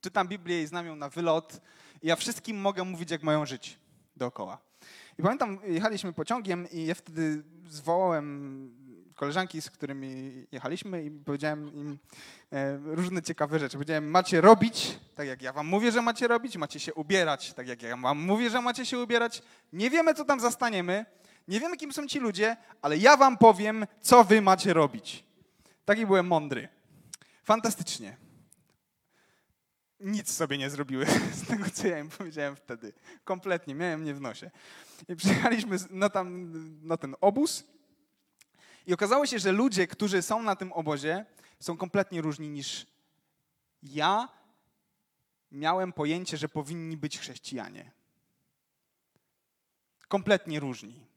czytam 0.01 0.27
Biblię 0.27 0.63
i 0.63 0.67
znam 0.67 0.85
ją 0.85 0.95
na 0.95 1.09
wylot 1.09 1.61
i 2.01 2.07
ja 2.07 2.15
wszystkim 2.15 2.57
mogę 2.57 2.83
mówić, 2.83 3.11
jak 3.11 3.23
mają 3.23 3.45
żyć 3.45 3.79
dookoła. 4.15 4.57
I 5.17 5.23
pamiętam, 5.23 5.59
jechaliśmy 5.67 6.13
pociągiem 6.13 6.67
i 6.71 6.85
ja 6.85 6.95
wtedy 6.95 7.43
zwołałem 7.67 8.71
koleżanki, 9.15 9.61
z 9.61 9.69
którymi 9.69 10.45
jechaliśmy 10.51 11.03
i 11.03 11.11
powiedziałem 11.11 11.73
im 11.73 11.97
e, 12.51 12.77
różne 12.77 13.21
ciekawe 13.21 13.59
rzeczy. 13.59 13.77
Powiedziałem, 13.77 14.09
macie 14.09 14.41
robić 14.41 14.99
tak, 15.15 15.27
jak 15.27 15.41
ja 15.41 15.53
wam 15.53 15.67
mówię, 15.67 15.91
że 15.91 16.01
macie 16.01 16.27
robić, 16.27 16.57
macie 16.57 16.79
się 16.79 16.93
ubierać 16.93 17.53
tak, 17.53 17.67
jak 17.67 17.81
ja 17.81 17.97
wam 17.97 18.17
mówię, 18.17 18.49
że 18.49 18.61
macie 18.61 18.85
się 18.85 18.99
ubierać. 18.99 19.41
Nie 19.73 19.89
wiemy, 19.89 20.13
co 20.13 20.25
tam 20.25 20.39
zastaniemy, 20.39 21.05
nie 21.49 21.59
wiemy, 21.59 21.77
kim 21.77 21.93
są 21.93 22.07
ci 22.07 22.19
ludzie, 22.19 22.57
ale 22.81 22.97
ja 22.97 23.17
wam 23.17 23.37
powiem, 23.37 23.85
co 24.01 24.23
wy 24.23 24.41
macie 24.41 24.73
robić. 24.73 25.23
Taki 25.85 26.05
byłem 26.05 26.27
mądry. 26.27 26.69
Fantastycznie 27.43 28.17
nic 29.99 30.33
sobie 30.33 30.57
nie 30.57 30.69
zrobiły 30.69 31.05
z 31.43 31.47
tego, 31.47 31.65
co 31.73 31.87
ja 31.87 31.99
im 31.99 32.09
powiedziałem 32.09 32.55
wtedy. 32.55 32.93
Kompletnie, 33.23 33.75
miałem 33.75 34.01
mnie 34.01 34.13
w 34.13 34.21
nosie. 34.21 34.51
I 35.07 35.15
przyjechaliśmy 35.15 35.77
na, 35.89 36.09
tam, 36.09 36.51
na 36.87 36.97
ten 36.97 37.15
obóz 37.21 37.63
i 38.87 38.93
okazało 38.93 39.25
się, 39.25 39.39
że 39.39 39.51
ludzie, 39.51 39.87
którzy 39.87 40.21
są 40.21 40.43
na 40.43 40.55
tym 40.55 40.73
obozie, 40.73 41.25
są 41.59 41.77
kompletnie 41.77 42.21
różni 42.21 42.49
niż 42.49 42.85
ja 43.83 44.29
miałem 45.51 45.93
pojęcie, 45.93 46.37
że 46.37 46.49
powinni 46.49 46.97
być 46.97 47.19
chrześcijanie. 47.19 47.91
Kompletnie 50.07 50.59
różni. 50.59 51.08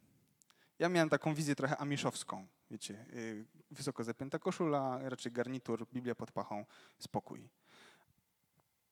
Ja 0.83 0.89
miałem 0.89 1.09
taką 1.09 1.35
wizję 1.35 1.55
trochę 1.55 1.77
amiszowską, 1.77 2.47
wiecie, 2.71 3.07
y, 3.13 3.45
wysoko 3.71 4.05
zapięta 4.05 4.39
koszula, 4.39 4.99
raczej 5.03 5.33
garnitur, 5.33 5.87
Biblia 5.93 6.15
pod 6.15 6.33
pachą, 6.33 6.67
spokój 6.99 7.49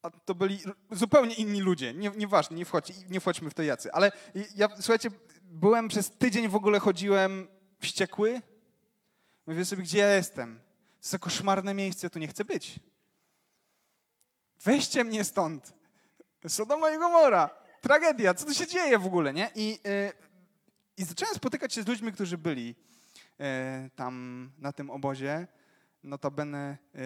a 0.03 0.11
to 0.11 0.35
byli 0.35 0.61
zupełnie 0.91 1.35
inni 1.35 1.61
ludzie. 1.61 1.95
Nie, 1.95 2.11
nieważne, 2.11 2.57
nie, 2.57 2.65
wchodź, 2.65 2.93
nie 3.09 3.21
wchodźmy 3.21 3.51
w 3.51 3.55
to 3.55 3.63
jacy. 3.63 3.93
Ale 3.93 4.13
ja, 4.55 4.69
słuchajcie, 4.77 5.11
byłem 5.43 5.89
przez 5.89 6.11
tydzień 6.11 6.49
w 6.49 6.55
ogóle 6.55 6.79
chodziłem 6.79 7.49
wściekły. 7.79 8.43
Mówię 9.47 9.65
sobie, 9.65 9.83
gdzie 9.83 9.99
ja 9.99 10.15
jestem? 10.15 10.61
To 11.01 11.07
jest 11.09 11.19
koszmarne 11.19 11.75
miejsce, 11.75 12.11
tu 12.11 12.19
nie 12.19 12.29
chcę 12.29 12.45
być. 12.45 12.81
Weźcie 14.65 15.05
mnie 15.05 15.25
stąd. 15.25 15.75
Sodoma 16.49 16.91
i 16.91 16.99
Gomora. 16.99 17.51
Tragedia, 17.81 18.35
co 18.35 18.47
tu 18.47 18.55
się 18.55 18.67
dzieje 18.67 18.99
w 18.99 19.07
ogóle, 19.07 19.33
nie? 19.33 19.51
I, 19.55 19.79
yy, 19.85 20.13
i 21.01 21.05
zacząłem 21.05 21.35
spotykać 21.35 21.75
się 21.75 21.83
z 21.83 21.87
ludźmi, 21.87 22.13
którzy 22.13 22.39
byli 22.39 22.67
yy, 23.39 23.47
tam 23.97 24.53
na 24.59 24.73
tym 24.73 24.91
obozie. 24.91 25.47
Notabene 26.03 26.79
yy, 26.95 27.01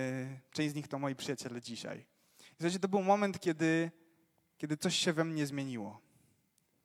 część 0.50 0.72
z 0.72 0.74
nich 0.74 0.88
to 0.88 0.98
moi 0.98 1.14
przyjaciele 1.14 1.62
dzisiaj. 1.62 2.06
Słuchajcie, 2.52 2.78
to 2.78 2.88
był 2.88 3.02
moment, 3.02 3.40
kiedy, 3.40 3.90
kiedy 4.58 4.76
coś 4.76 4.96
się 4.96 5.12
we 5.12 5.24
mnie 5.24 5.46
zmieniło. 5.46 6.00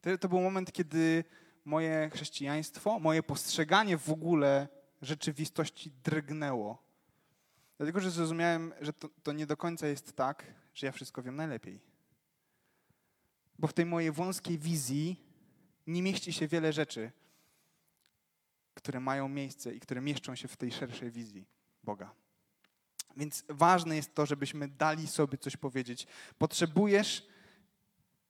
To, 0.02 0.18
to 0.18 0.30
był 0.30 0.42
moment, 0.42 0.72
kiedy 0.72 1.24
moje 1.66 2.10
chrześcijaństwo, 2.14 3.00
moje 3.00 3.24
postrzeganie 3.24 3.98
w 3.98 4.10
ogóle 4.10 4.68
rzeczywistości 5.02 5.92
drgnęło. 6.04 6.84
Dlatego, 7.78 8.00
że 8.00 8.12
zrozumiałem, 8.12 8.74
że 8.82 8.94
to, 8.94 9.10
to 9.24 9.32
nie 9.32 9.46
do 9.48 9.58
końca 9.58 9.88
jest 9.88 10.14
tak, 10.14 10.54
że 10.74 10.88
ja 10.88 10.92
wszystko 10.92 11.24
wiem 11.24 11.36
najlepiej. 11.36 11.82
Bo 13.60 13.68
w 13.68 13.74
tej 13.74 13.86
mojej 13.86 14.12
wąskiej 14.12 14.58
wizji 14.58 15.29
nie 15.90 16.04
mieści 16.04 16.34
się 16.34 16.48
wiele 16.48 16.74
rzeczy, 16.74 17.12
które 18.74 19.00
mają 19.00 19.30
miejsce 19.30 19.74
i 19.76 19.80
które 19.80 20.02
mieszczą 20.02 20.36
się 20.36 20.48
w 20.48 20.58
tej 20.58 20.72
szerszej 20.72 21.12
wizji 21.12 21.48
Boga. 21.84 22.14
Więc 23.18 23.44
ważne 23.50 23.96
jest 23.96 24.16
to, 24.16 24.26
żebyśmy 24.26 24.68
dali 24.68 25.08
sobie 25.08 25.38
coś 25.38 25.58
powiedzieć. 25.58 26.08
Potrzebujesz 26.38 27.28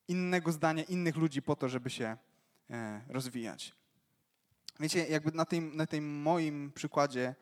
innego 0.08 0.52
zdania, 0.52 0.84
innych 0.84 1.16
ludzi 1.16 1.42
po 1.42 1.56
to, 1.56 1.70
żeby 1.70 1.90
się 1.90 2.18
e, 2.70 3.02
rozwijać. 3.08 3.76
Wiecie, 4.80 5.08
jakby 5.08 5.32
na 5.32 5.46
tym, 5.46 5.76
na 5.76 5.86
tym 5.86 6.22
moim 6.22 6.72
przykładzie, 6.72 7.36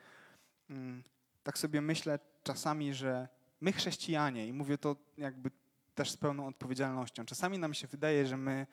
mm, 0.70 1.02
tak 1.42 1.58
sobie 1.58 1.80
myślę 1.80 2.18
czasami, 2.42 2.94
że 2.94 3.28
my 3.60 3.72
chrześcijanie, 3.72 4.46
i 4.46 4.52
mówię 4.52 4.78
to 4.78 4.96
jakby 5.18 5.50
też 5.94 6.10
z 6.10 6.16
pełną 6.16 6.46
odpowiedzialnością, 6.46 7.24
czasami 7.24 7.58
nam 7.58 7.74
się 7.74 7.86
wydaje, 7.86 8.26
że 8.26 8.36
my 8.36 8.66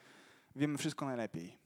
wiemy 0.56 0.78
wszystko 0.78 1.06
najlepiej. 1.06 1.58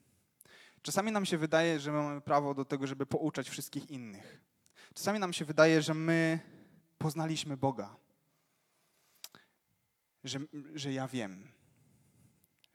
Czasami 0.82 1.12
nam 1.12 1.26
się 1.26 1.38
wydaje, 1.38 1.80
że 1.80 1.92
my 1.92 1.98
mamy 2.04 2.22
prawo 2.22 2.54
do 2.54 2.66
tego, 2.66 2.88
żeby 2.88 3.06
pouczać 3.06 3.50
wszystkich 3.50 3.90
innych. 3.90 4.42
Czasami 4.94 5.20
nam 5.20 5.34
się 5.34 5.46
wydaje, 5.46 5.82
że 5.82 5.94
my 5.94 6.40
poznaliśmy 6.98 7.58
Boga. 7.58 7.96
Że, 10.24 10.40
że 10.76 10.94
ja 10.94 11.08
wiem. 11.08 11.52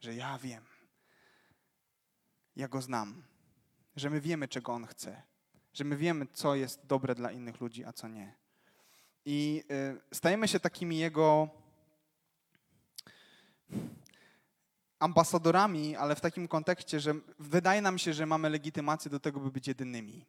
Że 0.01 0.15
ja 0.15 0.39
wiem. 0.39 0.65
Ja 2.57 2.69
go 2.69 2.83
znam. 2.83 3.23
Że 3.97 4.11
my 4.11 4.21
wiemy, 4.21 4.49
czego 4.49 4.73
on 4.73 4.87
chce. 4.87 5.23
Że 5.73 5.85
my 5.85 5.97
wiemy, 5.97 6.27
co 6.33 6.55
jest 6.55 6.87
dobre 6.87 7.15
dla 7.15 7.33
innych 7.33 7.61
ludzi, 7.61 7.85
a 7.85 7.93
co 7.93 8.09
nie. 8.09 8.35
I 9.25 9.65
y, 10.11 10.15
stajemy 10.15 10.49
się 10.49 10.61
takimi 10.61 10.99
jego 10.99 11.49
ambasadorami, 14.99 15.97
ale 15.97 16.17
w 16.17 16.21
takim 16.21 16.49
kontekście, 16.49 17.01
że 17.01 17.15
wydaje 17.39 17.83
nam 17.83 17.99
się, 17.99 18.13
że 18.15 18.27
mamy 18.27 18.51
legitymację 18.51 19.11
do 19.11 19.21
tego, 19.21 19.41
by 19.41 19.51
być 19.51 19.69
jedynymi. 19.69 20.27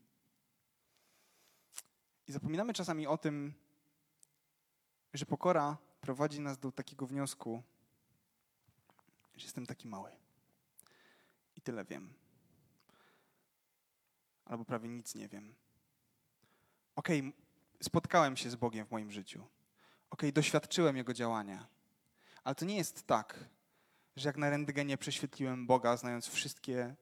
I 2.27 2.31
zapominamy 2.31 2.73
czasami 2.73 3.07
o 3.07 3.17
tym, 3.17 3.53
że 5.13 5.25
pokora 5.25 5.77
prowadzi 6.01 6.41
nas 6.41 6.57
do 6.57 6.71
takiego 6.71 7.07
wniosku, 7.07 7.63
że 9.35 9.45
jestem 9.45 9.65
taki 9.65 9.87
mały 9.87 10.11
i 11.55 11.61
tyle 11.61 11.85
wiem. 11.85 12.13
Albo 14.45 14.65
prawie 14.65 14.89
nic 14.89 15.15
nie 15.15 15.27
wiem. 15.27 15.55
Okej, 16.95 17.19
okay, 17.19 17.33
spotkałem 17.81 18.37
się 18.37 18.49
z 18.49 18.55
Bogiem 18.55 18.85
w 18.85 18.91
moim 18.91 19.11
życiu. 19.11 19.39
Okej, 19.39 19.49
okay, 20.09 20.31
doświadczyłem 20.31 20.97
Jego 20.97 21.13
działania. 21.13 21.67
Ale 22.43 22.55
to 22.55 22.65
nie 22.65 22.75
jest 22.75 23.07
tak, 23.07 23.49
że 24.15 24.29
jak 24.29 24.37
na 24.37 24.49
rentgenie 24.49 24.97
prześwietliłem 24.97 25.67
Boga, 25.67 25.97
znając 25.97 26.27
wszystkie 26.27 26.95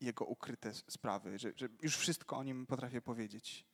Jego 0.00 0.24
ukryte 0.24 0.74
sprawy, 0.74 1.38
że, 1.38 1.52
że 1.56 1.68
już 1.82 1.96
wszystko 1.96 2.36
o 2.36 2.42
Nim 2.42 2.66
potrafię 2.66 3.00
powiedzieć. 3.00 3.66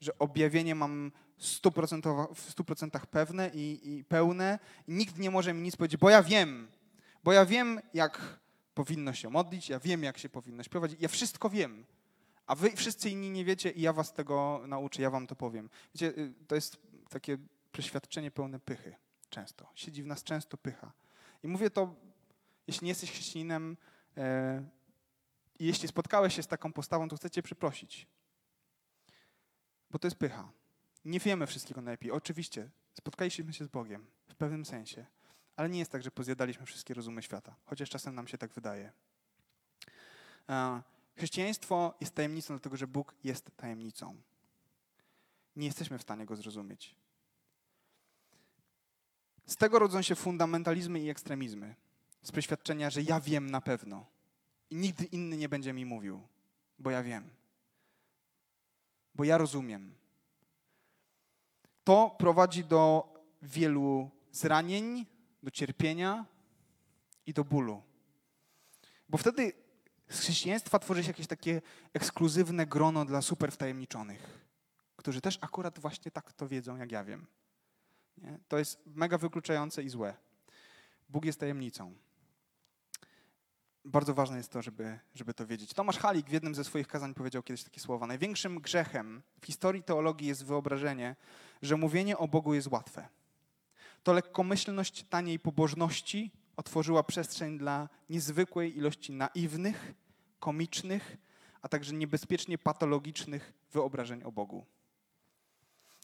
Że 0.00 0.18
objawienie 0.18 0.74
mam 0.74 1.12
w 1.38 1.42
100% 1.42 3.06
pewne 3.06 3.50
i, 3.54 3.80
i 3.96 4.04
pełne 4.04 4.58
i 4.88 4.92
nikt 4.92 5.18
nie 5.18 5.30
może 5.30 5.54
mi 5.54 5.62
nic 5.62 5.76
powiedzieć, 5.76 6.00
bo 6.00 6.10
ja 6.10 6.22
wiem. 6.22 6.68
Bo 7.24 7.32
ja 7.32 7.46
wiem, 7.46 7.80
jak 7.94 8.40
powinno 8.74 9.12
się 9.12 9.30
modlić, 9.30 9.68
ja 9.68 9.80
wiem, 9.80 10.02
jak 10.02 10.18
się 10.18 10.28
powinno 10.28 10.62
śpiewać, 10.62 10.92
ja 11.00 11.08
wszystko 11.08 11.50
wiem. 11.50 11.84
A 12.46 12.54
wy 12.54 12.70
wszyscy 12.70 13.10
inni 13.10 13.30
nie 13.30 13.44
wiecie 13.44 13.70
i 13.70 13.80
ja 13.80 13.92
was 13.92 14.12
tego 14.12 14.62
nauczę, 14.66 15.02
ja 15.02 15.10
wam 15.10 15.26
to 15.26 15.36
powiem. 15.36 15.70
Wiecie, 15.94 16.06
y, 16.06 16.34
to 16.46 16.54
jest 16.54 16.76
takie 17.08 17.38
przeświadczenie 17.72 18.30
pełne 18.30 18.60
pychy 18.60 18.96
często. 19.30 19.66
Siedzi 19.74 20.02
w 20.02 20.06
nas 20.06 20.24
często 20.24 20.56
pycha. 20.56 20.92
I 21.42 21.48
mówię 21.48 21.70
to 21.70 21.94
jeśli 22.66 22.84
nie 22.84 22.90
jesteś 22.90 23.10
chrześcijaninem 23.10 23.76
e, 24.16 24.64
i 25.58 25.66
jeśli 25.66 25.88
spotkałeś 25.88 26.36
się 26.36 26.42
z 26.42 26.46
taką 26.46 26.72
postawą, 26.72 27.08
to 27.08 27.16
chcę 27.16 27.30
cię 27.30 27.42
przeprosić. 27.42 28.06
Bo 29.90 29.98
to 29.98 30.06
jest 30.06 30.16
pycha. 30.16 30.52
Nie 31.04 31.20
wiemy 31.20 31.46
wszystkiego 31.46 31.82
najlepiej. 31.82 32.10
Oczywiście, 32.10 32.70
spotkaliśmy 32.94 33.52
się 33.52 33.64
z 33.64 33.68
Bogiem 33.68 34.06
w 34.28 34.34
pewnym 34.34 34.64
sensie, 34.64 35.06
ale 35.56 35.68
nie 35.68 35.78
jest 35.78 35.92
tak, 35.92 36.02
że 36.02 36.10
pozjadaliśmy 36.10 36.66
wszystkie 36.66 36.94
rozumy 36.94 37.22
świata, 37.22 37.56
chociaż 37.64 37.90
czasem 37.90 38.14
nam 38.14 38.28
się 38.28 38.38
tak 38.38 38.52
wydaje. 38.52 38.92
E, 40.48 40.82
chrześcijaństwo 41.16 41.94
jest 42.00 42.14
tajemnicą, 42.14 42.54
dlatego 42.54 42.76
że 42.76 42.86
Bóg 42.86 43.14
jest 43.24 43.50
tajemnicą. 43.56 44.16
Nie 45.56 45.66
jesteśmy 45.66 45.98
w 45.98 46.02
stanie 46.02 46.26
go 46.26 46.36
zrozumieć. 46.36 46.96
Z 49.46 49.56
tego 49.56 49.78
rodzą 49.78 50.02
się 50.02 50.14
fundamentalizmy 50.14 51.00
i 51.00 51.10
ekstremizmy 51.10 51.74
z 52.26 52.32
przeświadczenia, 52.32 52.90
że 52.90 53.02
ja 53.02 53.20
wiem 53.20 53.50
na 53.50 53.60
pewno 53.60 54.06
i 54.70 54.76
nikt 54.76 55.12
inny 55.12 55.36
nie 55.36 55.48
będzie 55.48 55.72
mi 55.72 55.84
mówił, 55.84 56.20
bo 56.78 56.90
ja 56.90 57.02
wiem, 57.02 57.30
bo 59.14 59.24
ja 59.24 59.38
rozumiem. 59.38 59.94
To 61.84 62.16
prowadzi 62.18 62.64
do 62.64 63.08
wielu 63.42 64.10
zranień, 64.32 65.06
do 65.42 65.50
cierpienia 65.50 66.26
i 67.26 67.32
do 67.32 67.44
bólu. 67.44 67.82
Bo 69.08 69.18
wtedy 69.18 69.52
z 70.08 70.20
chrześcijaństwa 70.20 70.78
tworzy 70.78 71.02
się 71.02 71.10
jakieś 71.10 71.26
takie 71.26 71.62
ekskluzywne 71.92 72.66
grono 72.66 73.04
dla 73.04 73.22
super 73.22 73.52
wtajemniczonych, 73.52 74.48
którzy 74.96 75.20
też 75.20 75.38
akurat 75.40 75.78
właśnie 75.78 76.10
tak 76.10 76.32
to 76.32 76.48
wiedzą, 76.48 76.76
jak 76.76 76.92
ja 76.92 77.04
wiem. 77.04 77.26
Nie? 78.18 78.38
To 78.48 78.58
jest 78.58 78.80
mega 78.86 79.18
wykluczające 79.18 79.82
i 79.82 79.88
złe. 79.88 80.16
Bóg 81.08 81.24
jest 81.24 81.40
tajemnicą 81.40 81.94
bardzo 83.86 84.14
ważne 84.14 84.36
jest 84.36 84.50
to, 84.50 84.62
żeby, 84.62 84.98
żeby 85.14 85.34
to 85.34 85.46
wiedzieć. 85.46 85.74
Tomasz 85.74 85.98
Halik 85.98 86.28
w 86.28 86.32
jednym 86.32 86.54
ze 86.54 86.64
swoich 86.64 86.88
kazań 86.88 87.14
powiedział 87.14 87.42
kiedyś 87.42 87.62
takie 87.62 87.80
słowa. 87.80 88.06
Największym 88.06 88.60
grzechem 88.60 89.22
w 89.40 89.46
historii 89.46 89.82
teologii 89.82 90.28
jest 90.28 90.44
wyobrażenie, 90.44 91.16
że 91.62 91.76
mówienie 91.76 92.18
o 92.18 92.28
Bogu 92.28 92.54
jest 92.54 92.68
łatwe. 92.68 93.08
To 94.02 94.12
lekkomyślność 94.12 95.04
taniej 95.04 95.38
pobożności 95.38 96.30
otworzyła 96.56 97.02
przestrzeń 97.02 97.58
dla 97.58 97.88
niezwykłej 98.10 98.76
ilości 98.76 99.12
naiwnych, 99.12 99.94
komicznych, 100.40 101.16
a 101.62 101.68
także 101.68 101.94
niebezpiecznie 101.94 102.58
patologicznych 102.58 103.52
wyobrażeń 103.72 104.22
o 104.22 104.32
Bogu. 104.32 104.66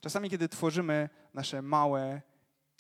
Czasami, 0.00 0.30
kiedy 0.30 0.48
tworzymy 0.48 1.08
nasze 1.34 1.62
małe, 1.62 2.22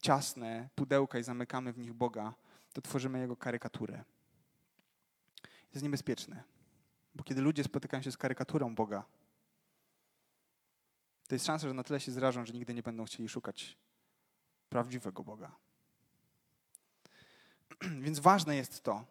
ciasne 0.00 0.68
pudełka 0.74 1.18
i 1.18 1.22
zamykamy 1.22 1.72
w 1.72 1.78
nich 1.78 1.92
Boga, 1.92 2.34
to 2.72 2.82
tworzymy 2.82 3.20
Jego 3.20 3.36
karykaturę 3.36 4.04
jest 5.74 5.82
niebezpieczne. 5.82 6.42
Bo 7.14 7.24
kiedy 7.24 7.40
ludzie 7.40 7.64
spotykają 7.64 8.02
się 8.02 8.12
z 8.12 8.16
karykaturą 8.16 8.74
Boga, 8.74 9.04
to 11.28 11.34
jest 11.34 11.46
szansa, 11.46 11.68
że 11.68 11.74
na 11.74 11.82
tyle 11.82 12.00
się 12.00 12.12
zrażą, 12.12 12.46
że 12.46 12.52
nigdy 12.52 12.74
nie 12.74 12.82
będą 12.82 13.04
chcieli 13.04 13.28
szukać 13.28 13.78
prawdziwego 14.68 15.24
Boga. 15.24 15.56
Więc 18.04 18.18
ważne 18.18 18.56
jest 18.56 18.82
to, 18.82 19.04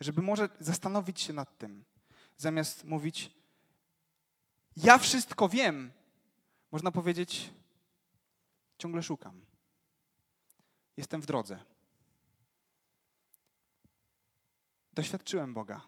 żeby 0.00 0.22
może 0.22 0.48
zastanowić 0.60 1.20
się 1.20 1.32
nad 1.32 1.58
tym, 1.58 1.84
zamiast 2.36 2.84
mówić, 2.84 3.30
ja 4.76 4.98
wszystko 4.98 5.48
wiem, 5.48 5.92
można 6.72 6.92
powiedzieć, 6.92 7.50
ciągle 8.78 9.02
szukam. 9.02 9.40
Jestem 10.96 11.20
w 11.20 11.26
drodze. 11.26 11.73
Doświadczyłem 14.94 15.54
Boga. 15.54 15.80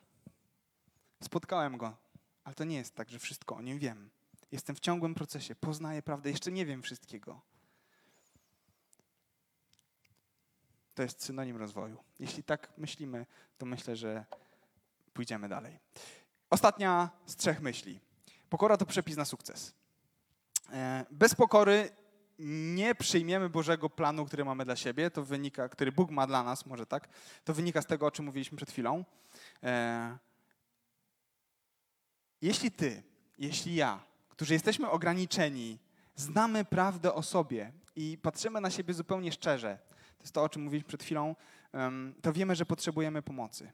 Spotkałem 1.23 1.77
Go, 1.77 1.97
ale 2.45 2.55
to 2.55 2.65
nie 2.65 2.77
jest 2.77 2.95
tak, 2.95 3.11
że 3.11 3.19
wszystko 3.19 3.57
o 3.57 3.63
Nim 3.63 3.79
wiem. 3.79 4.11
Jestem 4.53 4.77
w 4.77 4.81
ciągłym 4.81 5.15
procesie, 5.15 5.55
poznaję 5.55 6.03
prawdę, 6.03 6.31
jeszcze 6.31 6.53
nie 6.53 6.67
wiem 6.67 6.83
wszystkiego. 6.83 7.41
To 10.95 11.03
jest 11.03 11.25
synonim 11.25 11.57
rozwoju. 11.57 12.05
Jeśli 12.19 12.43
tak 12.43 12.73
myślimy, 12.79 13.27
to 13.59 13.67
myślę, 13.67 13.97
że 13.97 14.25
pójdziemy 15.13 15.49
dalej. 15.49 15.79
Ostatnia 16.51 17.11
z 17.27 17.37
trzech 17.37 17.61
myśli. 17.61 18.01
Pokora 18.49 18.77
to 18.77 18.87
przepis 18.87 19.17
na 19.17 19.25
sukces. 19.25 19.75
E, 20.73 21.05
bez 21.11 21.35
pokory 21.35 21.91
nie 22.39 22.95
przyjmiemy 22.95 23.49
Bożego 23.49 23.91
planu, 23.91 24.26
który 24.26 24.45
mamy 24.45 24.64
dla 24.64 24.76
siebie, 24.76 25.11
to 25.11 25.24
wynika, 25.24 25.68
który 25.68 25.93
Bóg 25.93 26.11
ma 26.11 26.26
dla 26.26 26.43
nas, 26.43 26.66
może 26.66 26.87
tak, 26.87 27.09
to 27.45 27.55
wynika 27.55 27.82
z 27.82 27.87
tego, 27.87 28.07
o 28.07 28.11
czym 28.11 28.24
mówiliśmy 28.24 28.57
przed 28.57 28.70
chwilą. 28.70 29.05
E, 29.62 30.18
jeśli 32.43 32.70
ty, 32.70 33.03
jeśli 33.39 33.74
ja, 33.74 34.01
którzy 34.28 34.53
jesteśmy 34.53 34.91
ograniczeni, 34.91 35.78
znamy 36.16 36.64
prawdę 36.64 37.14
o 37.14 37.22
sobie 37.22 37.72
i 37.97 38.18
patrzymy 38.22 38.61
na 38.61 38.70
siebie 38.70 38.95
zupełnie 38.95 39.32
szczerze, 39.32 39.78
to 40.18 40.22
jest 40.22 40.34
to, 40.34 40.43
o 40.43 40.49
czym 40.49 40.62
mówiliśmy 40.62 40.89
przed 40.89 41.03
chwilą, 41.03 41.37
to 42.22 42.32
wiemy, 42.32 42.57
że 42.57 42.66
potrzebujemy 42.66 43.22
pomocy. 43.22 43.72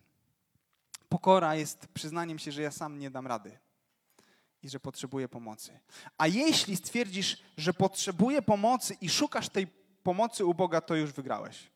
Pokora 1.09 1.55
jest 1.55 1.87
przyznaniem 1.89 2.39
się, 2.39 2.53
że 2.53 2.63
ja 2.63 2.71
sam 2.71 2.99
nie 2.99 3.11
dam 3.11 3.27
rady 3.27 3.59
i 4.63 4.69
że 4.69 4.81
potrzebuję 4.81 5.29
pomocy. 5.29 5.81
A 6.19 6.27
jeśli 6.27 6.77
stwierdzisz, 6.77 7.43
że 7.57 7.75
potrzebuję 7.75 8.43
pomocy 8.43 8.95
i 9.01 9.09
szukasz 9.09 9.49
tej 9.49 9.67
pomocy 10.03 10.45
u 10.45 10.55
Boga, 10.55 10.81
to 10.81 10.95
już 10.95 11.13
wygrałeś. 11.13 11.71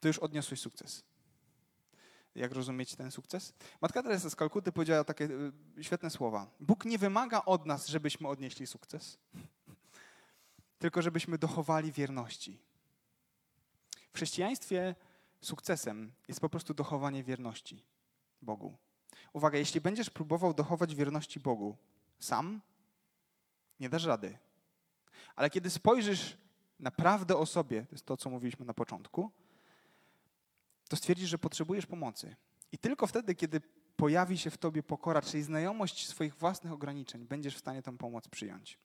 To 0.00 0.08
już 0.08 0.18
odniosłeś 0.18 0.60
sukces. 0.60 1.04
Jak 2.34 2.52
rozumieć 2.52 2.94
ten 2.94 3.10
sukces? 3.10 3.54
Matka 3.80 4.02
Teresa 4.02 4.30
z 4.30 4.36
Kalkuty 4.36 4.72
powiedziała 4.72 5.04
takie 5.04 5.24
y, 5.78 5.84
świetne 5.84 6.10
słowa. 6.10 6.50
Bóg 6.60 6.84
nie 6.84 6.98
wymaga 6.98 7.42
od 7.44 7.66
nas, 7.66 7.86
żebyśmy 7.86 8.28
odnieśli 8.28 8.66
sukces, 8.66 9.18
tylko 10.78 11.02
żebyśmy 11.02 11.38
dochowali 11.38 11.92
wierności. 11.92 12.58
W 14.12 14.16
chrześcijaństwie 14.16 14.94
sukcesem 15.40 16.12
jest 16.28 16.40
po 16.40 16.48
prostu 16.48 16.74
dochowanie 16.74 17.24
wierności 17.24 17.84
Bogu. 18.42 18.76
Uwaga, 19.36 19.58
jeśli 19.58 19.80
będziesz 19.80 20.10
próbował 20.10 20.54
dochować 20.54 20.94
wierności 20.94 21.40
Bogu 21.40 21.76
sam, 22.18 22.60
nie 23.80 23.88
dasz 23.88 24.04
rady. 24.04 24.38
Ale 25.34 25.50
kiedy 25.50 25.70
spojrzysz 25.70 26.36
naprawdę 26.80 27.36
o 27.36 27.46
sobie, 27.46 27.86
to 27.86 27.94
jest 27.94 28.06
to, 28.06 28.16
co 28.16 28.30
mówiliśmy 28.30 28.64
na 28.64 28.74
początku, 28.74 29.30
to 30.88 30.96
stwierdzisz, 30.96 31.28
że 31.28 31.38
potrzebujesz 31.38 31.86
pomocy. 31.86 32.36
I 32.72 32.78
tylko 32.78 33.06
wtedy, 33.06 33.34
kiedy 33.34 33.60
pojawi 33.96 34.38
się 34.38 34.50
w 34.50 34.58
tobie 34.58 34.82
pokora, 34.82 35.22
czyli 35.22 35.42
znajomość 35.42 36.08
swoich 36.08 36.34
własnych 36.34 36.72
ograniczeń, 36.72 37.24
będziesz 37.24 37.56
w 37.56 37.60
stanie 37.60 37.82
tę 37.82 37.98
pomoc 37.98 38.28
przyjąć. 38.28 38.78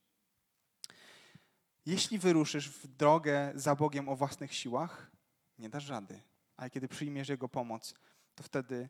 Jeśli 1.85 2.19
wyruszysz 2.19 2.69
w 2.69 2.87
drogę 2.87 3.51
za 3.55 3.75
Bogiem 3.75 4.09
o 4.09 4.15
własnych 4.15 4.53
siłach, 4.53 5.11
nie 5.59 5.69
dasz 5.69 5.89
rady. 5.89 6.21
Ale 6.57 6.69
kiedy 6.69 6.87
przyjmiesz 6.87 7.29
Jego 7.29 7.49
pomoc, 7.49 7.93
to 8.35 8.43
wtedy 8.43 8.89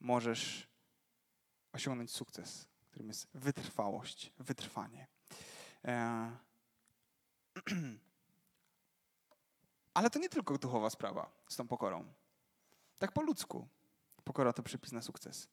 możesz 0.00 0.67
osiągnąć 1.72 2.10
sukces, 2.10 2.68
którym 2.90 3.08
jest 3.08 3.28
wytrwałość, 3.34 4.32
wytrwanie. 4.38 5.06
E, 5.84 6.30
ale 9.94 10.10
to 10.10 10.18
nie 10.18 10.28
tylko 10.28 10.58
duchowa 10.58 10.90
sprawa 10.90 11.30
z 11.48 11.56
tą 11.56 11.68
pokorą. 11.68 12.12
Tak 12.98 13.12
po 13.12 13.22
ludzku. 13.22 13.68
Pokora 14.24 14.52
to 14.52 14.62
przepis 14.62 14.92
na 14.92 15.02
sukces. 15.02 15.48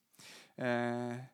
E, 0.60 1.28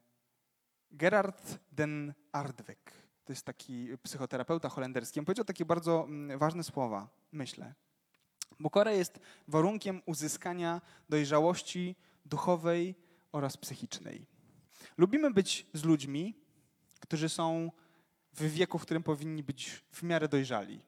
Gerard 0.91 1.59
den 1.71 2.13
Ardweg, 2.31 2.91
to 3.25 3.33
jest 3.33 3.45
taki 3.45 3.97
psychoterapeuta 4.03 4.69
holenderski, 4.69 5.19
on 5.19 5.25
powiedział 5.25 5.45
takie 5.45 5.65
bardzo 5.65 6.03
mm, 6.03 6.39
ważne 6.39 6.63
słowa, 6.63 7.07
myślę. 7.31 7.73
Pokora 8.63 8.91
jest 8.91 9.19
warunkiem 9.47 10.01
uzyskania 10.05 10.81
dojrzałości 11.09 11.95
duchowej 12.25 12.95
oraz 13.31 13.57
psychicznej. 13.57 14.25
Lubimy 14.97 15.31
być 15.31 15.65
z 15.73 15.83
ludźmi, 15.83 16.35
którzy 16.99 17.29
są 17.29 17.71
w 18.33 18.43
wieku, 18.43 18.79
w 18.79 18.81
którym 18.81 19.03
powinni 19.03 19.43
być 19.43 19.83
w 19.91 20.03
miarę 20.03 20.27
dojrzali. 20.27 20.81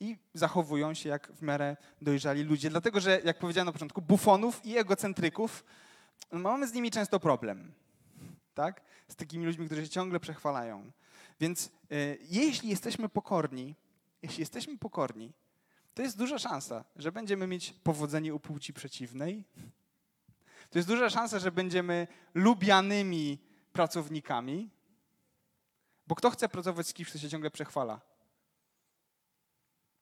I 0.00 0.16
zachowują 0.34 0.94
się 0.94 1.08
jak 1.08 1.32
w 1.32 1.42
miarę 1.42 1.76
dojrzali 2.02 2.42
ludzie, 2.42 2.70
dlatego 2.70 3.00
że, 3.00 3.20
jak 3.24 3.38
powiedziałem 3.38 3.66
na 3.66 3.72
początku, 3.72 4.02
bufonów 4.02 4.66
i 4.66 4.78
egocentryków 4.78 5.64
mamy 6.32 6.68
z 6.68 6.72
nimi 6.72 6.90
często 6.90 7.20
problem. 7.20 7.72
Tak? 8.54 8.80
Z 9.08 9.16
takimi 9.16 9.46
ludźmi, 9.46 9.66
którzy 9.66 9.82
się 9.82 9.88
ciągle 9.88 10.20
przechwalają. 10.20 10.92
Więc 11.40 11.70
y, 11.92 12.18
jeśli 12.30 12.68
jesteśmy 12.68 13.08
pokorni, 13.08 13.74
jeśli 14.22 14.40
jesteśmy 14.40 14.78
pokorni, 14.78 15.32
to 15.94 16.02
jest 16.02 16.18
duża 16.18 16.38
szansa, 16.38 16.84
że 16.96 17.12
będziemy 17.12 17.46
mieć 17.46 17.72
powodzenie 17.72 18.34
u 18.34 18.40
płci 18.40 18.72
przeciwnej. 18.72 19.44
To 20.70 20.78
jest 20.78 20.88
duża 20.88 21.10
szansa, 21.10 21.38
że 21.38 21.52
będziemy 21.52 22.06
lubianymi 22.34 23.38
pracownikami. 23.72 24.70
Bo 26.06 26.14
kto 26.14 26.30
chce 26.30 26.48
pracować 26.48 26.86
z 26.86 26.92
kimś, 26.92 27.08
kto 27.08 27.18
się 27.18 27.28
ciągle 27.28 27.50
przechwala? 27.50 28.00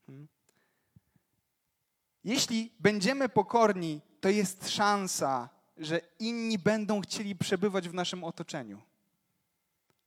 Hmm? 0.07 0.29
Jeśli 2.25 2.73
będziemy 2.81 3.29
pokorni, 3.29 4.01
to 4.21 4.29
jest 4.29 4.69
szansa, 4.69 5.49
że 5.77 6.01
inni 6.19 6.59
będą 6.59 7.01
chcieli 7.01 7.37
przebywać 7.37 7.89
w 7.89 7.95
naszym 7.95 8.25
otoczeniu. 8.25 8.83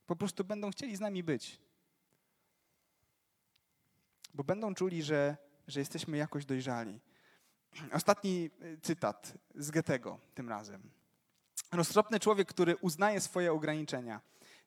Po 0.06 0.16
prostu 0.16 0.44
będą 0.44 0.70
chcieli 0.70 0.96
z 0.96 1.00
nami 1.00 1.22
być. 1.22 1.60
Bo 4.34 4.44
będą 4.44 4.74
czuli, 4.74 5.02
że 5.02 5.48
że 5.68 5.80
jesteśmy 5.80 6.16
jakoś 6.16 6.44
dojrzali. 6.44 7.00
Ostatni 7.92 8.50
y, 8.62 8.78
cytat 8.82 9.32
z 9.54 9.70
Goethego 9.70 10.18
tym 10.34 10.48
razem. 10.48 10.90
Roztropny 11.72 12.20
człowiek, 12.20 12.48
który 12.48 12.76
uznaje 12.76 13.20
swoje 13.20 13.52
ograniczenia, 13.52 14.20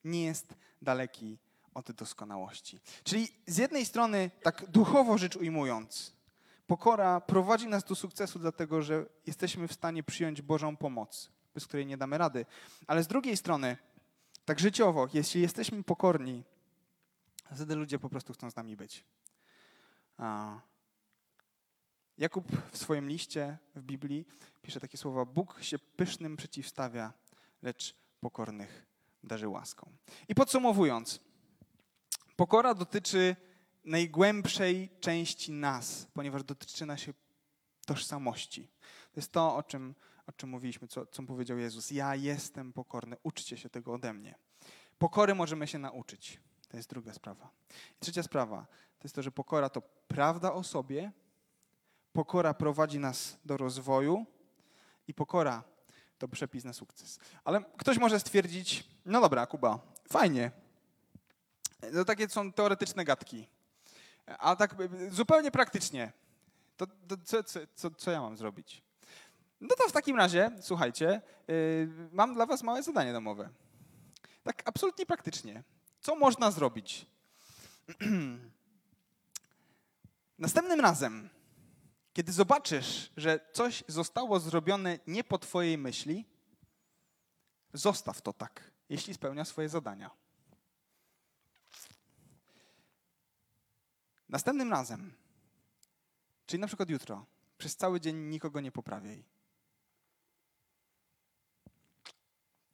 nie 0.04 0.26
jest 0.26 0.56
daleki 0.82 1.38
od 1.74 1.92
doskonałości. 1.92 2.80
Czyli 3.04 3.28
z 3.48 3.58
jednej 3.58 3.86
strony, 3.86 4.32
tak 4.44 4.66
duchowo 4.70 5.18
rzecz 5.18 5.36
ujmując, 5.36 6.14
pokora 6.68 7.22
prowadzi 7.22 7.68
nas 7.68 7.84
do 7.84 7.96
sukcesu, 7.96 8.40
dlatego 8.40 8.82
że 8.82 9.06
jesteśmy 9.28 9.68
w 9.68 9.74
stanie 9.74 10.04
przyjąć 10.04 10.42
Bożą 10.42 10.78
pomoc, 10.78 11.32
bez 11.54 11.68
której 11.68 11.86
nie 11.86 11.98
damy 11.98 12.18
rady. 12.18 12.46
Ale 12.88 13.04
z 13.04 13.08
drugiej 13.08 13.38
strony, 13.38 13.78
tak 14.46 14.60
życiowo, 14.60 15.08
jeśli 15.14 15.42
jesteśmy 15.42 15.84
pokorni, 15.84 16.44
wtedy 17.56 17.76
ludzie 17.76 18.00
po 18.00 18.10
prostu 18.10 18.34
chcą 18.34 18.52
z 18.52 18.56
nami 18.56 18.76
być. 18.76 19.06
Jakub 22.22 22.72
w 22.72 22.78
swoim 22.78 23.10
liście 23.10 23.58
w 23.76 23.82
Biblii 23.82 24.26
pisze 24.62 24.80
takie 24.80 24.98
słowa: 24.98 25.26
Bóg 25.26 25.64
się 25.64 25.80
pysznym 25.80 26.38
przeciwstawia, 26.38 27.14
lecz 27.62 27.96
pokornych 28.20 28.86
darzy 29.24 29.48
łaską. 29.48 29.92
I 30.28 30.36
podsumowując, 30.36 31.20
pokora 32.36 32.74
dotyczy 32.74 33.36
najgłębszej 33.86 34.90
części 35.00 35.52
nas, 35.52 36.08
ponieważ 36.14 36.44
dotyczy 36.44 36.86
naszej 36.86 37.14
tożsamości. 37.86 38.68
To 39.14 39.20
jest 39.20 39.32
to, 39.32 39.56
o 39.56 39.64
czym, 39.64 39.96
o 40.28 40.32
czym 40.32 40.50
mówiliśmy, 40.50 40.88
co, 40.88 41.06
co 41.06 41.24
powiedział 41.24 41.58
Jezus. 41.58 41.92
Ja 41.92 42.16
jestem 42.16 42.74
pokorny, 42.74 43.18
uczcie 43.24 43.58
się 43.58 43.70
tego 43.70 43.94
ode 43.94 44.14
mnie. 44.14 44.36
Pokory 44.98 45.36
możemy 45.36 45.68
się 45.68 45.80
nauczyć. 45.80 46.40
To 46.70 46.78
jest 46.78 46.90
druga 46.90 47.14
sprawa. 47.14 47.50
I 47.98 48.00
trzecia 48.00 48.24
sprawa 48.24 48.66
to 49.00 49.06
jest 49.06 49.16
to, 49.16 49.22
że 49.22 49.32
pokora 49.32 49.70
to 49.70 49.82
prawda 50.08 50.54
o 50.54 50.64
sobie, 50.64 51.12
Pokora 52.14 52.54
prowadzi 52.54 53.00
nas 53.00 53.38
do 53.46 53.58
rozwoju 53.58 54.26
i 55.08 55.14
pokora 55.14 55.64
to 56.18 56.28
przepis 56.28 56.64
na 56.64 56.74
sukces. 56.74 57.20
Ale 57.44 57.64
ktoś 57.78 57.98
może 57.98 58.20
stwierdzić, 58.20 58.88
no 59.06 59.22
dobra, 59.22 59.46
Kuba, 59.46 59.80
fajnie. 60.10 60.52
To 61.94 62.06
takie 62.06 62.30
są 62.30 62.54
teoretyczne 62.54 63.06
gadki. 63.06 63.48
A 64.26 64.56
tak 64.56 64.76
zupełnie 65.10 65.52
praktycznie, 65.52 66.12
to, 66.78 66.88
to 66.88 67.18
co, 67.24 67.44
co, 67.76 67.92
co, 67.92 68.12
ja 68.12 68.22
mam 68.22 68.38
zrobić? 68.38 68.84
No 69.62 69.76
to 69.76 69.90
w 69.90 69.92
takim 69.92 70.18
razie, 70.18 70.52
słuchajcie, 70.62 71.22
yy, 71.48 71.90
mam 72.12 72.34
dla 72.34 72.46
was 72.46 72.64
małe 72.64 72.84
zadanie 72.84 73.14
domowe. 73.14 73.50
Tak 74.44 74.62
absolutnie 74.66 75.06
praktycznie. 75.06 75.64
Co 76.02 76.16
można 76.16 76.52
zrobić? 76.52 77.06
Następnym 80.40 80.80
razem, 80.80 81.30
kiedy 82.14 82.32
zobaczysz, 82.32 83.12
że 83.18 83.40
coś 83.54 83.84
zostało 83.88 84.40
zrobione 84.40 85.00
nie 85.08 85.24
po 85.24 85.38
Twojej 85.38 85.78
myśli, 85.78 86.26
zostaw 87.74 88.22
to 88.22 88.34
tak, 88.34 88.72
jeśli 88.90 89.14
spełnia 89.14 89.46
swoje 89.46 89.70
zadania. 89.70 90.12
Następnym 94.30 94.72
razem, 94.72 95.14
czyli 96.46 96.62
na 96.62 96.68
przykład 96.68 96.90
jutro, 96.90 97.26
przez 97.58 97.76
cały 97.76 98.02
dzień 98.02 98.16
nikogo 98.18 98.62
nie 98.62 98.72
poprawiaj. 98.72 99.24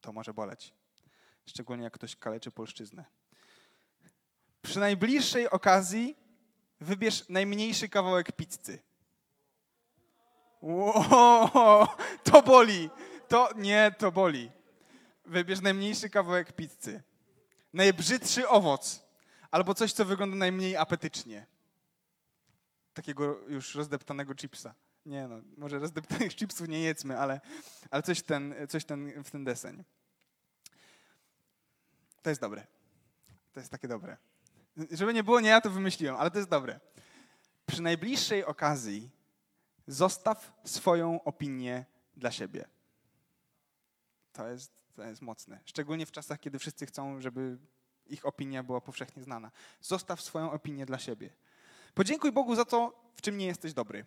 To 0.01 0.13
może 0.13 0.33
boleć. 0.33 0.73
Szczególnie 1.45 1.83
jak 1.83 1.93
ktoś 1.93 2.15
kaleczy 2.15 2.51
polszczyznę. 2.51 3.05
Przy 4.61 4.79
najbliższej 4.79 5.49
okazji 5.49 6.15
wybierz 6.79 7.29
najmniejszy 7.29 7.89
kawałek 7.89 8.31
pizzy. 8.31 8.79
To 12.23 12.41
boli. 12.45 12.89
To 13.27 13.49
nie, 13.55 13.91
to 13.97 14.11
boli. 14.11 14.51
Wybierz 15.25 15.61
najmniejszy 15.61 16.09
kawałek 16.09 16.53
pizzy. 16.53 17.03
Najbrzydszy 17.73 18.49
owoc. 18.49 19.07
Albo 19.51 19.73
coś, 19.73 19.93
co 19.93 20.05
wygląda 20.05 20.35
najmniej 20.35 20.77
apetycznie. 20.77 21.45
Takiego 22.93 23.39
już 23.47 23.75
rozdeptanego 23.75 24.35
chipsa. 24.35 24.75
Nie 25.05 25.27
no, 25.27 25.41
może 25.57 25.79
rozdeptanych 25.79 26.35
chipsów 26.39 26.67
nie 26.67 26.79
jedzmy, 26.79 27.19
ale, 27.19 27.41
ale 27.91 28.03
coś, 28.03 28.21
ten, 28.21 28.55
coś 28.69 28.85
ten, 28.85 29.23
w 29.23 29.31
ten 29.31 29.43
deseń. 29.43 29.83
To 32.21 32.29
jest 32.29 32.41
dobre. 32.41 32.67
To 33.53 33.59
jest 33.59 33.71
takie 33.71 33.87
dobre. 33.87 34.17
Żeby 34.91 35.13
nie 35.13 35.23
było, 35.23 35.39
nie 35.39 35.49
ja 35.49 35.61
to 35.61 35.69
wymyśliłem, 35.69 36.15
ale 36.15 36.31
to 36.31 36.37
jest 36.37 36.49
dobre. 36.49 36.79
Przy 37.65 37.81
najbliższej 37.81 38.45
okazji 38.45 39.09
Zostaw 39.87 40.53
swoją 40.63 41.23
opinię 41.23 41.85
dla 42.17 42.31
siebie. 42.31 42.67
To 44.33 44.47
jest, 44.47 44.71
to 44.95 45.03
jest 45.03 45.21
mocne. 45.21 45.59
Szczególnie 45.65 46.05
w 46.05 46.11
czasach, 46.11 46.39
kiedy 46.39 46.59
wszyscy 46.59 46.85
chcą, 46.85 47.21
żeby 47.21 47.57
ich 48.07 48.25
opinia 48.25 48.63
była 48.63 48.81
powszechnie 48.81 49.23
znana. 49.23 49.51
Zostaw 49.81 50.21
swoją 50.21 50.51
opinię 50.51 50.85
dla 50.85 50.99
siebie. 50.99 51.29
Podziękuj 51.93 52.31
Bogu 52.31 52.55
za 52.55 52.65
to, 52.65 53.11
w 53.15 53.21
czym 53.21 53.37
nie 53.37 53.45
jesteś 53.45 53.73
dobry. 53.73 54.05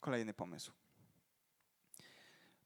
Kolejny 0.00 0.34
pomysł. 0.34 0.72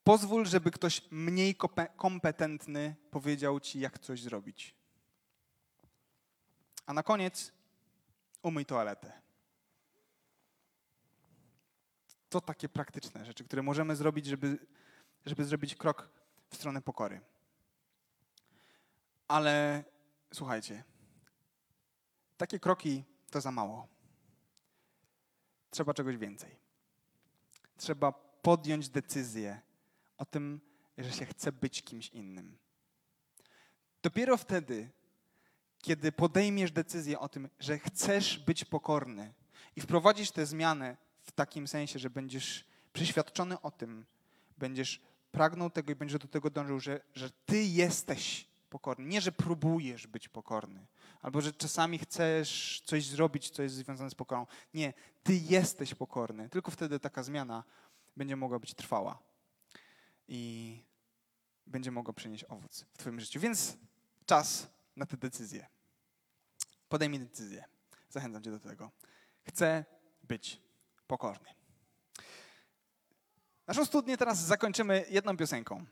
Pozwól, 0.05 0.47
żeby 0.47 0.71
ktoś 0.71 1.03
mniej 1.11 1.57
kompetentny 1.97 2.95
powiedział 3.11 3.61
ci, 3.61 3.81
jak 3.81 3.99
coś 3.99 4.23
zrobić. 4.23 4.75
A 6.87 6.93
na 6.93 7.03
koniec 7.03 7.53
umyj 8.43 8.67
toaletę. 8.67 9.28
To 12.31 12.41
takie 12.41 12.69
praktyczne 12.69 13.25
rzeczy, 13.25 13.45
które 13.45 13.63
możemy 13.63 13.97
zrobić, 13.97 14.27
żeby, 14.27 14.59
żeby 15.27 15.45
zrobić 15.45 15.75
krok 15.75 16.11
w 16.51 16.57
stronę 16.57 16.83
pokory. 16.83 17.21
Ale 19.29 19.85
słuchajcie, 20.35 20.85
takie 22.37 22.59
kroki 22.59 23.05
to 23.31 23.41
za 23.41 23.51
mało. 23.51 23.89
Trzeba 25.71 25.95
czegoś 25.95 26.17
więcej. 26.17 26.57
Trzeba 27.77 28.13
podjąć 28.43 28.89
decyzję 28.89 29.61
o 30.19 30.25
tym, 30.25 30.61
że 30.99 31.13
się 31.13 31.27
chce 31.27 31.53
być 31.53 31.83
kimś 31.83 32.09
innym. 32.09 32.59
Dopiero 34.03 34.37
wtedy, 34.37 34.91
kiedy 35.79 36.13
podejmiesz 36.13 36.73
decyzję 36.73 37.19
o 37.19 37.29
tym, 37.29 37.49
że 37.59 37.79
chcesz 37.79 38.39
być 38.39 38.65
pokorny 38.65 39.35
i 39.77 39.81
wprowadzisz 39.81 40.31
tę 40.31 40.47
zmianę 40.47 40.97
w 41.29 41.33
takim 41.33 41.69
sensie, 41.69 41.99
że 41.99 42.11
będziesz 42.11 42.65
przeświadczony 42.93 43.61
o 43.61 43.71
tym, 43.71 44.05
będziesz 44.59 45.01
pragnął 45.33 45.71
tego 45.71 45.93
i 45.93 45.95
będziesz 45.95 46.19
do 46.19 46.29
tego 46.29 46.51
dążył, 46.51 46.81
że, 46.81 47.01
że 47.15 47.31
ty 47.31 47.65
jesteś 47.65 48.49
pokorny. 48.71 49.07
Nie, 49.07 49.21
że 49.21 49.33
próbujesz 49.33 50.07
być 50.07 50.29
pokorny, 50.29 50.87
albo 51.23 51.41
że 51.41 51.53
czasami 51.53 51.99
chcesz 51.99 52.83
coś 52.85 53.07
zrobić, 53.07 53.51
co 53.51 53.63
jest 53.63 53.75
związane 53.75 54.11
z 54.11 54.15
pokorą. 54.15 54.47
Nie, 54.75 54.93
ty 55.23 55.37
jesteś 55.37 55.95
pokorny. 55.95 56.49
Tylko 56.49 56.71
wtedy 56.71 57.01
taka 57.01 57.23
zmiana 57.23 57.65
będzie 58.17 58.37
mogła 58.37 58.59
być 58.59 58.75
trwała 58.75 59.19
i 60.29 60.83
będzie 61.67 61.91
mogła 61.91 62.15
przynieść 62.15 62.45
owoc 62.45 62.85
w 62.95 62.99
Twoim 62.99 63.21
życiu. 63.21 63.41
Więc 63.41 63.77
czas 64.27 64.71
na 64.97 65.07
tę 65.07 65.17
decyzję. 65.17 65.67
Podejmij 66.89 67.21
decyzję. 67.21 67.65
Zachęcam 68.11 68.43
Cię 68.43 68.51
do 68.51 68.61
tego. 68.61 68.91
Chcę 69.43 69.85
być 70.23 70.68
pokorny. 71.09 71.49
Naszą 73.67 73.85
studnię 73.85 74.17
teraz 74.17 74.39
zakończymy 74.39 75.05
jedną 75.11 75.37
piosenką. 75.37 75.85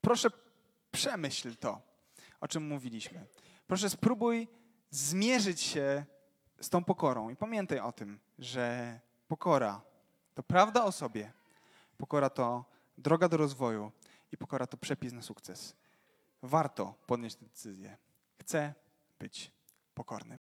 Proszę 0.00 0.28
przemyśl 0.90 1.56
to, 1.56 1.80
o 2.40 2.48
czym 2.48 2.66
mówiliśmy. 2.66 3.26
Proszę 3.66 3.90
spróbuj 3.90 4.48
zmierzyć 4.90 5.60
się 5.60 6.04
z 6.60 6.68
tą 6.68 6.84
pokorą 6.84 7.30
i 7.30 7.36
pamiętaj 7.36 7.78
o 7.78 7.92
tym, 7.92 8.18
że 8.38 9.00
pokora 9.28 9.80
to 10.34 10.42
prawda 10.42 10.84
o 10.84 10.92
sobie, 10.92 11.32
pokora 11.98 12.30
to 12.30 12.64
droga 12.98 13.28
do 13.28 13.36
rozwoju 13.36 13.92
i 14.32 14.36
pokora 14.36 14.66
to 14.66 14.76
przepis 14.76 15.12
na 15.12 15.22
sukces. 15.22 15.76
Warto 16.42 16.94
podjąć 17.06 17.34
tę 17.34 17.44
decyzję. 17.44 17.96
Chcę 18.40 18.74
być 19.18 19.52
pokorny. 19.94 20.36